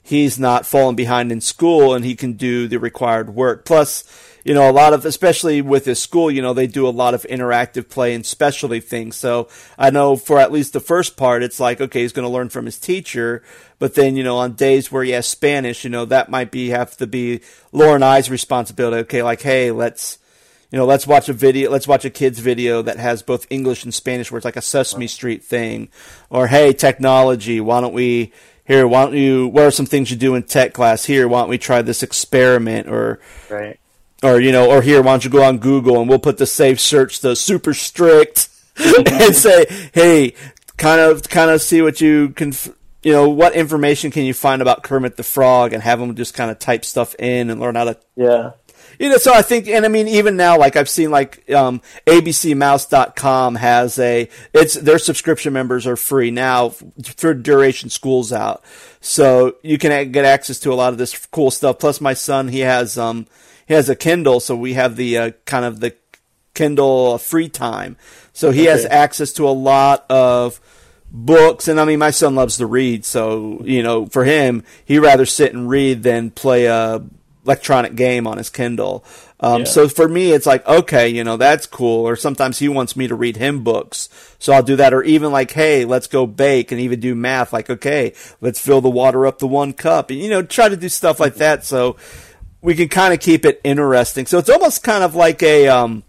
he's 0.02 0.40
not 0.40 0.66
falling 0.66 0.96
behind 0.96 1.32
in 1.32 1.40
school 1.40 1.94
and 1.94 2.04
he 2.04 2.16
can 2.16 2.34
do 2.34 2.68
the 2.68 2.80
required 2.80 3.36
work. 3.36 3.64
Plus, 3.64 4.04
you 4.44 4.54
know, 4.54 4.70
a 4.70 4.72
lot 4.72 4.94
of, 4.94 5.06
especially 5.06 5.62
with 5.62 5.86
his 5.86 6.02
school, 6.02 6.32
you 6.32 6.42
know, 6.42 6.54
they 6.54 6.68
do 6.68 6.88
a 6.88 6.90
lot 6.90 7.14
of 7.14 7.24
interactive 7.24 7.90
play 7.90 8.14
and 8.14 8.26
specialty 8.26 8.80
things. 8.80 9.16
So 9.16 9.48
I 9.78 9.90
know 9.90 10.16
for 10.16 10.40
at 10.40 10.52
least 10.52 10.74
the 10.74 10.80
first 10.80 11.16
part, 11.16 11.44
it's 11.44 11.60
like, 11.60 11.80
okay, 11.80 12.02
he's 12.02 12.14
going 12.14 12.28
to 12.28 12.34
learn 12.34 12.50
from 12.50 12.66
his 12.66 12.80
teacher. 12.80 13.44
But 13.78 13.96
then, 13.96 14.16
you 14.16 14.24
know, 14.24 14.38
on 14.38 14.54
days 14.54 14.92
where 14.92 15.04
he 15.04 15.12
has 15.12 15.28
Spanish, 15.28 15.84
you 15.84 15.90
know, 15.90 16.06
that 16.06 16.30
might 16.30 16.52
be, 16.52 16.70
have 16.70 16.98
to 16.98 17.08
be 17.08 17.42
Laura 17.72 17.96
and 17.96 18.06
I's 18.06 18.30
responsibility. 18.30 18.98
Okay, 18.98 19.24
like, 19.24 19.42
hey, 19.42 19.72
let's, 19.72 20.18
you 20.72 20.78
know, 20.78 20.86
let's 20.86 21.06
watch 21.06 21.30
a 21.30 21.34
video, 21.34 21.70
let's 21.70 21.88
watch 21.88 22.06
a 22.06 22.10
kid's 22.10 22.40
video 22.40 22.82
that 22.82 22.98
has 22.98 23.22
both 23.22 23.46
English 23.50 23.84
and 23.84 23.94
Spanish 23.94 24.32
where 24.32 24.38
it's 24.38 24.46
like 24.46 24.56
a 24.56 24.62
Sesame 24.62 25.08
Street 25.08 25.44
thing. 25.44 25.90
Or, 26.30 26.48
hey, 26.48 26.74
technology, 26.74 27.60
why 27.60 27.82
don't 27.82 27.94
we, 27.94 28.32
here, 28.66 28.88
why 28.88 29.06
don't 29.06 29.16
you, 29.16 29.48
what 29.48 29.66
are 29.66 29.72
some 29.72 29.86
things 29.86 30.10
you 30.10 30.18
do 30.18 30.34
in 30.34 30.44
tech 30.44 30.74
class? 30.74 31.06
Here, 31.06 31.28
why 31.28 31.42
don't 31.42 31.50
we 31.50 31.58
try 31.58 31.82
this 31.82 32.04
experiment? 32.04 32.88
Or, 32.88 33.20
Right. 33.50 33.81
Or, 34.24 34.40
you 34.40 34.52
know, 34.52 34.70
or 34.70 34.82
here, 34.82 35.02
why 35.02 35.12
don't 35.14 35.24
you 35.24 35.30
go 35.30 35.44
on 35.44 35.58
Google 35.58 36.00
and 36.00 36.10
we'll 36.10 36.20
put 36.20 36.38
the 36.38 36.46
safe 36.46 36.80
search 36.80 37.20
to 37.22 37.36
super 37.36 37.74
strict 37.74 38.50
and 38.78 39.36
say, 39.36 39.66
hey, 39.94 40.34
kind 40.78 41.02
of, 41.02 41.28
kind 41.30 41.50
of 41.52 41.62
see 41.62 41.82
what 41.82 42.02
you 42.02 42.30
can, 42.30 42.50
f- 42.50 42.70
you 43.04 43.12
know, 43.12 43.30
what 43.30 43.54
information 43.56 44.12
can 44.12 44.24
you 44.24 44.34
find 44.34 44.62
about 44.62 44.84
Kermit 44.84 45.18
the 45.18 45.24
Frog 45.24 45.74
and 45.74 45.82
have 45.82 46.00
them 46.00 46.16
just 46.16 46.34
kind 46.36 46.52
of 46.52 46.60
type 46.60 46.86
stuff 46.86 47.16
in 47.16 47.50
and 47.50 47.60
learn 47.60 47.74
how 47.76 47.86
to 47.86 47.98
Yeah. 48.16 48.52
you 49.00 49.10
know, 49.10 49.18
so 49.18 49.34
I 49.34 49.42
think, 49.42 49.68
and 49.68 49.86
I 49.86 49.88
mean, 49.88 50.08
even 50.08 50.38
now, 50.38 50.60
like 50.60 50.76
I've 50.76 50.88
seen, 50.90 51.10
like 51.10 51.50
um, 51.52 51.82
ABCMouse.com 52.06 53.56
has 53.56 53.98
a, 54.00 54.30
it's 54.54 54.76
their 54.76 55.00
subscription 55.00 55.54
members 55.54 55.88
are 55.88 55.96
free 55.98 56.32
now 56.32 56.70
for 57.18 57.34
duration 57.34 57.90
school's 57.90 58.32
out, 58.32 58.64
so 59.00 59.56
you 59.64 59.78
can 59.78 60.12
get 60.12 60.26
access 60.26 60.60
to 60.60 60.72
a 60.72 60.76
lot 60.76 60.94
of 60.94 61.00
this 61.00 61.26
cool 61.28 61.50
stuff. 61.52 61.80
Plus, 61.80 62.02
my 62.02 62.14
son, 62.14 62.48
he 62.50 62.60
has 62.60 62.98
um, 62.98 63.26
he 63.72 63.76
has 63.76 63.88
a 63.88 63.96
Kindle, 63.96 64.42
so 64.42 64.54
we 64.54 64.74
have 64.74 64.98
the 64.98 65.18
uh, 65.18 65.32
kind 65.46 65.64
of 65.64 65.80
the 65.80 65.96
Kindle 66.54 67.18
free 67.18 67.48
time, 67.48 67.96
so 68.34 68.52
he 68.52 68.66
has 68.66 68.84
access 68.84 69.32
to 69.34 69.48
a 69.48 69.56
lot 69.56 70.06
of 70.10 70.60
books 71.10 71.68
and 71.70 71.80
I 71.80 71.86
mean 71.86 72.00
my 72.00 72.12
son 72.12 72.36
loves 72.36 72.56
to 72.58 72.66
read 72.66 73.04
so 73.04 73.62
you 73.66 73.84
know 73.84 74.06
for 74.06 74.24
him 74.24 74.64
he 74.86 74.98
rather 74.98 75.26
sit 75.26 75.54
and 75.54 75.70
read 75.70 76.04
than 76.04 76.32
play 76.32 76.66
a 76.68 77.02
electronic 77.46 77.96
game 77.96 78.28
on 78.28 78.38
his 78.38 78.50
Kindle. 78.50 79.04
Um, 79.42 79.62
Yeah. 79.62 79.68
so 79.68 79.90
for 79.90 80.08
me 80.08 80.32
it's 80.32 80.46
like 80.46 80.66
okay 80.66 81.10
you 81.10 81.26
know 81.26 81.36
that's 81.36 81.66
cool 81.66 82.06
or 82.08 82.16
sometimes 82.16 82.60
he 82.60 82.70
wants 82.70 82.96
me 82.96 83.10
to 83.10 83.16
read 83.16 83.36
him 83.36 83.62
books 83.62 84.08
so 84.40 84.54
I'll 84.54 84.64
do 84.64 84.78
that. 84.78 84.94
Or 84.94 85.04
even 85.04 85.34
like 85.34 85.52
hey 85.52 85.84
let's 85.84 86.08
go 86.08 86.26
bake 86.26 86.72
and 86.72 86.80
even 86.80 87.00
do 87.02 87.14
math 87.14 87.52
like 87.52 87.70
okay 87.70 88.14
let's 88.40 88.60
fill 88.62 88.80
the 88.80 88.90
water 88.90 89.28
up 89.28 89.40
to 89.40 89.48
one 89.48 89.74
cup 89.74 90.12
and 90.12 90.20
you 90.20 90.30
know 90.30 90.44
try 90.44 90.70
to 90.70 90.78
do 90.78 90.88
stuff 90.88 91.20
like 91.20 91.36
that 91.36 91.66
so 91.66 91.98
we 92.62 92.76
can 92.76 92.90
kind 92.90 93.14
of 93.14 93.20
keep 93.20 93.46
it 93.46 93.60
interesting. 93.64 94.26
So 94.26 94.38
it's 94.38 94.50
almost 94.50 94.84
kind 94.84 95.04
of 95.04 95.16
like 95.16 95.42
a 95.44 95.68
um 95.68 96.04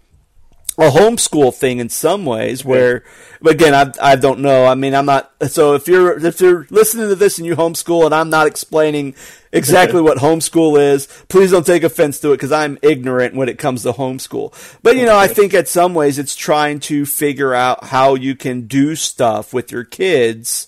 a 0.77 0.89
homeschool 0.89 1.53
thing 1.53 1.77
in 1.77 1.87
some 1.87 2.25
ways 2.25 2.65
where 2.65 3.03
again 3.45 3.75
I, 3.75 3.91
I 4.13 4.15
don't 4.15 4.39
know. 4.39 4.65
I 4.65 4.73
mean 4.73 4.95
i'm 4.95 5.05
not 5.05 5.31
so 5.47 5.75
if 5.75 5.87
you're 5.87 6.25
if 6.25 6.41
you're 6.41 6.65
listening 6.71 7.09
to 7.09 7.15
this 7.15 7.37
and 7.37 7.45
you 7.45 7.55
homeschool 7.55 8.05
and 8.05 8.15
i'm 8.15 8.31
not 8.31 8.47
explaining 8.47 9.13
exactly 9.51 10.01
what 10.07 10.17
homeschool 10.17 10.79
is 10.79 11.07
please 11.27 11.51
don't 11.51 11.65
take 11.65 11.83
offense 11.83 12.19
to 12.21 12.31
it 12.31 12.37
because 12.37 12.51
i'm 12.51 12.79
ignorant 12.81 13.35
when 13.35 13.49
it 13.49 13.59
comes 13.59 13.83
to 13.83 13.91
homeschool. 13.93 14.51
But 14.81 14.97
you 14.97 15.05
know 15.05 15.17
i 15.17 15.27
think 15.27 15.53
at 15.53 15.67
some 15.67 15.93
ways 15.93 16.17
it's 16.17 16.35
trying 16.35 16.79
to 16.81 17.05
figure 17.05 17.53
out 17.53 17.85
how 17.85 18.15
you 18.15 18.35
can 18.35 18.65
do 18.65 18.95
stuff 18.95 19.53
with 19.53 19.71
your 19.71 19.83
kids 19.83 20.67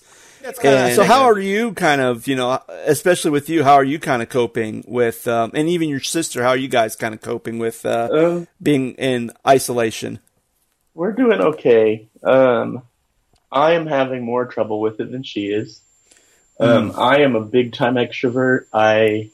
and 0.63 0.95
so 0.95 1.03
how 1.03 1.23
are 1.23 1.39
you 1.39 1.73
kind 1.73 2.01
of 2.01 2.27
you 2.27 2.35
know 2.35 2.61
especially 2.85 3.31
with 3.31 3.49
you 3.49 3.63
how 3.63 3.73
are 3.73 3.83
you 3.83 3.99
kind 3.99 4.21
of 4.21 4.29
coping 4.29 4.83
with 4.87 5.27
um, 5.27 5.51
and 5.53 5.67
even 5.69 5.89
your 5.89 5.99
sister 5.99 6.43
how 6.43 6.49
are 6.49 6.57
you 6.57 6.67
guys 6.67 6.95
kind 6.95 7.13
of 7.13 7.21
coping 7.21 7.59
with 7.59 7.85
uh, 7.85 8.09
Um, 8.11 8.47
being 8.61 8.93
in 8.93 9.31
isolation 9.47 10.19
we're 10.93 11.11
doing 11.11 11.41
okay. 11.41 12.07
Um, 12.23 12.81
I 13.51 13.73
am 13.73 13.85
having 13.85 14.23
more 14.23 14.45
trouble 14.45 14.79
with 14.79 15.01
it 15.01 15.11
than 15.11 15.23
she 15.23 15.47
is. 15.47 15.81
Um, 16.57 16.93
I 16.97 17.17
am 17.17 17.35
a 17.35 17.41
big 17.41 17.73
time 17.73 17.95
extrovert. 17.95 18.67
I 18.73 19.29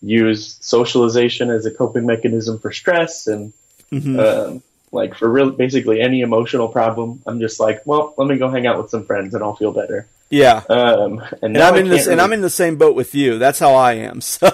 use 0.00 0.56
socialization 0.60 1.50
as 1.50 1.66
a 1.66 1.72
coping 1.72 2.06
mechanism 2.06 2.60
for 2.60 2.70
stress 2.70 3.26
and 3.26 3.52
Mhm. 3.90 4.62
Like 4.92 5.14
for 5.14 5.28
real, 5.30 5.50
basically 5.50 6.00
any 6.00 6.20
emotional 6.20 6.68
problem. 6.68 7.22
I'm 7.26 7.40
just 7.40 7.60
like, 7.60 7.82
well, 7.84 8.14
let 8.16 8.26
me 8.26 8.38
go 8.38 8.48
hang 8.48 8.66
out 8.66 8.80
with 8.80 8.90
some 8.90 9.04
friends 9.04 9.34
and 9.34 9.42
I'll 9.42 9.56
feel 9.56 9.72
better. 9.72 10.06
yeah 10.30 10.62
Um, 10.68 11.20
and 11.42 11.56
and 11.56 11.58
I'm 11.58 11.76
in 11.76 11.88
this 11.88 12.04
can't 12.04 12.12
and 12.12 12.20
I'm 12.20 12.32
in 12.32 12.40
the 12.40 12.50
same 12.50 12.76
boat 12.76 12.94
with 12.94 13.16
you 13.16 13.38
that's 13.38 13.58
how 13.58 13.74
I 13.74 13.94
am 13.94 14.20
so 14.20 14.48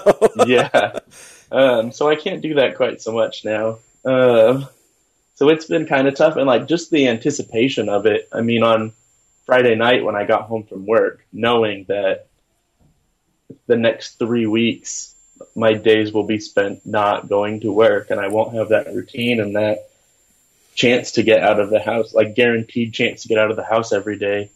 yeah. 0.47 0.99
Um, 1.51 1.91
so 1.91 2.09
I 2.09 2.15
can't 2.15 2.41
do 2.41 2.55
that 2.55 2.75
quite 2.75 3.01
so 3.01 3.11
much 3.11 3.45
now. 3.45 3.79
Um, 4.03 4.67
so 5.35 5.49
it's 5.49 5.65
been 5.65 5.85
kind 5.85 6.07
of 6.07 6.15
tough, 6.15 6.35
and 6.35 6.47
like 6.47 6.67
just 6.67 6.89
the 6.89 7.07
anticipation 7.07 7.89
of 7.89 8.05
it. 8.05 8.27
I 8.31 8.41
mean, 8.41 8.63
on 8.63 8.93
Friday 9.45 9.75
night 9.75 10.03
when 10.03 10.15
I 10.15 10.25
got 10.25 10.43
home 10.43 10.63
from 10.63 10.85
work, 10.85 11.25
knowing 11.31 11.85
that 11.87 12.27
the 13.67 13.77
next 13.77 14.19
three 14.19 14.45
weeks 14.45 15.13
my 15.55 15.73
days 15.73 16.11
will 16.11 16.25
be 16.25 16.39
spent 16.39 16.85
not 16.85 17.29
going 17.29 17.61
to 17.61 17.71
work, 17.71 18.09
and 18.09 18.19
I 18.19 18.27
won't 18.27 18.55
have 18.55 18.69
that 18.69 18.93
routine 18.93 19.39
and 19.39 19.55
that 19.55 19.89
chance 20.77 21.13
to 21.13 21.23
get 21.23 21.41
out 21.41 21.59
of 21.59 21.69
the 21.71 21.79
house, 21.79 22.13
like 22.13 22.35
guaranteed 22.35 22.93
chance 22.93 23.23
to 23.23 23.27
get 23.27 23.39
out 23.39 23.49
of 23.49 23.57
the 23.57 23.63
house 23.63 23.91
every 23.91 24.17
day. 24.17 24.51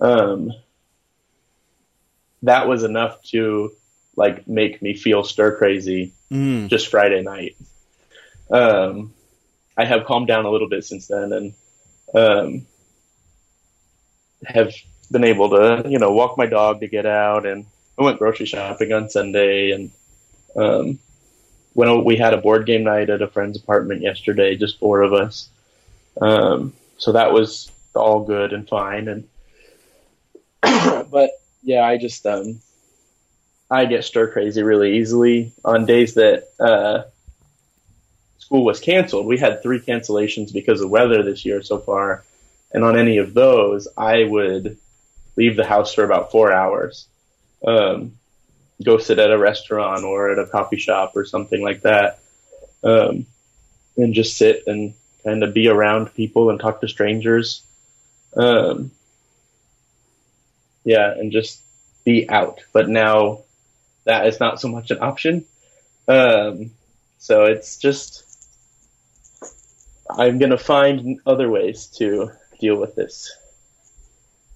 Um, 0.00 0.52
that 2.42 2.68
was 2.68 2.82
enough 2.82 3.22
to 3.30 3.72
like 4.16 4.46
make 4.46 4.82
me 4.82 4.94
feel 4.94 5.24
stir 5.24 5.56
crazy 5.56 6.12
Mm. 6.30 6.68
just 6.68 6.88
Friday 6.88 7.22
night. 7.22 7.56
Um, 8.50 9.14
I 9.76 9.84
have 9.84 10.06
calmed 10.06 10.26
down 10.26 10.44
a 10.44 10.50
little 10.50 10.68
bit 10.68 10.84
since 10.84 11.06
then 11.06 11.32
and 11.32 11.54
um, 12.12 12.66
have 14.44 14.72
been 15.12 15.22
able 15.22 15.50
to, 15.50 15.88
you 15.88 16.00
know, 16.00 16.10
walk 16.10 16.36
my 16.36 16.46
dog 16.46 16.80
to 16.80 16.88
get 16.88 17.06
out. 17.06 17.46
And 17.46 17.66
I 17.96 18.02
went 18.02 18.18
grocery 18.18 18.46
shopping 18.46 18.92
on 18.92 19.08
Sunday. 19.08 19.70
And 19.70 19.90
um, 20.56 20.98
when 21.76 22.04
we 22.04 22.16
had 22.16 22.32
a 22.32 22.38
board 22.38 22.64
game 22.64 22.84
night 22.84 23.10
at 23.10 23.20
a 23.20 23.28
friend's 23.28 23.58
apartment 23.58 24.00
yesterday, 24.00 24.56
just 24.56 24.78
four 24.78 25.02
of 25.02 25.12
us. 25.12 25.50
Um, 26.18 26.72
so 26.96 27.12
that 27.12 27.34
was 27.34 27.70
all 27.94 28.24
good 28.24 28.54
and 28.54 28.66
fine. 28.66 29.08
And 29.08 29.28
but 31.10 31.32
yeah, 31.62 31.82
I 31.82 31.98
just 31.98 32.24
um, 32.24 32.60
I 33.70 33.84
get 33.84 34.04
stir 34.04 34.32
crazy 34.32 34.62
really 34.62 34.96
easily 34.96 35.52
on 35.66 35.84
days 35.84 36.14
that 36.14 36.48
uh, 36.58 37.02
school 38.38 38.64
was 38.64 38.80
canceled. 38.80 39.26
We 39.26 39.36
had 39.36 39.62
three 39.62 39.80
cancellations 39.80 40.54
because 40.54 40.80
of 40.80 40.88
weather 40.88 41.22
this 41.22 41.44
year 41.44 41.62
so 41.62 41.76
far, 41.76 42.24
and 42.72 42.84
on 42.84 42.96
any 42.96 43.18
of 43.18 43.34
those, 43.34 43.86
I 43.98 44.24
would 44.24 44.78
leave 45.36 45.56
the 45.56 45.66
house 45.66 45.92
for 45.92 46.04
about 46.04 46.30
four 46.30 46.50
hours, 46.50 47.06
um, 47.66 48.12
go 48.84 48.98
sit 48.98 49.18
at 49.18 49.30
a 49.30 49.38
restaurant 49.38 50.04
or 50.04 50.30
at 50.30 50.38
a 50.38 50.46
coffee 50.46 50.78
shop 50.78 51.12
or 51.16 51.24
something 51.24 51.62
like 51.62 51.82
that, 51.82 52.20
um, 52.84 53.26
and 53.96 54.14
just 54.14 54.36
sit 54.36 54.64
and 54.66 54.94
kind 55.24 55.42
of 55.42 55.54
be 55.54 55.68
around 55.68 56.14
people 56.14 56.50
and 56.50 56.60
talk 56.60 56.80
to 56.80 56.88
strangers. 56.88 57.62
Um, 58.36 58.90
yeah, 60.84 61.12
and 61.12 61.32
just 61.32 61.60
be 62.04 62.28
out. 62.28 62.60
But 62.72 62.88
now 62.88 63.40
that 64.04 64.26
is 64.26 64.38
not 64.40 64.60
so 64.60 64.68
much 64.68 64.90
an 64.90 64.98
option. 65.00 65.44
Um, 66.06 66.70
so 67.18 67.44
it's 67.44 67.78
just 67.78 68.24
I'm 70.08 70.38
gonna 70.38 70.58
find 70.58 71.20
other 71.26 71.50
ways 71.50 71.86
to 71.98 72.30
deal 72.60 72.76
with 72.76 72.94
this 72.94 73.34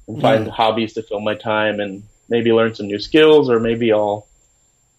and 0.07 0.21
find 0.21 0.49
hobbies 0.49 0.95
to 0.95 1.03
fill 1.03 1.21
my 1.21 1.35
time 1.35 1.81
and 1.81 2.05
maybe 2.31 2.53
learn 2.53 2.74
some 2.74 2.87
new 2.87 2.99
skills 2.99 3.51
or 3.51 3.61
maybe 3.61 3.93
I'll 3.93 4.26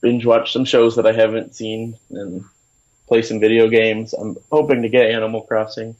binge 0.01 0.25
watch 0.25 0.53
some 0.53 0.65
shows 0.65 0.97
that 0.97 1.07
I 1.07 1.13
haven't 1.13 1.55
seen 1.55 1.97
and 2.11 2.43
play 3.07 3.21
some 3.21 3.39
video 3.39 3.67
games. 3.67 4.13
I'm 4.13 4.37
hoping 4.51 4.83
to 4.83 4.89
get 4.89 5.09
Animal 5.09 5.41
Crossing. 5.41 5.95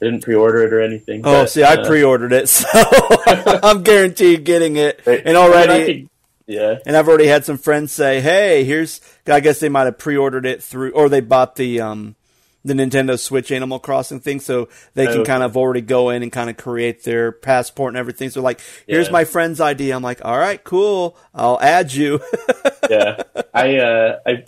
I 0.00 0.06
didn't 0.06 0.22
pre-order 0.22 0.64
it 0.64 0.72
or 0.72 0.80
anything. 0.80 1.20
Oh, 1.24 1.42
but, 1.42 1.50
see, 1.50 1.62
I 1.62 1.74
uh, 1.74 1.86
pre-ordered 1.86 2.32
it, 2.32 2.48
so 2.50 2.66
I'm 3.26 3.82
guaranteed 3.82 4.44
getting 4.44 4.76
it. 4.76 5.00
And 5.06 5.20
I 5.20 5.24
mean, 5.24 5.36
I 5.36 5.38
already, 5.38 6.02
could- 6.02 6.10
yeah. 6.46 6.78
and 6.84 6.96
I've 6.96 7.08
already 7.08 7.26
had 7.26 7.44
some 7.44 7.58
friends 7.58 7.92
say, 7.92 8.20
"Hey, 8.20 8.64
here's." 8.64 9.00
I 9.26 9.40
guess 9.40 9.60
they 9.60 9.68
might 9.68 9.84
have 9.84 9.96
pre-ordered 9.98 10.46
it 10.46 10.62
through, 10.62 10.90
or 10.92 11.08
they 11.08 11.20
bought 11.20 11.56
the 11.56 11.80
um, 11.80 12.16
the 12.64 12.74
Nintendo 12.74 13.18
Switch 13.18 13.52
Animal 13.52 13.78
Crossing 13.78 14.20
thing, 14.20 14.40
so 14.40 14.68
they 14.94 15.06
can 15.06 15.18
Oh, 15.20 15.24
kind 15.24 15.42
of 15.42 15.56
already 15.56 15.82
go 15.82 16.10
in 16.10 16.22
and 16.22 16.32
kind 16.32 16.48
of 16.48 16.56
create 16.56 17.04
their 17.04 17.30
passport 17.32 17.90
and 17.90 17.98
everything. 17.98 18.30
So 18.30 18.40
like, 18.40 18.60
here's 18.86 19.06
Yeah. 19.06 19.12
my 19.12 19.24
friend's 19.24 19.60
ID. 19.60 19.90
I'm 19.90 20.02
like, 20.02 20.24
all 20.24 20.38
right, 20.38 20.62
cool. 20.64 21.16
I'll 21.34 21.60
add 21.60 21.92
you. 21.92 22.20
yeah, 22.90 23.22
I 23.52 23.76
uh, 23.78 24.18
I 24.26 24.44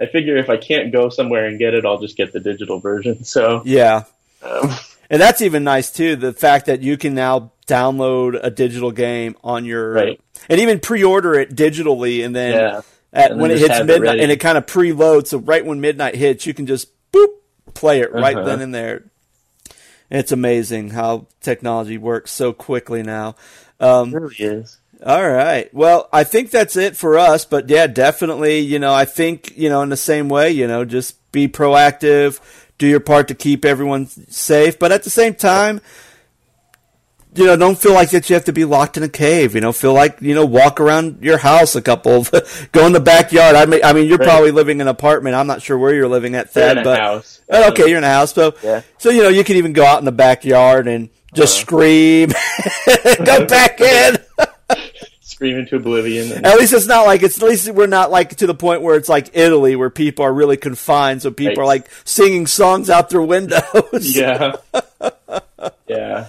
I 0.00 0.06
figure 0.06 0.36
if 0.36 0.48
I 0.50 0.56
can't 0.58 0.92
go 0.92 1.08
somewhere 1.08 1.46
and 1.46 1.58
get 1.58 1.74
it, 1.74 1.84
I'll 1.84 1.98
just 2.00 2.16
get 2.16 2.32
the 2.32 2.40
digital 2.40 2.78
version. 2.80 3.24
So 3.24 3.62
yeah. 3.64 4.04
um, 4.42 4.70
And 5.10 5.20
that's 5.22 5.40
even 5.42 5.64
nice 5.64 5.90
too. 5.90 6.16
The 6.16 6.32
fact 6.32 6.66
that 6.66 6.82
you 6.82 6.96
can 6.96 7.14
now 7.14 7.52
download 7.66 8.38
a 8.42 8.50
digital 8.50 8.90
game 8.92 9.36
on 9.42 9.64
your 9.64 9.92
Right. 9.92 10.20
and 10.48 10.60
even 10.60 10.78
pre-order 10.80 11.34
it 11.34 11.54
digitally, 11.56 12.24
and 12.24 12.34
then 12.34 12.52
yeah, 12.54 12.80
at, 13.12 13.30
And 13.32 13.40
when 13.40 13.50
it 13.50 13.58
hits 13.58 13.70
have 13.70 13.82
it 13.88 14.00
midnight, 14.00 14.20
and 14.20 14.30
it 14.30 14.38
kind 14.40 14.58
of 14.58 14.66
preloads. 14.66 15.28
So 15.28 15.38
right 15.38 15.64
when 15.64 15.80
midnight 15.80 16.14
hits, 16.16 16.46
you 16.46 16.54
can 16.54 16.66
just 16.66 16.88
play 17.78 18.00
it 18.00 18.12
right 18.12 18.36
Uh-huh. 18.36 18.44
then 18.46 18.60
and 18.60 18.74
there. 18.74 19.04
It's 20.10 20.32
amazing 20.32 20.90
how 20.90 21.26
technology 21.40 21.98
works 21.98 22.30
so 22.30 22.52
quickly 22.52 23.02
now. 23.02 23.34
Um, 23.80 24.10
it 24.14 24.16
really 24.20 24.34
is. 24.36 24.78
all 25.04 25.28
right. 25.28 25.72
Well, 25.74 26.08
I 26.12 26.22
think 26.24 26.50
that's 26.50 26.76
it 26.76 26.96
for 26.96 27.18
us. 27.18 27.44
But 27.44 27.68
yeah, 27.68 27.86
definitely, 27.88 28.60
you 28.60 28.78
know, 28.78 28.94
I 28.94 29.04
think, 29.04 29.56
you 29.56 29.68
know, 29.68 29.82
in 29.82 29.88
the 29.88 29.96
same 29.96 30.28
way, 30.28 30.50
you 30.52 30.66
know, 30.68 30.84
just 30.84 31.16
be 31.32 31.48
proactive, 31.48 32.40
do 32.78 32.86
your 32.86 33.00
part 33.00 33.26
to 33.28 33.34
keep 33.34 33.64
everyone 33.64 34.06
safe. 34.06 34.78
But 34.78 34.92
at 34.92 35.02
the 35.02 35.10
same 35.10 35.34
time, 35.34 35.80
you 37.36 37.46
know, 37.46 37.56
don't 37.56 37.78
feel 37.78 37.92
like 37.94 38.10
that 38.10 38.28
you 38.30 38.34
have 38.34 38.44
to 38.46 38.52
be 38.52 38.64
locked 38.64 38.96
in 38.96 39.02
a 39.02 39.08
cave. 39.08 39.54
You 39.54 39.60
know, 39.60 39.72
feel 39.72 39.92
like 39.92 40.20
you 40.20 40.34
know, 40.34 40.44
walk 40.46 40.80
around 40.80 41.18
your 41.22 41.38
house 41.38 41.74
a 41.76 41.82
couple, 41.82 42.12
of, 42.32 42.68
go 42.72 42.86
in 42.86 42.92
the 42.92 43.00
backyard. 43.00 43.56
I 43.56 43.66
mean, 43.66 43.80
I 43.84 43.92
mean, 43.92 44.06
you're 44.08 44.18
Right. 44.18 44.28
probably 44.28 44.50
living 44.50 44.76
in 44.78 44.82
an 44.82 44.88
apartment. 44.88 45.34
I'm 45.36 45.46
not 45.46 45.62
sure 45.62 45.76
where 45.78 45.94
you're 45.94 46.08
living 46.08 46.34
at, 46.34 46.50
Thad, 46.50 46.72
in 46.72 46.78
a 46.78 46.84
but 46.84 46.98
house. 47.00 47.40
Oh, 47.50 47.68
okay, 47.70 47.88
you're 47.88 47.98
in 47.98 48.04
a 48.04 48.08
house, 48.08 48.32
so 48.34 48.54
Yeah. 48.62 48.82
so 48.98 49.10
you 49.10 49.22
know 49.22 49.28
you 49.28 49.44
can 49.44 49.56
even 49.56 49.72
go 49.72 49.84
out 49.84 49.98
in 49.98 50.04
the 50.04 50.12
backyard 50.12 50.88
and 50.88 51.08
just 51.34 51.56
Uh-huh. 51.56 51.62
scream, 51.66 52.28
go 53.24 53.44
back 53.46 53.80
in. 53.80 54.16
scream 55.20 55.58
into 55.58 55.76
oblivion. 55.76 56.32
And, 56.32 56.46
At 56.46 56.58
least 56.58 56.72
it's 56.72 56.86
not 56.86 57.04
like 57.04 57.22
it's. 57.22 57.42
At 57.42 57.48
least 57.48 57.68
we're 57.70 57.86
not 57.86 58.10
like 58.10 58.36
to 58.36 58.46
the 58.46 58.54
point 58.54 58.80
where 58.80 58.96
it's 58.96 59.08
like 59.08 59.30
Italy, 59.34 59.76
where 59.76 59.90
people 59.90 60.24
are 60.24 60.32
really 60.32 60.56
confined, 60.56 61.20
so 61.22 61.30
people 61.30 61.56
Right. 61.56 61.58
are 61.62 61.66
like 61.66 61.88
singing 62.04 62.46
songs 62.46 62.88
out 62.88 63.10
their 63.10 63.20
windows. 63.22 64.16
yeah, 64.16 64.52
yeah. 65.86 66.26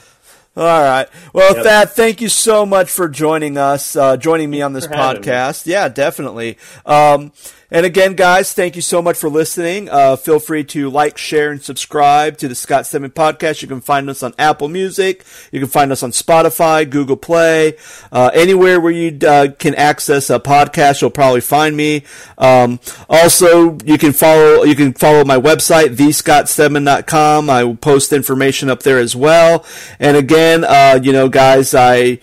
All 0.58 0.82
right. 0.82 1.08
Well, 1.34 1.55
Yep. 1.55 1.64
Thad, 1.64 1.89
thank 1.91 2.20
you 2.20 2.30
so 2.30 2.66
much 2.66 2.89
for 2.89 3.08
joining 3.08 3.58
us, 3.60 3.95
uh, 3.95 4.18
joining 4.18 4.49
me 4.49 4.64
on 4.64 4.74
this 4.74 4.88
having 4.88 5.22
me. 5.22 5.28
podcast. 5.28 5.68
Yeah, 5.68 5.88
definitely. 5.88 6.58
Um, 6.84 7.32
and 7.70 7.86
again, 7.86 8.14
guys, 8.14 8.53
thank 8.53 8.78
you 8.78 8.82
so 8.82 9.01
much 9.01 9.18
for 9.18 9.30
listening. 9.30 9.89
Uh, 9.89 10.16
feel 10.16 10.39
free 10.39 10.64
to 10.64 10.89
like, 10.89 11.18
share, 11.18 11.51
and 11.51 11.62
subscribe 11.62 12.38
to 12.38 12.47
the 12.47 12.55
Scott 12.55 12.86
Stedman 12.88 13.12
podcast. 13.12 13.62
You 13.62 13.68
can 13.68 13.82
find 13.82 14.10
us 14.10 14.24
on 14.24 14.34
Apple 14.39 14.70
Music. 14.70 15.26
You 15.51 15.60
can 15.60 15.68
find 15.68 15.91
us 15.91 16.01
on 16.01 16.12
Spotify, 16.12 16.89
Google 16.89 17.18
Play, 17.18 17.76
uh, 18.10 18.32
anywhere 18.34 18.80
where 18.80 18.93
you 18.93 19.20
uh, 19.28 19.49
can 19.60 19.76
access 19.76 20.30
a 20.30 20.39
podcast. 20.39 21.01
You'll 21.01 21.10
probably 21.10 21.41
find 21.41 21.76
me. 21.76 22.03
Um, 22.38 22.80
also, 23.10 23.78
you 23.84 23.97
can 23.97 24.14
follow 24.14 24.64
you 24.64 24.74
can 24.76 24.93
follow 24.93 25.26
my 25.26 25.38
website, 25.38 25.97
thescottstedman.com. 25.97 27.49
I 27.49 27.66
will 27.66 27.76
post 27.76 28.14
information 28.14 28.70
up 28.70 28.84
there 28.84 28.97
as 28.97 29.14
well. 29.14 29.66
And 29.99 30.16
again, 30.16 30.47
uh, 30.64 31.00
you 31.02 31.12
know, 31.14 31.30
guys, 31.30 31.74
I 31.74 32.20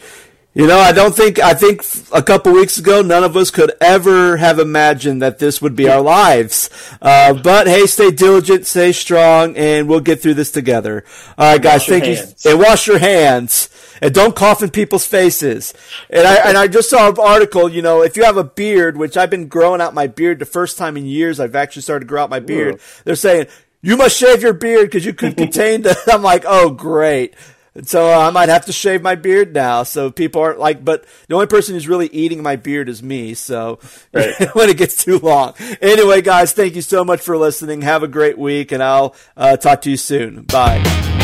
You 0.56 0.68
know, 0.68 0.78
I 0.78 0.92
don't 0.92 1.16
think, 1.16 1.40
I 1.40 1.52
think 1.52 1.82
a 2.12 2.22
couple 2.22 2.52
weeks 2.52 2.78
ago, 2.78 3.02
none 3.02 3.24
of 3.24 3.36
us 3.36 3.50
could 3.50 3.72
ever 3.80 4.36
have 4.36 4.60
imagined 4.60 5.20
that 5.20 5.40
this 5.40 5.60
would 5.60 5.74
be 5.74 5.88
our 5.88 6.00
lives. 6.00 6.70
Uh, 7.02 7.34
but 7.34 7.66
hey, 7.66 7.86
stay 7.86 8.12
diligent, 8.12 8.64
stay 8.64 8.92
strong, 8.92 9.56
and 9.56 9.88
we'll 9.88 9.98
get 9.98 10.22
through 10.22 10.34
this 10.34 10.52
together. 10.52 11.04
All 11.36 11.52
right, 11.52 11.60
guys, 11.60 11.84
thank 11.86 12.06
you. 12.06 12.18
And 12.48 12.60
wash 12.60 12.86
your 12.86 13.00
hands. 13.00 13.68
And 14.00 14.14
don't 14.14 14.36
cough 14.36 14.62
in 14.62 14.70
people's 14.70 15.04
faces. 15.04 15.74
And 16.08 16.24
I, 16.24 16.36
and 16.48 16.56
I 16.56 16.68
just 16.68 16.88
saw 16.88 17.08
an 17.08 17.16
article, 17.18 17.68
you 17.68 17.82
know, 17.82 18.02
if 18.02 18.16
you 18.16 18.22
have 18.22 18.36
a 18.36 18.44
beard, 18.44 18.96
which 18.96 19.16
I've 19.16 19.30
been 19.30 19.48
growing 19.48 19.80
out 19.80 19.92
my 19.92 20.06
beard 20.06 20.38
the 20.38 20.46
first 20.46 20.78
time 20.78 20.96
in 20.96 21.04
years, 21.04 21.40
I've 21.40 21.56
actually 21.56 21.82
started 21.82 22.04
to 22.04 22.08
grow 22.08 22.22
out 22.22 22.30
my 22.30 22.38
beard. 22.40 22.76
Ooh. 22.76 22.80
They're 23.04 23.16
saying, 23.16 23.46
you 23.82 23.96
must 23.96 24.16
shave 24.16 24.40
your 24.40 24.52
beard 24.52 24.86
because 24.86 25.04
you 25.04 25.14
could 25.14 25.36
contain 25.44 25.82
the, 25.82 25.98
I'm 26.12 26.22
like, 26.22 26.44
oh, 26.46 26.70
great. 26.70 27.34
And 27.74 27.88
so 27.88 28.12
uh, 28.12 28.18
I 28.18 28.30
might 28.30 28.48
have 28.48 28.66
to 28.66 28.72
shave 28.72 29.02
my 29.02 29.14
beard 29.14 29.52
now. 29.52 29.82
So 29.82 30.10
people 30.10 30.40
aren't 30.40 30.60
like, 30.60 30.84
but 30.84 31.04
the 31.28 31.34
only 31.34 31.46
person 31.46 31.74
who's 31.74 31.88
really 31.88 32.06
eating 32.08 32.42
my 32.42 32.56
beard 32.56 32.88
is 32.88 33.02
me. 33.02 33.34
So 33.34 33.80
right. 34.12 34.34
when 34.54 34.68
it 34.68 34.76
gets 34.76 35.02
too 35.02 35.18
long. 35.18 35.54
Anyway, 35.80 36.22
guys, 36.22 36.52
thank 36.52 36.76
you 36.76 36.82
so 36.82 37.04
much 37.04 37.20
for 37.20 37.36
listening. 37.36 37.82
Have 37.82 38.02
a 38.02 38.08
great 38.08 38.38
week, 38.38 38.72
and 38.72 38.82
I'll 38.82 39.14
uh, 39.36 39.56
talk 39.56 39.82
to 39.82 39.90
you 39.90 39.96
soon. 39.96 40.42
Bye. 40.42 41.22